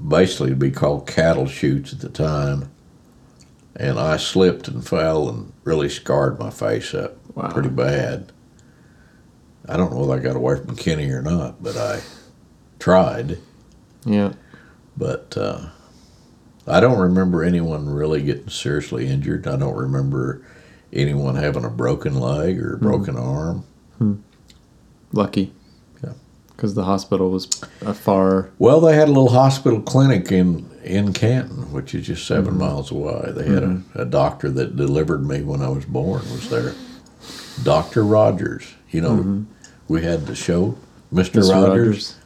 basically 0.08 0.50
to 0.50 0.56
be 0.56 0.70
called 0.70 1.06
cattle 1.06 1.46
chutes 1.46 1.92
at 1.92 2.00
the 2.00 2.08
time. 2.08 2.70
And 3.76 3.98
I 3.98 4.16
slipped 4.16 4.68
and 4.68 4.86
fell 4.86 5.28
and 5.28 5.52
really 5.64 5.88
scarred 5.88 6.38
my 6.38 6.50
face 6.50 6.94
up 6.94 7.16
Wow. 7.34 7.50
pretty 7.52 7.68
bad. 7.68 8.32
I 9.68 9.76
don't 9.76 9.92
know 9.92 10.00
whether 10.00 10.14
I 10.20 10.22
got 10.22 10.36
away 10.36 10.56
from 10.56 10.74
Kenny 10.76 11.10
or 11.10 11.22
not, 11.22 11.62
but 11.62 11.76
I 11.76 12.00
tried. 12.78 13.38
Yeah. 14.04 14.32
But 14.96 15.36
uh, 15.36 15.66
I 16.68 16.80
don't 16.80 16.98
remember 16.98 17.42
anyone 17.42 17.88
really 17.88 18.22
getting 18.22 18.48
seriously 18.48 19.08
injured. 19.08 19.46
I 19.46 19.56
don't 19.56 19.76
remember 19.76 20.42
anyone 20.92 21.36
having 21.36 21.64
a 21.64 21.70
broken 21.70 22.18
leg 22.18 22.60
or 22.60 22.74
a 22.74 22.76
hmm. 22.76 22.84
broken 22.84 23.16
arm. 23.16 23.64
Hmm. 23.98 24.14
Lucky. 25.12 25.52
Yeah. 26.02 26.12
Because 26.48 26.74
the 26.74 26.84
hospital 26.84 27.30
was 27.30 27.48
a 27.80 27.94
far. 27.94 28.50
Well, 28.58 28.80
they 28.80 28.94
had 28.94 29.08
a 29.08 29.12
little 29.12 29.30
hospital 29.30 29.80
clinic 29.80 30.30
in 30.30 30.68
in 30.84 31.12
Canton, 31.12 31.72
which 31.72 31.94
is 31.94 32.06
just 32.06 32.26
7 32.26 32.52
hmm. 32.52 32.58
miles 32.58 32.90
away. 32.90 33.32
They 33.34 33.46
had 33.46 33.62
a, 33.62 33.82
a 33.94 34.04
doctor 34.04 34.50
that 34.50 34.76
delivered 34.76 35.26
me 35.26 35.42
when 35.42 35.60
I 35.60 35.68
was 35.68 35.84
born. 35.84 36.20
Was 36.32 36.48
there, 36.48 36.74
Doctor 37.62 38.04
Rogers? 38.04 38.74
You 38.90 39.02
know, 39.02 39.16
mm-hmm. 39.16 39.42
we 39.88 40.02
had 40.02 40.26
the 40.26 40.34
show, 40.34 40.78
Mister 41.10 41.40
Mr. 41.40 41.66
Rogers. 41.66 42.16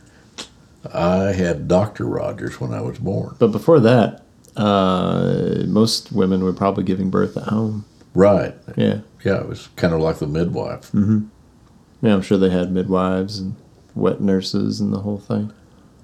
I 0.93 1.32
had 1.32 1.68
Doctor 1.68 2.05
Rogers 2.07 2.61
when 2.61 2.72
I 2.72 2.80
was 2.80 2.99
born. 2.99 3.36
But 3.38 3.49
before 3.49 3.80
that, 3.80 4.22
uh, 4.57 5.62
most 5.66 6.12
women 6.12 6.42
were 6.44 6.53
probably 6.53 6.84
giving 6.84 7.11
birth 7.11 7.36
at 7.36 7.44
home. 7.44 7.84
Right. 8.14 8.55
Yeah. 8.76 9.00
Yeah, 9.24 9.40
it 9.40 9.48
was 9.48 9.68
kind 9.76 9.94
of 9.94 10.00
like 10.00 10.18
the 10.18 10.26
midwife. 10.26 10.90
Yeah, 10.94 12.14
I'm 12.14 12.22
sure 12.22 12.36
they 12.38 12.50
had 12.50 12.72
midwives 12.72 13.38
and 13.38 13.55
wet 13.94 14.20
nurses 14.20 14.80
and 14.80 14.92
the 14.92 14.98
whole 15.00 15.18
thing. 15.18 15.53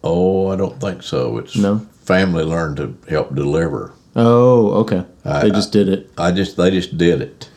Oh, 0.04 0.48
I 0.48 0.56
don't 0.56 0.80
think 0.80 1.02
so. 1.02 1.38
It's 1.38 1.56
No? 1.56 1.80
family 2.02 2.44
learned 2.44 2.76
to 2.78 2.96
help 3.10 3.34
deliver. 3.34 3.92
Oh, 4.16 4.70
okay. 4.80 5.04
I- 5.24 5.42
they 5.42 5.50
just 5.50 5.72
did 5.72 5.88
it. 5.88 6.10
I 6.16 6.30
just 6.32 6.56
they 6.56 6.70
just 6.70 6.96
did 6.96 7.20
it. 7.20 7.50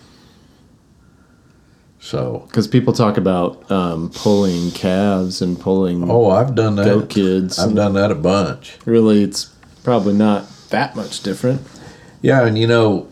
So 2.00 2.44
Because 2.48 2.68
people 2.68 2.94
talk 2.94 3.18
about 3.18 3.70
um, 3.72 4.10
pulling 4.14 4.72
calves 4.72 5.42
and 5.42 5.60
pulling 5.60 6.10
oh, 6.10 6.30
I've 6.32 6.56
done 6.56 6.76
that. 6.78 6.86
goat 6.86 7.10
kids. 7.10 7.60
I've 7.60 7.76
done 7.76 7.94
that 7.94 8.10
a 8.12 8.16
bunch. 8.16 8.78
Really, 8.86 9.24
it's 9.24 9.46
probably 9.84 10.14
not 10.14 10.46
that 10.72 10.96
much 10.96 11.22
different. 11.22 11.62
Yeah, 12.22 12.46
and 12.46 12.58
you 12.58 12.68
know, 12.68 13.08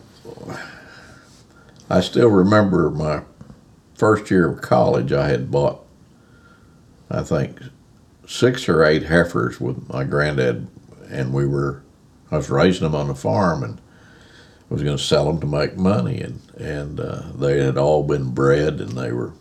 I 1.88 2.00
still 2.00 2.28
remember 2.28 2.90
my 2.90 3.22
first 3.94 4.30
year 4.30 4.48
of 4.50 4.60
college. 4.60 5.12
I 5.12 5.28
had 5.28 5.50
bought, 5.50 5.84
I 7.10 7.22
think, 7.22 7.60
six 8.26 8.68
or 8.68 8.84
eight 8.84 9.04
heifers 9.04 9.60
with 9.60 9.88
my 9.88 10.04
granddad, 10.04 10.68
and 11.08 11.32
we 11.32 11.46
were, 11.46 11.82
I 12.30 12.36
was 12.36 12.50
raising 12.50 12.82
them 12.82 12.94
on 12.94 13.08
the 13.08 13.14
farm, 13.14 13.62
and 13.62 13.80
was 14.68 14.82
going 14.82 14.96
to 14.96 15.02
sell 15.02 15.26
them 15.26 15.40
to 15.40 15.46
make 15.46 15.76
money, 15.76 16.20
and 16.20 16.40
and 16.56 17.00
uh, 17.00 17.22
they 17.34 17.58
had 17.64 17.76
all 17.76 18.02
been 18.04 18.30
bred, 18.32 18.80
and 18.80 18.90
they 18.92 19.12
were. 19.12 19.32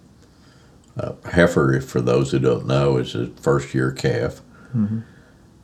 Uh, 0.97 1.13
heifer, 1.32 1.80
for 1.80 2.01
those 2.01 2.32
who 2.32 2.39
don't 2.39 2.65
know, 2.65 2.97
is 2.97 3.15
a 3.15 3.28
first 3.28 3.74
year 3.74 3.89
calf. 3.89 4.41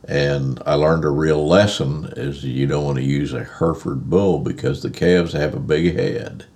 And 0.08 0.62
I 0.64 0.74
learned 0.74 1.04
a 1.04 1.10
real 1.10 1.46
lesson 1.46 2.12
is 2.16 2.44
you 2.44 2.66
don't 2.66 2.84
want 2.84 2.96
to 2.98 3.02
use 3.04 3.32
a 3.32 3.42
Hereford 3.44 4.08
bull 4.08 4.38
because 4.38 4.82
the 4.82 4.90
calves 4.90 5.32
have 5.32 5.54
a 5.54 5.60
big 5.60 5.96
head. 5.96 6.46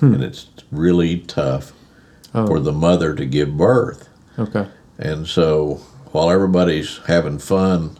And 0.00 0.22
it's 0.24 0.46
really 0.70 1.18
tough 1.18 1.72
Oh, 2.32 2.46
for 2.46 2.60
the 2.60 2.72
mother 2.72 3.14
to 3.16 3.26
give 3.26 3.56
birth. 3.56 4.08
okay. 4.38 4.68
And 4.98 5.26
so 5.26 5.80
while 6.12 6.30
everybody's 6.30 6.98
having 7.06 7.38
fun 7.40 7.98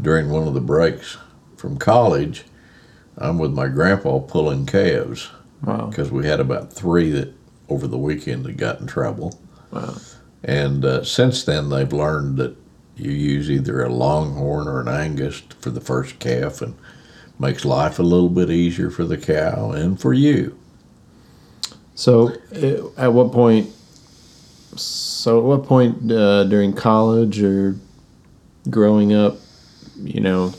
during 0.00 0.28
one 0.28 0.46
of 0.46 0.52
the 0.54 0.60
breaks 0.60 1.16
from 1.56 1.78
college, 1.78 2.44
I'm 3.16 3.38
with 3.38 3.52
my 3.52 3.68
grandpa 3.68 4.18
pulling 4.18 4.66
calves 4.66 5.30
Wow. 5.64 5.86
because 5.86 6.10
we 6.12 6.26
had 6.26 6.38
about 6.40 6.72
three 6.72 7.10
that 7.12 7.32
over 7.68 7.86
the 7.86 7.96
weekend 7.98 8.44
that 8.44 8.56
got 8.58 8.80
in 8.80 8.86
trouble. 8.86 9.40
Wow. 9.70 9.94
And 10.44 10.84
uh, 10.84 11.02
since 11.04 11.42
then, 11.44 11.70
they've 11.70 11.92
learned 11.92 12.36
that 12.36 12.56
you 12.96 13.10
use 13.10 13.50
either 13.50 13.82
a 13.82 13.88
longhorn 13.92 14.68
or 14.68 14.80
an 14.80 14.88
Angus 14.88 15.40
for 15.60 15.70
the 15.70 15.80
first 15.80 16.18
calf, 16.18 16.60
and 16.60 16.76
makes 17.38 17.64
life 17.64 17.98
a 17.98 18.02
little 18.02 18.28
bit 18.28 18.50
easier 18.50 18.90
for 18.90 19.04
the 19.04 19.18
cow 19.18 19.72
and 19.72 20.00
for 20.00 20.12
you. 20.12 20.58
So, 21.94 22.32
uh, 22.54 22.88
at 22.96 23.12
what 23.12 23.32
point? 23.32 23.68
So, 24.76 25.38
at 25.38 25.44
what 25.44 25.64
point 25.64 26.10
uh, 26.10 26.44
during 26.44 26.72
college 26.72 27.42
or 27.42 27.76
growing 28.70 29.12
up, 29.12 29.36
you 30.02 30.20
know, 30.20 30.54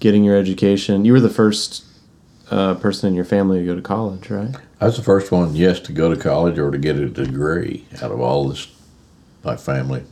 getting 0.00 0.24
your 0.24 0.36
education, 0.36 1.04
you 1.04 1.12
were 1.12 1.20
the 1.20 1.30
first 1.30 1.84
uh, 2.50 2.74
person 2.74 3.08
in 3.08 3.14
your 3.14 3.24
family 3.24 3.58
to 3.58 3.64
go 3.64 3.74
to 3.74 3.82
college, 3.82 4.30
right? 4.30 4.54
I 4.80 4.86
was 4.86 4.96
the 4.96 5.02
first 5.02 5.32
one, 5.32 5.56
yes, 5.56 5.80
to 5.80 5.92
go 5.92 6.14
to 6.14 6.20
college 6.20 6.58
or 6.58 6.70
to 6.70 6.78
get 6.78 6.96
a 6.96 7.08
degree 7.08 7.86
out 8.02 8.10
of 8.10 8.20
all 8.20 8.48
this, 8.48 8.68
my 9.42 9.56
family. 9.56 10.04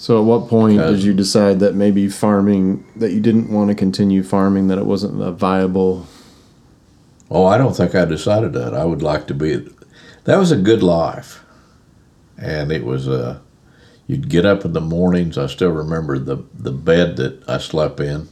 So, 0.00 0.18
at 0.18 0.24
what 0.24 0.48
point 0.48 0.78
did 0.78 1.02
you 1.02 1.12
decide 1.12 1.60
that 1.60 1.74
maybe 1.74 2.08
farming, 2.08 2.86
that 2.96 3.12
you 3.12 3.20
didn't 3.20 3.52
want 3.52 3.68
to 3.68 3.74
continue 3.74 4.22
farming, 4.22 4.68
that 4.68 4.78
it 4.78 4.86
wasn't 4.86 5.20
a 5.20 5.30
viable? 5.30 6.06
Oh, 7.30 7.44
I 7.44 7.58
don't 7.58 7.76
think 7.76 7.94
I 7.94 8.06
decided 8.06 8.54
that. 8.54 8.72
I 8.72 8.86
would 8.86 9.02
like 9.02 9.26
to 9.26 9.34
be. 9.34 9.68
That 10.24 10.38
was 10.38 10.50
a 10.50 10.56
good 10.56 10.82
life, 10.82 11.44
and 12.38 12.72
it 12.72 12.82
was 12.86 13.06
Uh, 13.08 13.40
you'd 14.06 14.30
get 14.30 14.46
up 14.46 14.64
in 14.64 14.72
the 14.72 14.80
mornings. 14.80 15.36
I 15.36 15.46
still 15.48 15.68
remember 15.70 16.18
the 16.18 16.38
the 16.58 16.72
bed 16.72 17.18
that 17.18 17.46
I 17.46 17.58
slept 17.58 18.00
in. 18.00 18.28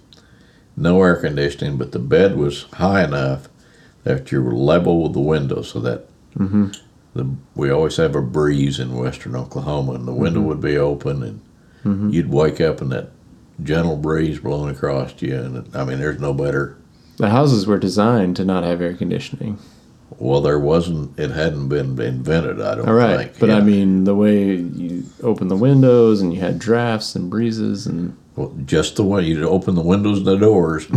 No 0.74 1.02
air 1.02 1.16
conditioning, 1.16 1.76
but 1.76 1.92
the 1.92 1.98
bed 1.98 2.38
was 2.38 2.62
high 2.74 3.04
enough 3.04 3.50
that 4.04 4.32
you 4.32 4.42
were 4.42 4.54
level 4.54 5.02
with 5.02 5.12
the 5.12 5.20
window, 5.20 5.60
so 5.60 5.80
that 5.80 6.08
the 7.12 7.26
we 7.54 7.68
always 7.70 7.98
have 7.98 8.14
a 8.16 8.22
breeze 8.22 8.80
in 8.80 8.96
western 8.96 9.36
Oklahoma, 9.36 9.92
and 9.92 10.08
the 10.08 10.14
window 10.14 10.40
would 10.40 10.62
be 10.62 10.78
open, 10.78 11.22
and 11.22 11.40
you'd 11.84 12.30
wake 12.30 12.60
up 12.60 12.80
and 12.80 12.90
that 12.92 13.10
gentle 13.62 13.96
breeze 13.96 14.38
blowing 14.40 14.74
across 14.74 15.20
you. 15.22 15.34
And 15.36 15.74
I 15.76 15.84
mean, 15.84 15.98
there's 15.98 16.20
no 16.20 16.32
better 16.32 16.76
The 17.16 17.30
houses 17.30 17.66
were 17.66 17.78
designed 17.78 18.36
to 18.36 18.44
not 18.44 18.64
have 18.64 18.80
air 18.80 18.94
conditioning. 18.94 19.58
Well, 20.18 20.40
there 20.40 20.58
wasn't. 20.58 21.18
It 21.18 21.30
hadn't 21.30 21.68
been 21.68 22.00
invented. 22.00 22.60
I 22.60 22.76
don't 22.76 22.88
All 22.88 22.94
right, 22.94 23.28
think. 23.28 23.38
but 23.38 23.50
I 23.50 23.60
mean 23.60 24.04
the 24.04 24.14
way 24.14 24.54
you 24.56 25.04
open 25.22 25.48
the 25.48 25.56
windows 25.56 26.20
and 26.22 26.32
you 26.32 26.40
had 26.40 26.58
drafts 26.58 27.14
and 27.14 27.28
breezes 27.30 27.86
and 27.86 28.16
Well, 28.34 28.52
just 28.64 28.96
the 28.96 29.04
way 29.04 29.22
you 29.22 29.46
open 29.48 29.74
the 29.74 29.82
windows 29.82 30.18
and 30.18 30.26
the 30.26 30.36
doors. 30.36 30.84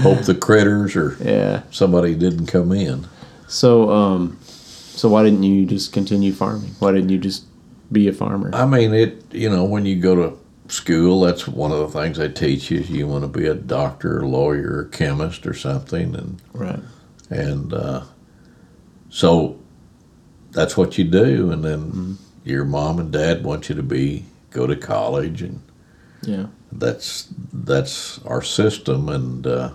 hope 0.00 0.20
the 0.24 0.36
critters 0.38 0.94
or 0.94 1.16
yeah. 1.20 1.62
somebody 1.70 2.14
didn't 2.14 2.46
come 2.46 2.70
in. 2.72 3.06
So 3.48 3.90
um, 3.90 4.38
so 4.42 5.08
why 5.08 5.24
didn't 5.24 5.42
you 5.42 5.66
just 5.66 5.92
continue 5.92 6.32
farming? 6.32 6.70
Why 6.78 6.92
didn't 6.92 7.08
you 7.10 7.18
just 7.18 7.44
be 7.92 8.08
a 8.08 8.12
farmer? 8.12 8.50
I 8.54 8.66
mean, 8.66 8.94
it. 8.94 9.22
You 9.32 9.48
know, 9.50 9.64
when 9.64 9.86
you 9.86 9.96
go 9.96 10.14
to 10.14 10.38
school, 10.72 11.20
that's 11.22 11.46
one 11.48 11.72
of 11.72 11.78
the 11.78 11.88
things 12.00 12.18
they 12.18 12.28
teach 12.28 12.70
you. 12.70 12.80
You 12.80 13.06
want 13.08 13.22
to 13.24 13.28
be 13.40 13.46
a 13.46 13.54
doctor, 13.54 14.26
lawyer, 14.26 14.88
chemist, 14.92 15.46
or 15.46 15.54
something, 15.54 16.14
and 16.14 16.42
right. 16.52 16.80
and 17.30 17.72
uh, 17.72 18.02
so 19.08 19.58
that's 20.52 20.76
what 20.76 20.98
you 20.98 21.04
do. 21.04 21.50
And 21.50 21.64
then 21.64 21.80
Mm-hmm. 21.80 22.12
your 22.44 22.64
mom 22.64 22.98
and 22.98 23.12
dad 23.12 23.44
want 23.44 23.68
you 23.68 23.74
to 23.74 23.82
be 23.82 24.24
go 24.50 24.66
to 24.66 24.76
college, 24.76 25.42
and 25.42 25.60
Yeah. 26.22 26.46
that's 26.72 27.28
that's 27.52 28.20
our 28.24 28.42
system. 28.42 29.08
And 29.08 29.46
uh, 29.46 29.70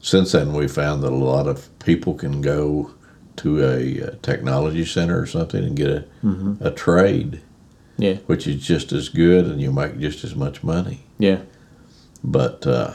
since 0.00 0.32
then, 0.32 0.52
we 0.54 0.66
found 0.68 1.02
that 1.02 1.12
a 1.12 1.16
lot 1.16 1.46
of 1.46 1.68
people 1.78 2.14
can 2.14 2.40
go 2.40 2.90
to 3.42 3.62
a, 3.64 4.02
uh 4.02 4.10
technology 4.22 4.84
center 4.84 5.20
or 5.20 5.26
something 5.26 5.64
and 5.64 5.76
get 5.76 5.88
a, 5.90 6.04
a 6.60 6.70
trade, 6.70 7.40
Yeah. 7.98 8.16
which 8.26 8.46
is 8.46 8.62
just 8.66 8.92
as 8.92 9.08
good, 9.08 9.46
and 9.46 9.60
you 9.60 9.72
make 9.72 9.98
just 9.98 10.24
as 10.24 10.34
much 10.34 10.62
money. 10.62 11.00
Yeah. 11.18 11.40
But 12.22 12.66
uh, 12.66 12.94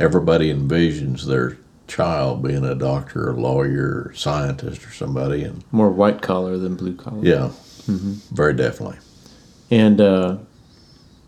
everybody 0.00 0.52
envisions 0.52 1.24
their 1.26 1.58
child 1.86 2.42
being 2.42 2.64
a 2.64 2.74
doctor, 2.74 3.28
or 3.30 3.34
lawyer, 3.34 4.06
or 4.06 4.12
scientist, 4.14 4.84
or 4.86 4.90
somebody, 4.92 5.44
and 5.44 5.62
More 5.70 5.90
white 5.90 6.22
collar 6.22 6.56
than 6.58 6.76
blue 6.76 6.94
collar. 6.96 7.22
yeah, 7.24 7.50
very 8.32 8.54
definitely. 8.54 8.98
And 9.70 10.00
uh, 10.00 10.38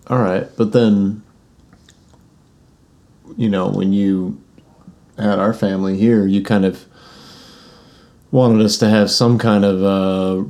all 0.09 0.19
right, 0.23 0.49
but 0.57 0.73
then 0.73 1.23
you 3.37 3.49
know 3.49 3.69
when 3.69 3.93
you 3.93 4.41
had 5.19 5.39
our 5.39 5.53
family 5.53 5.99
here, 5.99 6.27
you 6.27 6.43
kind 6.43 6.65
of 6.65 6.87
wanted 8.31 8.65
us 8.65 8.79
to 8.79 8.89
have 8.89 9.11
some 9.11 9.39
kind 9.39 9.65
of 9.65 9.83
uh, 9.83 10.49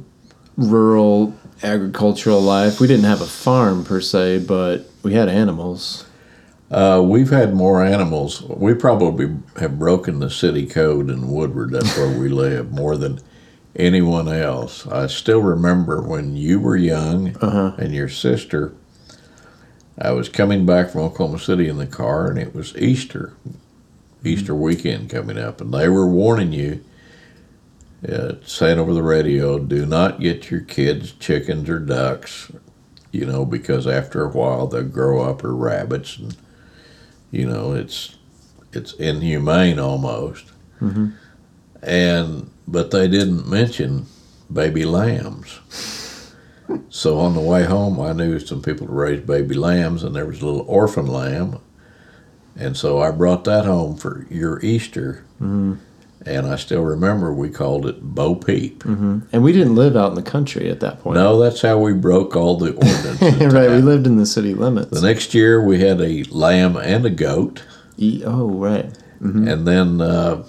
rural 0.56 1.34
agricultural 1.62 2.40
life. 2.40 2.80
We 2.80 2.86
didn't 2.86 3.04
have 3.04 3.20
a 3.20 3.26
farm 3.26 3.84
per 3.84 4.00
se, 4.00 4.44
but 4.46 4.88
we 5.02 5.14
had 5.14 5.28
animals. 5.28 6.04
Uh, 6.70 7.02
we've 7.04 7.30
had 7.30 7.54
more 7.54 7.82
animals. 7.82 8.42
We 8.42 8.74
probably 8.74 9.34
have 9.56 9.78
broken 9.78 10.18
the 10.18 10.30
city 10.30 10.66
code 10.66 11.08
in 11.08 11.30
Woodward. 11.30 11.70
That's 11.70 11.96
where 11.96 12.18
we 12.18 12.28
live 12.28 12.72
more 12.72 12.96
than 12.96 13.20
anyone 13.74 14.28
else. 14.28 14.86
I 14.86 15.06
still 15.06 15.40
remember 15.40 16.02
when 16.02 16.36
you 16.36 16.60
were 16.60 16.76
young 16.76 17.36
and 17.40 17.94
your 17.94 18.08
sister. 18.08 18.74
I 20.00 20.10
was 20.12 20.28
coming 20.28 20.66
back 20.66 20.90
from 20.90 21.02
Oklahoma 21.02 21.38
City 21.38 21.68
in 21.68 21.78
the 21.78 21.86
car, 21.86 22.28
and 22.28 22.38
it 22.38 22.54
was 22.54 22.76
Easter, 22.76 23.32
Easter 24.24 24.54
weekend 24.54 25.10
coming 25.10 25.38
up, 25.38 25.60
and 25.60 25.72
they 25.72 25.88
were 25.88 26.06
warning 26.06 26.52
you, 26.52 26.84
uh, 28.06 28.34
saying 28.44 28.78
over 28.78 28.94
the 28.94 29.02
radio, 29.02 29.58
"Do 29.58 29.86
not 29.86 30.20
get 30.20 30.50
your 30.50 30.60
kids 30.60 31.12
chickens 31.12 31.68
or 31.68 31.78
ducks." 31.78 32.50
You 33.10 33.24
know, 33.26 33.44
because 33.44 33.86
after 33.86 34.22
a 34.22 34.28
while 34.28 34.66
they'll 34.66 34.84
grow 34.84 35.22
up 35.22 35.42
or 35.42 35.54
rabbits, 35.54 36.18
and 36.18 36.36
you 37.30 37.48
know 37.48 37.72
it's 37.72 38.16
it's 38.72 38.92
inhumane 38.94 39.78
almost. 39.78 40.46
And 41.82 42.50
but 42.66 42.90
they 42.90 43.08
didn't 43.08 43.48
mention 43.48 44.06
baby 44.52 44.84
lambs. 44.84 45.58
So 46.90 47.18
on 47.18 47.34
the 47.34 47.40
way 47.40 47.64
home 47.64 47.98
i 48.00 48.12
knew 48.12 48.38
some 48.38 48.60
people 48.62 48.86
who 48.86 48.92
raised 48.92 49.26
baby 49.26 49.54
lambs 49.54 50.02
and 50.04 50.14
there 50.14 50.26
was 50.26 50.42
a 50.42 50.46
little 50.46 50.66
orphan 50.68 51.06
lamb. 51.06 51.58
And 52.56 52.76
so 52.76 53.00
i 53.00 53.10
brought 53.10 53.44
that 53.44 53.64
home 53.64 53.96
for 53.96 54.26
your 54.30 54.60
easter 54.62 55.24
and 56.28 56.46
i 56.46 56.56
still 56.56 56.82
remember 56.82 57.32
we 57.32 57.48
called 57.48 57.86
it 57.86 58.00
bo 58.02 58.34
peep 58.34 58.84
And 58.84 59.42
we 59.42 59.52
didn't 59.52 59.74
live 59.74 59.96
out 59.96 60.10
in 60.10 60.14
the 60.14 60.30
country 60.30 60.70
at 60.70 60.80
that 60.80 61.00
point. 61.00 61.14
no 61.16 61.38
that's 61.40 61.62
how 61.62 61.78
we 61.78 61.92
broke 61.92 62.36
all 62.36 62.56
the 62.56 62.72
ordinances 62.74 63.52
right, 63.54 63.70
we 63.70 63.80
lived 63.80 64.06
in 64.06 64.16
the 64.16 64.26
city 64.26 64.54
limits. 64.54 64.90
the 64.90 65.06
next 65.06 65.34
year 65.34 65.62
we 65.64 65.80
had 65.80 66.00
a 66.00 66.24
lamb 66.24 66.76
and 66.76 67.04
a 67.06 67.10
goat 67.10 67.64
E- 68.00 68.22
oh, 68.24 68.46
right. 68.48 68.96
And 69.20 69.66
then, 69.66 70.00
uh, 70.00 70.44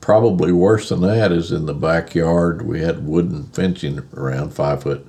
probably 0.00 0.52
worse 0.52 0.90
than 0.90 1.00
that 1.00 1.32
is 1.32 1.50
in 1.50 1.66
the 1.66 1.74
backyard, 1.74 2.62
we 2.62 2.80
had 2.80 3.04
wooden 3.04 3.44
fencing 3.46 4.08
around 4.14 4.50
five 4.54 4.84
foot, 4.84 5.04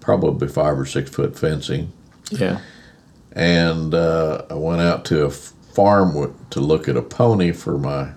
probably 0.00 0.48
five 0.48 0.76
or 0.78 0.84
six 0.86 1.08
foot 1.10 1.38
fencing. 1.38 1.92
Yeah. 2.32 2.60
And 3.30 3.94
uh, 3.94 4.42
I 4.50 4.54
went 4.54 4.82
out 4.82 5.04
to 5.06 5.24
a 5.24 5.30
farm 5.30 6.34
to 6.50 6.60
look 6.60 6.88
at 6.88 6.96
a 6.96 7.02
pony 7.02 7.52
for 7.52 7.78
my. 7.78 8.10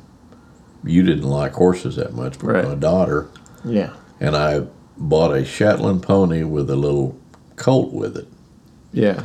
You 0.86 1.04
didn't 1.04 1.24
like 1.30 1.54
horses 1.54 1.96
that 1.96 2.14
much, 2.14 2.40
but 2.40 2.48
Right. 2.48 2.68
my 2.68 2.76
daughter. 2.76 3.28
Yeah. 3.64 3.90
And 4.20 4.36
I 4.36 4.64
bought 4.98 5.36
a 5.36 5.44
Shetland 5.44 6.04
pony 6.04 6.44
with 6.44 6.70
a 6.70 6.76
little 6.76 7.16
colt 7.56 7.92
with 7.94 8.16
it. 8.18 8.28
Yeah. 8.94 9.24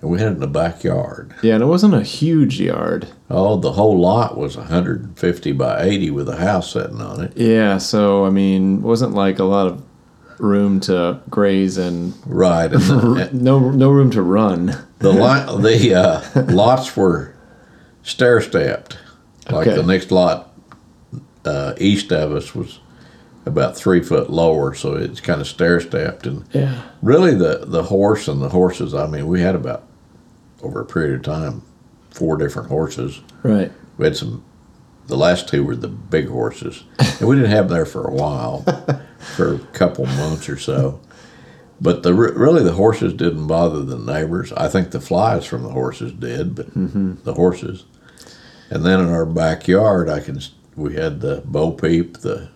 And 0.00 0.10
we 0.10 0.18
had 0.18 0.28
it 0.28 0.34
in 0.34 0.40
the 0.40 0.46
backyard. 0.46 1.34
Yeah, 1.42 1.54
and 1.54 1.62
it 1.62 1.66
wasn't 1.66 1.94
a 1.94 2.02
huge 2.02 2.60
yard. 2.60 3.08
Oh, 3.28 3.56
the 3.56 3.72
whole 3.72 3.98
lot 3.98 4.36
was 4.38 4.56
150 4.56 5.52
by 5.52 5.82
80 5.82 6.10
with 6.12 6.28
a 6.28 6.36
house 6.36 6.72
sitting 6.72 7.00
on 7.00 7.20
it. 7.24 7.32
Yeah, 7.36 7.78
so 7.78 8.24
I 8.24 8.30
mean, 8.30 8.82
wasn't 8.82 9.14
like 9.14 9.40
a 9.40 9.44
lot 9.44 9.66
of 9.66 9.82
room 10.38 10.78
to 10.80 11.18
graze 11.28 11.76
and 11.78 12.12
Right, 12.24 12.72
and 12.72 12.80
the, 12.82 13.30
no 13.32 13.70
no 13.70 13.90
room 13.90 14.10
to 14.12 14.22
run. 14.22 14.66
the, 15.00 15.10
the 15.60 15.94
uh, 15.94 16.44
lots 16.52 16.96
were 16.96 17.34
stair 18.04 18.40
stepped. 18.40 18.98
Like 19.50 19.66
Okay. 19.66 19.76
the 19.76 19.82
next 19.82 20.12
lot 20.12 20.47
uh, 21.48 21.74
east 21.78 22.12
of 22.12 22.32
us 22.32 22.54
was 22.54 22.80
about 23.46 23.76
three 23.76 24.02
foot 24.02 24.28
lower, 24.30 24.74
so 24.74 24.94
it's 24.94 25.20
kind 25.20 25.40
of 25.40 25.46
stair 25.46 25.80
stepped. 25.80 26.26
And 26.26 26.44
Yeah. 26.52 26.82
really, 27.02 27.34
the 27.34 27.64
the 27.66 27.84
horse 27.84 28.28
and 28.28 28.40
the 28.42 28.50
horses. 28.50 28.94
I 28.94 29.06
mean, 29.06 29.26
we 29.26 29.40
had 29.40 29.54
about 29.54 29.84
over 30.62 30.80
a 30.80 30.84
period 30.86 31.14
of 31.16 31.22
time 31.22 31.62
four 32.10 32.36
different 32.36 32.68
horses. 32.68 33.20
Right. 33.42 33.72
We 33.96 34.04
had 34.06 34.16
some. 34.16 34.42
The 35.06 35.16
last 35.16 35.48
two 35.48 35.64
were 35.64 35.74
the 35.76 35.88
big 35.88 36.28
horses, 36.28 36.84
and 36.98 37.26
we 37.28 37.36
didn't 37.36 37.50
have 37.50 37.68
them 37.68 37.76
there 37.78 37.86
for 37.86 38.04
a 38.06 38.12
while, 38.12 38.62
for 39.36 39.54
a 39.54 39.58
couple 39.72 40.04
months 40.04 40.50
or 40.50 40.58
so. 40.58 41.00
But 41.80 42.02
the 42.02 42.12
really 42.12 42.62
the 42.62 42.72
horses 42.74 43.14
didn't 43.14 43.46
bother 43.46 43.82
the 43.82 43.96
neighbors. 43.98 44.52
I 44.52 44.68
think 44.68 44.90
the 44.90 45.00
flies 45.00 45.46
from 45.46 45.62
the 45.62 45.70
horses 45.70 46.12
did, 46.12 46.54
but 46.54 46.66
the 47.24 47.32
horses. 47.34 47.84
And 48.70 48.84
then 48.84 49.00
in 49.00 49.08
our 49.08 49.24
backyard, 49.24 50.10
I 50.10 50.20
can 50.20 50.40
we 50.78 50.94
had 50.94 51.20
the 51.20 51.42
bo 51.44 51.72
peep. 51.72 52.18
The 52.18 52.48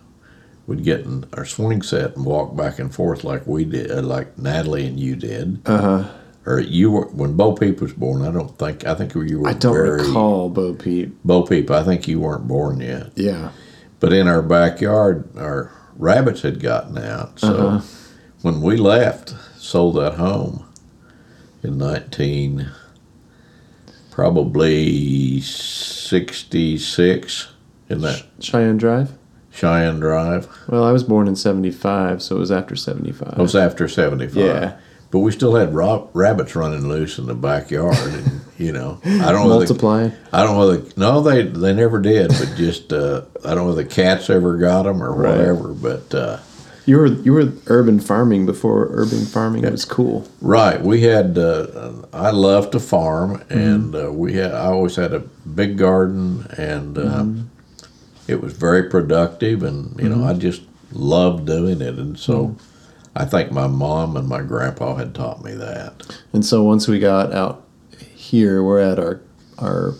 we'd 0.65 0.83
get 0.83 1.01
in 1.01 1.25
our 1.33 1.45
swing 1.45 1.81
set 1.81 2.15
and 2.15 2.25
walk 2.25 2.55
back 2.55 2.79
and 2.79 2.93
forth 2.93 3.23
like 3.23 3.45
we 3.45 3.65
did, 3.65 3.91
uh, 3.91 4.01
like 4.01 4.37
Natalie 4.37 4.87
and 4.87 4.99
you 4.99 5.15
did. 5.15 5.61
Uh 5.65 5.81
huh. 5.81 6.09
Or 6.45 6.59
you 6.59 6.91
were 6.91 7.05
when 7.07 7.37
Bo 7.37 7.53
Peep 7.53 7.79
was 7.79 7.93
born. 7.93 8.21
I 8.21 8.29
don't 8.31 8.57
think 8.57 8.85
I 8.85 8.95
think 8.95 9.13
you 9.15 9.39
were. 9.39 9.47
I 9.47 9.53
don't 9.53 9.73
very, 9.73 10.01
recall 10.05 10.49
Bo 10.49 10.73
Peep. 10.73 11.15
Bo 11.23 11.43
Peep. 11.43 11.71
I 11.71 11.83
think 11.83 12.05
you 12.07 12.19
weren't 12.19 12.47
born 12.49 12.81
yet. 12.81 13.11
Yeah. 13.15 13.51
But 14.01 14.11
in 14.11 14.27
our 14.27 14.41
backyard, 14.41 15.29
our 15.37 15.71
rabbits 15.95 16.41
had 16.41 16.59
gotten 16.59 16.97
out. 16.97 17.39
So 17.39 17.67
Uh-huh. 17.67 17.81
when 18.41 18.61
we 18.61 18.75
left, 18.75 19.33
sold 19.55 19.95
that 19.95 20.15
home 20.15 20.65
in 21.63 21.77
19, 21.77 22.69
probably 24.11 25.39
66 25.39 27.52
in 27.93 28.01
that 28.01 28.23
Cheyenne 28.39 28.77
Drive. 28.77 29.11
Cheyenne 29.51 29.99
Drive. 29.99 30.47
Well, 30.67 30.83
I 30.83 30.91
was 30.91 31.03
born 31.03 31.27
in 31.27 31.35
'75, 31.35 32.21
so 32.21 32.35
it 32.35 32.39
was 32.39 32.51
after 32.51 32.75
'75. 32.75 33.33
It 33.37 33.41
was 33.41 33.55
after 33.55 33.87
75. 33.87 34.35
Yeah. 34.43 34.73
But 35.11 35.19
we 35.19 35.31
still 35.31 35.53
had 35.53 35.75
ra- 35.75 36.07
rabbits 36.13 36.55
running 36.55 36.87
loose 36.89 37.19
in 37.19 37.27
the 37.27 37.35
backyard, 37.35 37.95
and 37.99 38.41
you 38.57 38.71
know, 38.71 38.99
I 39.05 39.31
don't 39.31 39.47
know. 39.47 39.59
Multiplying. 39.59 40.11
I 40.31 40.41
don't 40.43 40.55
know 40.57 40.67
whether 40.67 40.83
no, 40.97 41.21
they 41.21 41.43
they 41.43 41.71
never 41.73 41.99
did, 42.01 42.29
but 42.29 42.53
just 42.57 42.91
uh, 42.91 43.21
I 43.45 43.53
don't 43.53 43.67
know 43.67 43.75
the 43.75 43.85
cats 43.85 44.29
ever 44.31 44.57
got 44.57 44.83
them 44.83 45.03
or 45.03 45.13
Right. 45.13 45.37
whatever. 45.37 45.67
But 45.73 46.15
uh, 46.15 46.37
You 46.87 46.97
were 46.97 47.05
you 47.05 47.33
were 47.33 47.53
urban 47.67 47.99
farming 47.99 48.47
before 48.47 48.87
urban 48.89 49.25
farming 49.25 49.69
was 49.71 49.85
cool. 49.85 50.27
Right. 50.41 50.81
We 50.81 51.01
had. 51.01 51.37
Uh, 51.37 51.91
I 52.11 52.31
love 52.31 52.71
to 52.71 52.79
farm, 52.79 53.37
Mm-hmm. 53.37 53.53
and 53.59 53.95
uh, 53.95 54.11
we 54.11 54.33
had. 54.33 54.51
I 54.51 54.65
always 54.65 54.95
had 54.95 55.13
a 55.13 55.19
big 55.19 55.77
garden, 55.77 56.47
and 56.57 56.97
uh, 56.97 57.01
Mm-hmm. 57.01 57.41
It 58.27 58.41
was 58.41 58.53
very 58.53 58.89
productive, 58.89 59.63
and 59.63 59.99
you 59.99 60.09
know, 60.09 60.25
I 60.25 60.33
just 60.33 60.61
loved 60.91 61.45
doing 61.45 61.81
it, 61.81 61.97
and 61.97 62.17
so. 62.17 62.47
Mm-hmm. 62.47 62.69
I 63.15 63.25
think 63.25 63.51
my 63.51 63.67
mom 63.67 64.17
and 64.17 64.27
my 64.27 64.41
grandpa 64.41 64.95
had 64.95 65.13
taught 65.13 65.43
me 65.43 65.53
that. 65.53 66.19
And 66.33 66.43
so 66.43 66.63
once 66.63 66.87
we 66.87 66.97
got 66.97 67.31
out 67.31 67.63
here, 68.15 68.63
we're 68.63 68.79
at 68.79 68.97
our 68.97 69.21
our 69.59 69.93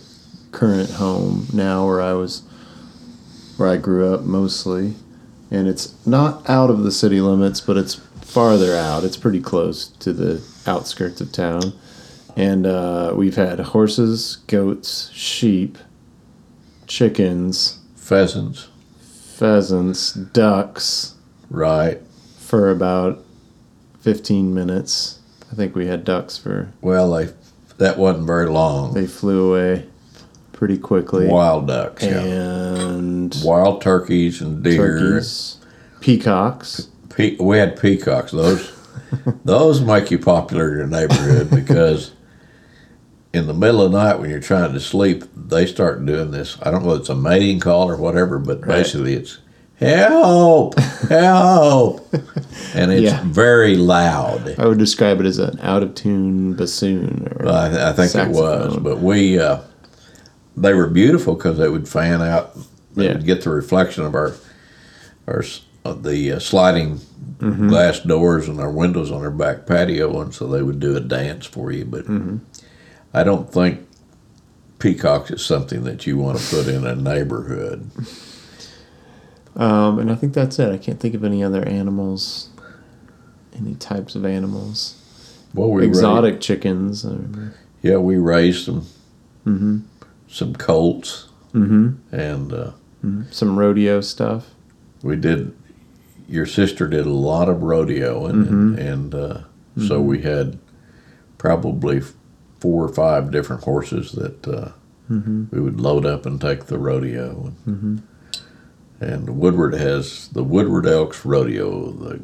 current 0.51 0.89
home 0.91 1.47
now, 1.53 1.85
where 1.85 2.01
I 2.01 2.13
was 2.13 2.41
where 3.57 3.69
I 3.69 3.77
grew 3.77 4.13
up 4.13 4.21
mostly, 4.21 4.95
and 5.51 5.67
it's 5.67 5.93
not 6.07 6.49
out 6.49 6.69
of 6.69 6.83
the 6.83 6.91
city 6.91 7.21
limits, 7.21 7.61
but 7.61 7.77
it's 7.77 7.95
farther 8.21 8.75
out. 8.75 9.03
It's 9.03 9.17
pretty 9.17 9.41
close 9.41 9.87
to 9.87 10.11
the 10.11 10.43
outskirts 10.65 11.21
of 11.21 11.31
town, 11.31 11.73
and 12.35 12.65
uh, 12.65 13.13
we've 13.15 13.35
had 13.35 13.59
horses, 13.59 14.37
goats, 14.47 15.11
sheep, 15.11 15.77
chickens, 16.87 17.79
Pheasants, 18.13 18.69
pheasants, 19.37 20.13
ducks 20.13 21.15
right? 21.49 21.99
for 22.37 22.69
about 22.69 23.23
fifteen 23.99 24.53
minutes. 24.53 25.19
I 25.51 25.55
think 25.55 25.75
we 25.75 25.87
had 25.87 26.03
ducks 26.03 26.37
for. 26.37 26.71
Well, 26.81 27.11
they 27.11 27.29
that 27.79 27.97
wasn't 27.97 28.27
very 28.27 28.47
long. 28.49 28.93
They 28.93 29.07
flew 29.07 29.51
away 29.51 29.87
pretty 30.51 30.77
quickly. 30.77 31.27
Wild 31.27 31.67
ducks, 31.67 32.03
yeah. 32.03 32.21
and 32.21 33.35
Wild 33.43 33.81
turkeys 33.81 34.41
and 34.41 34.63
deer. 34.63 34.99
turkeys, 34.99 35.57
peacocks. 35.99 36.89
Pe- 37.09 37.37
we 37.37 37.57
had 37.57 37.79
peacocks. 37.81 38.31
Those 38.31 38.71
those 39.43 39.81
make 39.81 40.11
you 40.11 40.19
popular 40.19 40.79
in 40.81 40.91
the 40.91 40.99
neighborhood 41.01 41.49
because 41.49 42.12
in 43.33 43.47
the 43.47 43.53
middle 43.53 43.81
of 43.81 43.91
the 43.91 43.97
night 43.97 44.19
when 44.19 44.29
you're 44.29 44.39
trying 44.39 44.73
to 44.73 44.79
sleep, 44.79 45.23
they 45.35 45.65
start 45.65 46.05
doing 46.05 46.31
this. 46.31 46.57
I 46.61 46.69
don't 46.69 46.85
know 46.85 46.93
if 46.93 47.01
it's 47.01 47.09
a 47.09 47.15
mating 47.15 47.59
call 47.59 47.89
or 47.89 47.97
whatever, 47.97 48.37
but 48.37 48.59
Right. 48.61 48.77
basically 48.77 49.13
it's 49.15 49.39
help, 49.79 50.77
help, 51.09 52.13
and 52.75 52.91
it's 52.91 53.11
Yeah. 53.11 53.23
very 53.25 53.75
loud. 53.75 54.55
I 54.59 54.67
would 54.67 54.77
describe 54.77 55.19
it 55.19 55.25
as 55.25 55.39
an 55.39 55.59
out 55.61 55.81
of 55.81 55.95
tune 55.95 56.53
bassoon. 56.53 57.27
Or 57.39 57.47
I, 57.49 57.69
th- 57.69 57.81
I 57.81 57.91
think 57.93 58.15
it 58.15 58.31
was, 58.35 58.77
but 58.77 58.99
we 58.99 59.39
uh, 59.39 59.57
they 60.55 60.75
were 60.75 60.87
beautiful 60.87 61.33
because 61.33 61.57
they 61.57 61.69
would 61.69 61.87
fan 61.89 62.21
out. 62.21 62.55
They 62.95 63.05
Yeah. 63.07 63.13
would 63.13 63.25
get 63.25 63.41
the 63.43 63.49
reflection 63.49 64.05
of 64.05 64.13
our 64.13 64.33
our 65.27 65.43
of 65.83 66.03
the 66.03 66.33
uh, 66.33 66.39
sliding 66.39 67.01
Mm-hmm. 67.39 67.67
glass 67.69 67.99
doors 67.99 68.47
and 68.47 68.59
our 68.61 68.69
windows 68.71 69.11
on 69.11 69.21
our 69.21 69.31
back 69.31 69.65
patio, 69.65 70.21
and 70.21 70.33
so 70.33 70.47
they 70.47 70.61
would 70.61 70.79
do 70.79 70.95
a 70.95 71.01
dance 71.01 71.45
for 71.45 71.71
you. 71.73 71.83
But 71.83 72.05
Mm-hmm. 72.05 72.37
I 73.13 73.23
don't 73.23 73.51
think 73.51 73.87
peacocks 74.79 75.31
is 75.31 75.45
something 75.45 75.83
that 75.83 76.05
you 76.07 76.17
want 76.17 76.39
to 76.39 76.55
put 76.55 76.67
in 76.67 76.85
a 76.85 76.95
neighborhood. 76.95 77.89
Um, 79.55 79.99
and 79.99 80.11
I 80.11 80.15
think 80.15 80.33
that's 80.33 80.57
it. 80.59 80.71
I 80.73 80.77
can't 80.77 80.99
think 80.99 81.13
of 81.13 81.23
any 81.23 81.43
other 81.43 81.63
animals, 81.67 82.49
any 83.55 83.75
types 83.75 84.15
of 84.15 84.25
animals. 84.25 84.99
Well, 85.53 85.69
we 85.69 85.85
Exotic 85.85 86.41
chickens. 86.41 87.05
Remember. 87.05 87.39
Raised, 87.41 87.55
yeah, 87.83 87.97
we 87.97 88.17
raised 88.17 88.65
them. 88.67 88.85
Mm-hmm. 89.45 89.79
some 90.27 90.55
colts, 90.55 91.27
Mm-hmm. 91.53 92.15
and 92.15 92.51
uh, 92.53 92.71
Some 93.29 93.59
rodeo 93.59 94.01
stuff. 94.01 94.47
we 95.03 95.15
did 95.17 95.53
your 96.27 96.45
sister 96.47 96.87
did 96.87 97.05
a 97.05 97.09
lot 97.11 97.47
of 97.49 97.61
rodeo 97.61 98.25
and 98.25 98.45
Mm-hmm. 98.47 98.79
and 98.79 99.13
uh, 99.13 99.37
so 99.85 100.01
we 100.01 100.21
had 100.21 100.57
probably 101.37 102.01
four 102.63 102.85
or 102.85 102.93
five 102.93 103.29
different 103.29 103.63
horses 103.63 104.13
that 104.13 104.47
uh, 104.47 104.71
Mm-hmm. 105.11 105.43
we 105.51 105.59
would 105.59 105.81
load 105.81 106.05
up 106.05 106.25
and 106.25 106.39
take 106.39 106.65
the 106.67 106.77
rodeo 106.79 107.51
Mm-hmm. 107.67 107.97
and 109.01 109.37
Woodward 109.37 109.73
has 109.73 110.29
the 110.29 110.43
Woodward 110.45 110.85
Elks 110.87 111.25
Rodeo 111.25 111.91
the 111.91 112.21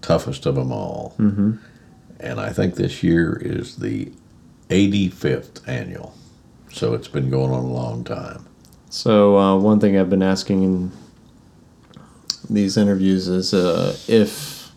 toughest 0.00 0.46
of 0.46 0.54
them 0.54 0.70
all 0.70 1.14
Mm-hmm. 1.18 1.52
and 2.20 2.40
I 2.40 2.50
think 2.52 2.76
this 2.76 3.02
year 3.02 3.36
is 3.42 3.76
the 3.76 4.12
85th 4.68 5.66
annual 5.68 6.14
so 6.72 6.94
it's 6.94 7.08
been 7.08 7.28
going 7.28 7.50
on 7.52 7.64
a 7.64 7.72
long 7.82 8.04
time 8.04 8.46
So 8.88 9.36
uh, 9.36 9.56
one 9.58 9.80
thing 9.80 9.98
I've 9.98 10.08
been 10.10 10.22
asking 10.22 10.62
in 10.62 10.92
these 12.48 12.76
interviews 12.76 13.26
is 13.26 13.52
uh, 13.52 13.96
if 14.06 14.70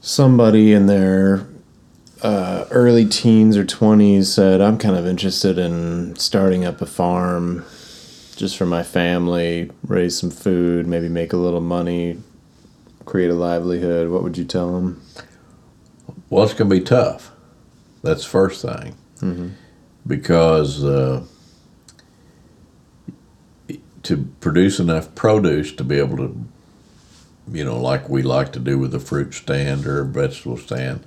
somebody 0.00 0.72
in 0.72 0.86
their 0.86 1.46
uh, 2.26 2.66
early 2.72 3.06
teens 3.06 3.56
or 3.56 3.64
20s 3.64 4.24
said, 4.24 4.60
I'm 4.60 4.78
kind 4.78 4.96
of 4.96 5.06
interested 5.06 5.58
in 5.58 6.16
starting 6.16 6.64
up 6.64 6.82
a 6.82 6.86
farm 6.86 7.64
just 8.34 8.56
for 8.56 8.66
my 8.66 8.82
family, 8.82 9.70
raise 9.86 10.18
some 10.18 10.32
food, 10.32 10.88
maybe 10.88 11.08
make 11.08 11.32
a 11.32 11.36
little 11.36 11.60
money, 11.60 12.20
create 13.04 13.30
a 13.30 13.34
livelihood, 13.34 14.10
what 14.10 14.24
would 14.24 14.36
you 14.36 14.44
tell 14.44 14.72
them? 14.72 15.00
Well, 16.28 16.42
it's 16.42 16.52
going 16.52 16.68
to 16.68 16.76
be 16.76 16.82
tough. 16.82 17.30
That's 18.02 18.24
the 18.24 18.28
first 18.30 18.60
thing. 18.60 18.96
Because 20.04 20.82
uh, 20.84 21.24
to 24.02 24.16
produce 24.40 24.80
enough 24.80 25.14
produce 25.14 25.72
to 25.74 25.84
be 25.84 25.98
able 26.00 26.16
to, 26.16 26.44
you 27.52 27.64
know, 27.64 27.80
like 27.80 28.08
we 28.08 28.22
like 28.22 28.52
to 28.54 28.58
do 28.58 28.78
with 28.80 28.92
a 28.96 29.00
fruit 29.00 29.32
stand 29.32 29.86
or 29.86 30.00
a 30.00 30.04
vegetable 30.04 30.56
stand, 30.56 31.06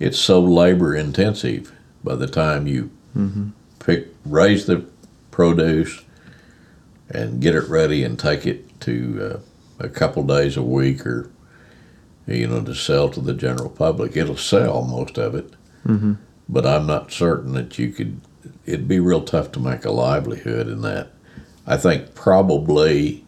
it's 0.00 0.18
so 0.18 0.40
labor 0.40 0.96
intensive 0.96 1.72
by 2.02 2.16
the 2.16 2.26
time 2.26 2.66
you 2.66 2.90
pick, 3.78 4.08
raise 4.24 4.66
the 4.66 4.84
produce 5.30 6.02
and 7.10 7.40
get 7.40 7.54
it 7.54 7.68
ready 7.68 8.02
and 8.04 8.18
take 8.18 8.46
it 8.46 8.80
to 8.80 9.40
uh, 9.80 9.84
a 9.84 9.88
couple 9.88 10.22
days 10.24 10.56
a 10.56 10.62
week 10.62 11.06
or 11.06 11.30
you 12.26 12.46
know, 12.46 12.62
to 12.62 12.74
sell 12.74 13.08
to 13.10 13.20
the 13.20 13.32
general 13.34 13.68
public. 13.70 14.16
It'll 14.16 14.36
sell 14.36 14.82
most 14.82 15.18
of 15.18 15.34
it, 15.34 15.52
Mm-hmm. 15.86 16.12
but 16.48 16.66
I'm 16.66 16.86
not 16.86 17.10
certain 17.10 17.52
that 17.54 17.78
you 17.78 17.90
could. 17.90 18.20
It'd 18.66 18.86
be 18.86 19.00
real 19.00 19.22
tough 19.22 19.50
to 19.52 19.60
make 19.60 19.84
a 19.84 19.90
livelihood 19.90 20.68
in 20.68 20.82
that. 20.82 21.08
I 21.66 21.76
think 21.76 22.14
probably 22.14 23.24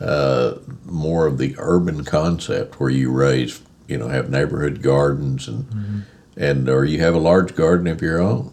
uh, 0.00 0.54
more 0.84 1.26
of 1.26 1.38
the 1.38 1.54
urban 1.58 2.04
concept 2.04 2.78
where 2.80 2.90
you 2.90 3.10
raise, 3.10 3.60
you 3.88 3.98
know, 3.98 4.08
have 4.08 4.30
neighborhood 4.30 4.82
gardens 4.82 5.48
and 5.48 6.04
and 6.36 6.68
or 6.68 6.84
you 6.84 7.00
have 7.00 7.14
a 7.14 7.18
large 7.18 7.54
garden 7.54 7.86
of 7.86 8.02
your 8.02 8.20
own 8.20 8.52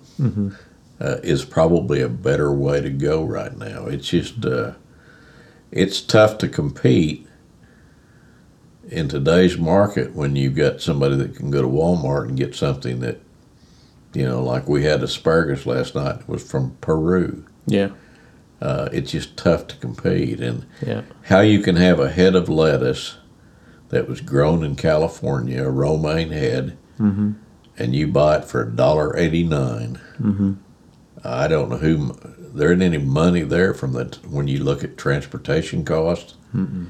uh, 1.00 1.18
is 1.24 1.44
probably 1.44 2.02
a 2.02 2.10
better 2.10 2.52
way 2.54 2.80
to 2.80 2.90
go 2.90 3.24
right 3.24 3.58
now. 3.58 3.86
It's 3.88 4.08
just 4.10 4.46
uh, 4.46 4.74
it's 5.72 6.02
tough 6.02 6.38
to 6.40 6.48
compete 6.48 7.28
in 8.88 9.08
today's 9.08 9.58
market 9.58 10.14
when 10.14 10.36
you've 10.36 10.56
got 10.56 10.82
somebody 10.82 11.16
that 11.16 11.36
can 11.36 11.50
go 11.50 11.62
to 11.62 11.68
Walmart 11.68 12.28
and 12.28 12.38
get 12.38 12.54
something 12.54 13.00
that 13.00 13.20
you 14.14 14.26
know 14.26 14.44
like 14.44 14.68
we 14.68 14.84
had 14.84 15.02
asparagus 15.02 15.66
last 15.66 15.96
night 15.96 16.20
it 16.20 16.28
was 16.28 16.44
from 16.44 16.76
Peru 16.82 17.46
Yeah, 17.66 17.92
uh, 18.62 18.90
it's 18.92 19.12
just 19.12 19.38
tough 19.38 19.68
to 19.68 19.78
compete 19.78 20.42
and 20.42 20.66
yeah. 20.86 21.04
how 21.24 21.40
you 21.40 21.62
can 21.62 21.78
have 21.78 22.00
a 22.00 22.12
head 22.12 22.36
of 22.36 22.50
lettuce 22.50 23.18
that 23.92 24.08
was 24.10 24.20
grown 24.22 24.64
in 24.64 24.76
California 24.76 25.64
a 25.64 25.70
romaine 25.70 26.32
head 26.32 26.78
Mm-hmm. 27.00 27.32
and 27.80 27.96
you 27.96 28.08
buy 28.08 28.38
it 28.38 28.46
for 28.46 28.62
a 28.64 28.70
dollar 28.72 29.16
89 29.18 30.00
Mm-hmm. 30.22 30.54
I 31.24 31.48
don't 31.48 31.70
know 31.70 31.78
who 31.78 32.14
there 32.54 32.72
isn't 32.72 32.82
any 32.82 32.98
money 32.98 33.42
there 33.44 33.74
from 33.74 33.94
the 33.94 34.06
when 34.28 34.48
you 34.48 34.64
look 34.64 34.84
at 34.84 34.98
transportation 34.98 35.84
costs 35.86 36.36
Mm-mm. 36.56 36.88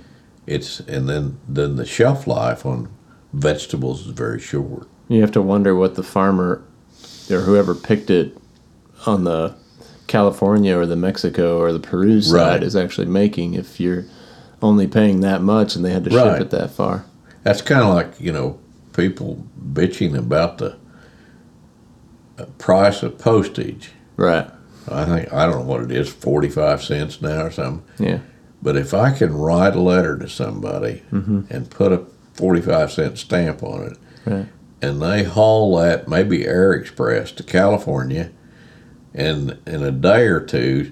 it's 0.47 0.79
and 0.81 1.07
then 1.07 1.37
then 1.47 1.75
the 1.75 1.85
shelf 1.85 2.27
life 2.27 2.65
on 2.65 2.89
vegetables 3.33 4.01
is 4.07 4.11
very 4.13 4.39
short. 4.39 4.87
You 5.07 5.21
have 5.21 5.31
to 5.33 5.41
wonder 5.41 5.73
what 5.75 5.95
the 5.95 6.03
farmer 6.03 6.61
or 7.29 7.41
whoever 7.41 7.73
picked 7.75 8.09
it 8.09 8.37
on 9.05 9.23
the 9.23 9.55
California 10.07 10.77
or 10.77 10.85
the 10.85 10.95
Mexico 10.97 11.59
or 11.59 11.71
the 11.71 11.79
Peru 11.79 12.21
side 12.21 12.35
Right. 12.55 12.63
is 12.63 12.75
actually 12.75 13.07
making 13.07 13.53
if 13.53 13.79
you're 13.79 14.05
only 14.61 14.87
paying 14.87 15.21
that 15.21 15.41
much 15.41 15.75
and 15.75 15.83
they 15.83 15.91
had 15.91 16.03
to 16.05 16.09
Right. 16.15 16.33
ship 16.37 16.41
it 16.41 16.49
that 16.51 16.71
far. 16.71 17.05
That's 17.43 17.61
kind 17.61 17.81
of 17.81 17.93
like 17.93 18.19
you 18.19 18.31
know 18.31 18.59
people 18.93 19.43
bitching 19.73 20.15
about 20.17 20.57
the 20.59 20.75
uh, 22.37 22.45
price 22.57 23.03
of 23.03 23.17
postage. 23.17 23.91
Right. 24.17 24.49
I 24.89 25.05
think 25.05 25.31
I 25.33 25.45
don't 25.45 25.59
know 25.59 25.65
what 25.73 25.81
it 25.83 25.91
is, 25.91 26.09
forty 26.09 26.49
five 26.49 26.83
cents 26.83 27.21
now 27.21 27.43
or 27.45 27.51
something. 27.51 27.83
Yeah. 27.99 28.19
But 28.63 28.75
if 28.77 28.93
I 28.93 29.11
can 29.11 29.33
write 29.33 29.75
a 29.75 29.81
letter 29.81 30.17
to 30.19 30.29
somebody 30.29 31.01
and 31.11 31.67
put 31.69 31.91
a 31.91 32.03
forty 32.33 32.61
five 32.61 32.91
cent 32.91 33.17
stamp 33.17 33.63
on 33.63 33.83
it, 33.83 33.97
Right. 34.25 34.47
and 34.81 35.01
they 35.01 35.23
haul 35.23 35.77
that 35.77 36.07
maybe 36.07 36.45
Air 36.45 36.73
Express 36.73 37.31
to 37.33 37.43
California, 37.43 38.29
and 39.13 39.57
in 39.65 39.83
a 39.83 39.91
day 39.91 40.25
or 40.27 40.39
two, 40.39 40.91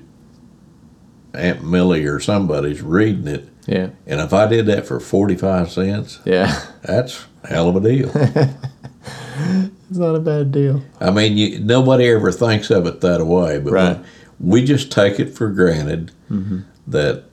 Aunt 1.34 1.64
Millie 1.64 2.06
or 2.06 2.20
somebody's 2.20 2.82
reading 2.82 3.28
it, 3.28 3.48
Yeah. 3.70 3.90
and 4.08 4.20
if 4.20 4.34
I 4.34 4.48
did 4.48 4.66
that 4.66 4.88
for 4.88 5.00
forty 5.00 5.36
five 5.36 5.72
cents, 5.72 6.20
Yeah. 6.26 6.60
that's 6.82 7.26
a 7.44 7.48
hell 7.48 7.70
of 7.70 7.76
a 7.76 7.82
deal. 7.82 8.12
it's 8.16 9.98
not 9.98 10.16
a 10.16 10.20
bad 10.20 10.52
deal. 10.52 10.82
I 11.00 11.12
mean, 11.12 11.38
you, 11.38 11.60
nobody 11.60 12.08
ever 12.08 12.32
thinks 12.32 12.70
of 12.72 12.88
it 12.88 13.02
that 13.02 13.26
way, 13.26 13.60
but 13.60 13.74
Right. 13.74 13.98
when- 13.98 14.06
we 14.40 14.64
just 14.64 14.92
take 14.92 15.20
it 15.20 15.36
for 15.36 15.50
granted 15.50 16.12
mm-hmm. 16.32 16.60
that 16.88 17.26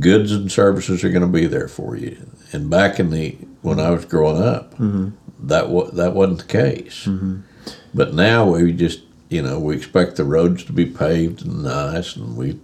goods 0.00 0.32
and 0.32 0.50
services 0.50 1.04
are 1.04 1.10
going 1.10 1.22
to 1.22 1.28
be 1.28 1.46
there 1.46 1.68
for 1.68 1.96
you. 1.96 2.16
And 2.52 2.68
back 2.68 2.98
in 2.98 3.10
the 3.10 3.36
when 3.62 3.78
I 3.78 3.90
was 3.90 4.04
growing 4.04 4.42
up, 4.42 4.72
mm-hmm. 4.74 5.10
that 5.46 5.68
wa- 5.68 5.90
that 5.92 6.14
wasn't 6.14 6.40
the 6.40 6.46
case. 6.46 7.04
Mm-hmm. 7.06 7.40
But 7.94 8.14
now 8.14 8.50
we 8.50 8.72
just 8.72 9.00
you 9.28 9.42
know 9.42 9.58
we 9.58 9.76
expect 9.76 10.16
the 10.16 10.24
roads 10.24 10.64
to 10.64 10.72
be 10.72 10.86
paved 10.86 11.44
and 11.44 11.62
nice, 11.62 12.16
and 12.16 12.36
we 12.36 12.58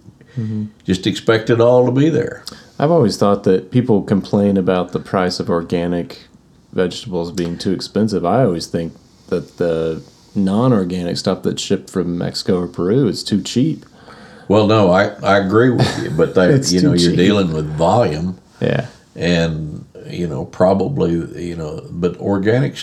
just 0.83 1.07
expect 1.07 1.49
it 1.49 1.61
all 1.61 1.85
to 1.85 1.91
be 1.91 2.09
there. 2.09 2.43
I've 2.77 2.91
always 2.91 3.17
thought 3.17 3.43
that 3.45 3.71
people 3.71 4.01
complain 4.03 4.57
about 4.57 4.91
the 4.91 4.99
price 4.99 5.39
of 5.39 5.49
organic 5.49 6.27
vegetables 6.73 7.31
being 7.31 7.57
too 7.57 7.71
expensive. 7.71 8.25
I 8.25 8.43
always 8.43 8.67
think 8.67 8.93
that 9.27 9.57
the 9.57 10.03
non-organic 10.35 11.15
stuff 11.17 11.43
that's 11.43 11.61
shipped 11.61 11.89
from 11.89 12.17
Mexico 12.17 12.59
or 12.59 12.67
Peru 12.67 13.07
is 13.07 13.23
too 13.23 13.41
cheap. 13.41 13.85
Well, 14.49 14.67
no, 14.67 14.91
I, 14.91 15.05
I 15.23 15.37
agree 15.39 15.69
with 15.71 16.03
you, 16.03 16.11
but 16.11 16.35
they, 16.35 16.59
you 16.67 16.81
know, 16.81 16.89
you're 16.93 17.11
cheap. 17.11 17.15
dealing 17.17 17.53
with 17.53 17.65
volume 17.77 18.37
Yeah. 18.59 18.87
and, 19.15 19.85
you 20.07 20.27
know, 20.27 20.45
probably, 20.45 21.13
you 21.41 21.55
know, 21.55 21.81
but 21.89 22.17
organic 22.17 22.75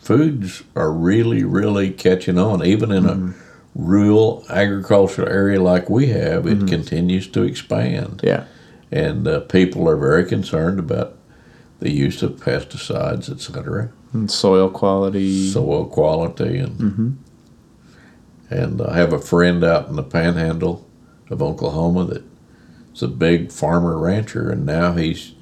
foods 0.00 0.62
are 0.74 0.90
really, 0.90 1.44
really 1.44 1.90
catching 1.90 2.38
on. 2.38 2.64
Even 2.64 2.90
in 2.90 3.04
Mm-hmm. 3.04 3.28
a 3.30 3.34
rural 3.74 4.46
agricultural 4.48 5.28
area 5.28 5.60
like 5.60 5.90
we 5.90 6.06
have, 6.06 6.46
it 6.46 6.66
continues 6.66 7.28
to 7.28 7.42
expand. 7.42 8.22
Yeah. 8.24 8.44
And 8.92 9.26
uh, 9.26 9.40
people 9.40 9.88
are 9.88 9.96
very 9.96 10.24
concerned 10.24 10.78
about 10.78 11.16
the 11.80 11.90
use 11.90 12.22
of 12.22 12.32
pesticides, 12.40 13.28
etc. 13.30 13.90
And 14.12 14.30
soil 14.30 14.70
quality. 14.70 15.50
soil 15.50 15.86
quality 15.86 16.58
and 16.58 16.78
Mm-hmm. 16.78 17.10
and 18.50 18.80
I 18.82 18.96
have 18.96 19.12
a 19.12 19.18
friend 19.18 19.64
out 19.64 19.88
in 19.88 19.96
the 19.96 20.02
panhandle 20.02 20.86
of 21.30 21.42
Oklahoma 21.42 22.04
that's 22.06 23.02
a 23.02 23.08
big 23.08 23.50
farmer 23.52 23.98
rancher 23.98 24.48
and 24.50 24.64
now 24.64 24.92
he's 24.94 25.32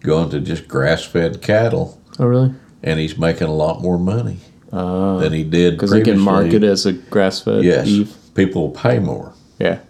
going 0.00 0.30
to 0.30 0.40
just 0.40 0.66
grass 0.66 1.04
fed 1.04 1.42
cattle 1.42 2.00
oh, 2.18 2.26
really? 2.26 2.54
and 2.82 2.98
he's 2.98 3.18
making 3.18 3.46
a 3.46 3.52
lot 3.54 3.82
more 3.82 3.98
money 3.98 4.38
Uh, 4.72 5.18
than 5.18 5.32
he 5.32 5.44
did 5.44 5.74
because 5.74 5.90
they 5.90 6.00
can 6.02 6.18
market 6.18 6.64
as 6.64 6.86
a 6.86 6.92
grass-fed 6.92 7.62
yes 7.62 7.84
beef. 7.86 8.16
people 8.34 8.62
will 8.62 8.70
pay 8.74 8.98
more 8.98 9.34
Yeah. 9.58 9.80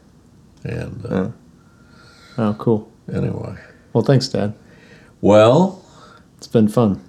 and 0.64 1.06
uh, 1.06 1.28
Oh, 2.38 2.54
cool. 2.58 2.90
anyway 3.12 3.56
Well, 3.92 4.04
thanks, 4.04 4.28
Dad. 4.28 4.54
well 5.20 5.84
It's 6.38 6.46
been 6.46 6.68
fun. 6.68 7.00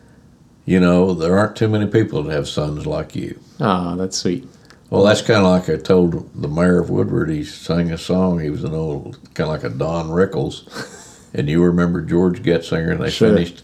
you 0.66 0.80
know 0.80 1.14
there 1.14 1.38
aren't 1.38 1.56
too 1.56 1.68
many 1.68 1.86
people 1.88 2.24
that 2.24 2.34
have 2.34 2.48
sons 2.48 2.86
like 2.86 3.16
you 3.16 3.40
Ah, 3.60 3.96
that's 3.96 4.18
sweet. 4.18 4.48
Well, 4.90 5.04
that's 5.04 5.22
kind 5.22 5.46
of 5.46 5.52
like 5.52 5.70
I 5.70 5.78
told 5.82 6.30
the 6.42 6.48
mayor 6.50 6.80
of 6.80 6.90
Woodward. 6.90 7.30
He 7.30 7.44
sang 7.46 7.92
a 7.92 7.98
song. 7.98 8.40
He 8.42 8.50
was 8.50 8.64
an 8.66 8.74
old, 8.74 9.20
kind 9.36 9.48
of 9.50 9.54
like 9.56 9.64
a 9.64 9.70
Don 9.70 10.10
Rickles. 10.10 11.30
and 11.34 11.48
you 11.48 11.64
remember 11.64 12.02
George 12.02 12.42
Getzinger? 12.44 12.92
And 12.92 13.00
they 13.02 13.10
Sure. 13.12 13.30
finished 13.30 13.64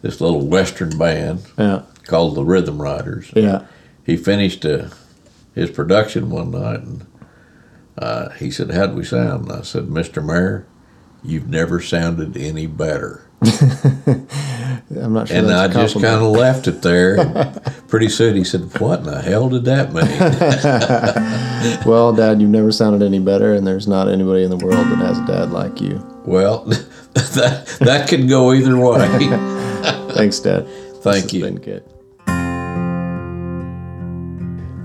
this 0.00 0.20
little 0.22 0.46
Western 0.46 0.96
band 0.96 1.42
Yeah. 1.58 1.82
called 2.06 2.36
the 2.36 2.44
Rhythm 2.44 2.80
Riders. 2.80 3.30
Yeah. 3.34 3.66
He 4.06 4.16
finished 4.16 4.64
uh, 4.64 4.86
his 5.54 5.70
production 5.70 6.30
one 6.30 6.52
night 6.52 6.80
and 6.80 7.06
uh, 7.98 8.28
he 8.30 8.50
said, 8.52 8.70
How'd 8.70 8.94
we 8.94 9.04
sound? 9.04 9.50
And 9.50 9.58
I 9.58 9.62
said, 9.62 9.86
Mr. 9.86 10.24
Mayor, 10.24 10.64
you've 11.24 11.48
never 11.48 11.80
sounded 11.80 12.36
any 12.36 12.66
better. 12.66 13.22
I'm 13.44 15.12
not 15.12 15.28
sure. 15.28 15.36
And 15.36 15.50
I 15.52 15.68
just 15.68 15.94
kind 15.94 16.22
of 16.22 16.30
left 16.30 16.66
it 16.68 16.82
there. 16.82 17.16
Pretty 17.88 18.08
soon 18.08 18.36
he 18.36 18.44
said, 18.44 18.62
What 18.80 19.00
in 19.00 19.06
the 19.06 19.20
hell 19.22 19.48
did 19.48 19.64
that 19.64 19.92
mean? 19.92 21.84
Well, 21.86 22.12
Dad, 22.12 22.40
you've 22.42 22.50
never 22.50 22.70
sounded 22.72 23.02
any 23.04 23.18
better, 23.18 23.54
and 23.54 23.66
there's 23.66 23.88
not 23.88 24.08
anybody 24.08 24.44
in 24.44 24.50
the 24.50 24.56
world 24.58 24.86
that 24.86 24.98
has 24.98 25.18
a 25.18 25.26
dad 25.26 25.50
like 25.50 25.80
you. 25.80 25.96
Well, 26.26 26.64
that 27.14 27.76
that 27.80 28.08
could 28.08 28.28
go 28.28 28.52
either 28.52 28.78
way. 28.78 28.98
Thanks, 30.14 30.40
Dad. 30.40 30.66
Thank 31.02 31.24
This 31.24 31.32
you. 31.32 31.44
been 31.44 31.56
good. 31.56 31.84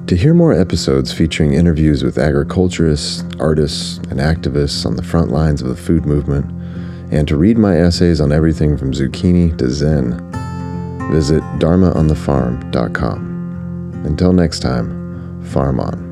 To 0.09 0.17
hear 0.17 0.33
more 0.33 0.59
episodes 0.59 1.13
featuring 1.13 1.53
interviews 1.53 2.03
with 2.03 2.17
agriculturists, 2.17 3.23
artists, 3.39 3.99
and 4.09 4.19
activists 4.19 4.83
on 4.83 4.95
the 4.95 5.03
front 5.03 5.29
lines 5.29 5.61
of 5.61 5.67
the 5.67 5.75
food 5.75 6.07
movement, 6.07 6.49
and 7.13 7.27
to 7.27 7.37
read 7.37 7.59
my 7.59 7.77
essays 7.77 8.19
on 8.19 8.31
everything 8.31 8.75
from 8.75 8.91
zucchini 8.91 9.55
to 9.59 9.69
Zen, 9.69 10.13
visit 11.11 11.43
dharmaonthefarm.com. 11.59 14.01
Until 14.03 14.33
next 14.33 14.61
time, 14.61 15.43
farm 15.43 15.79
on. 15.79 16.08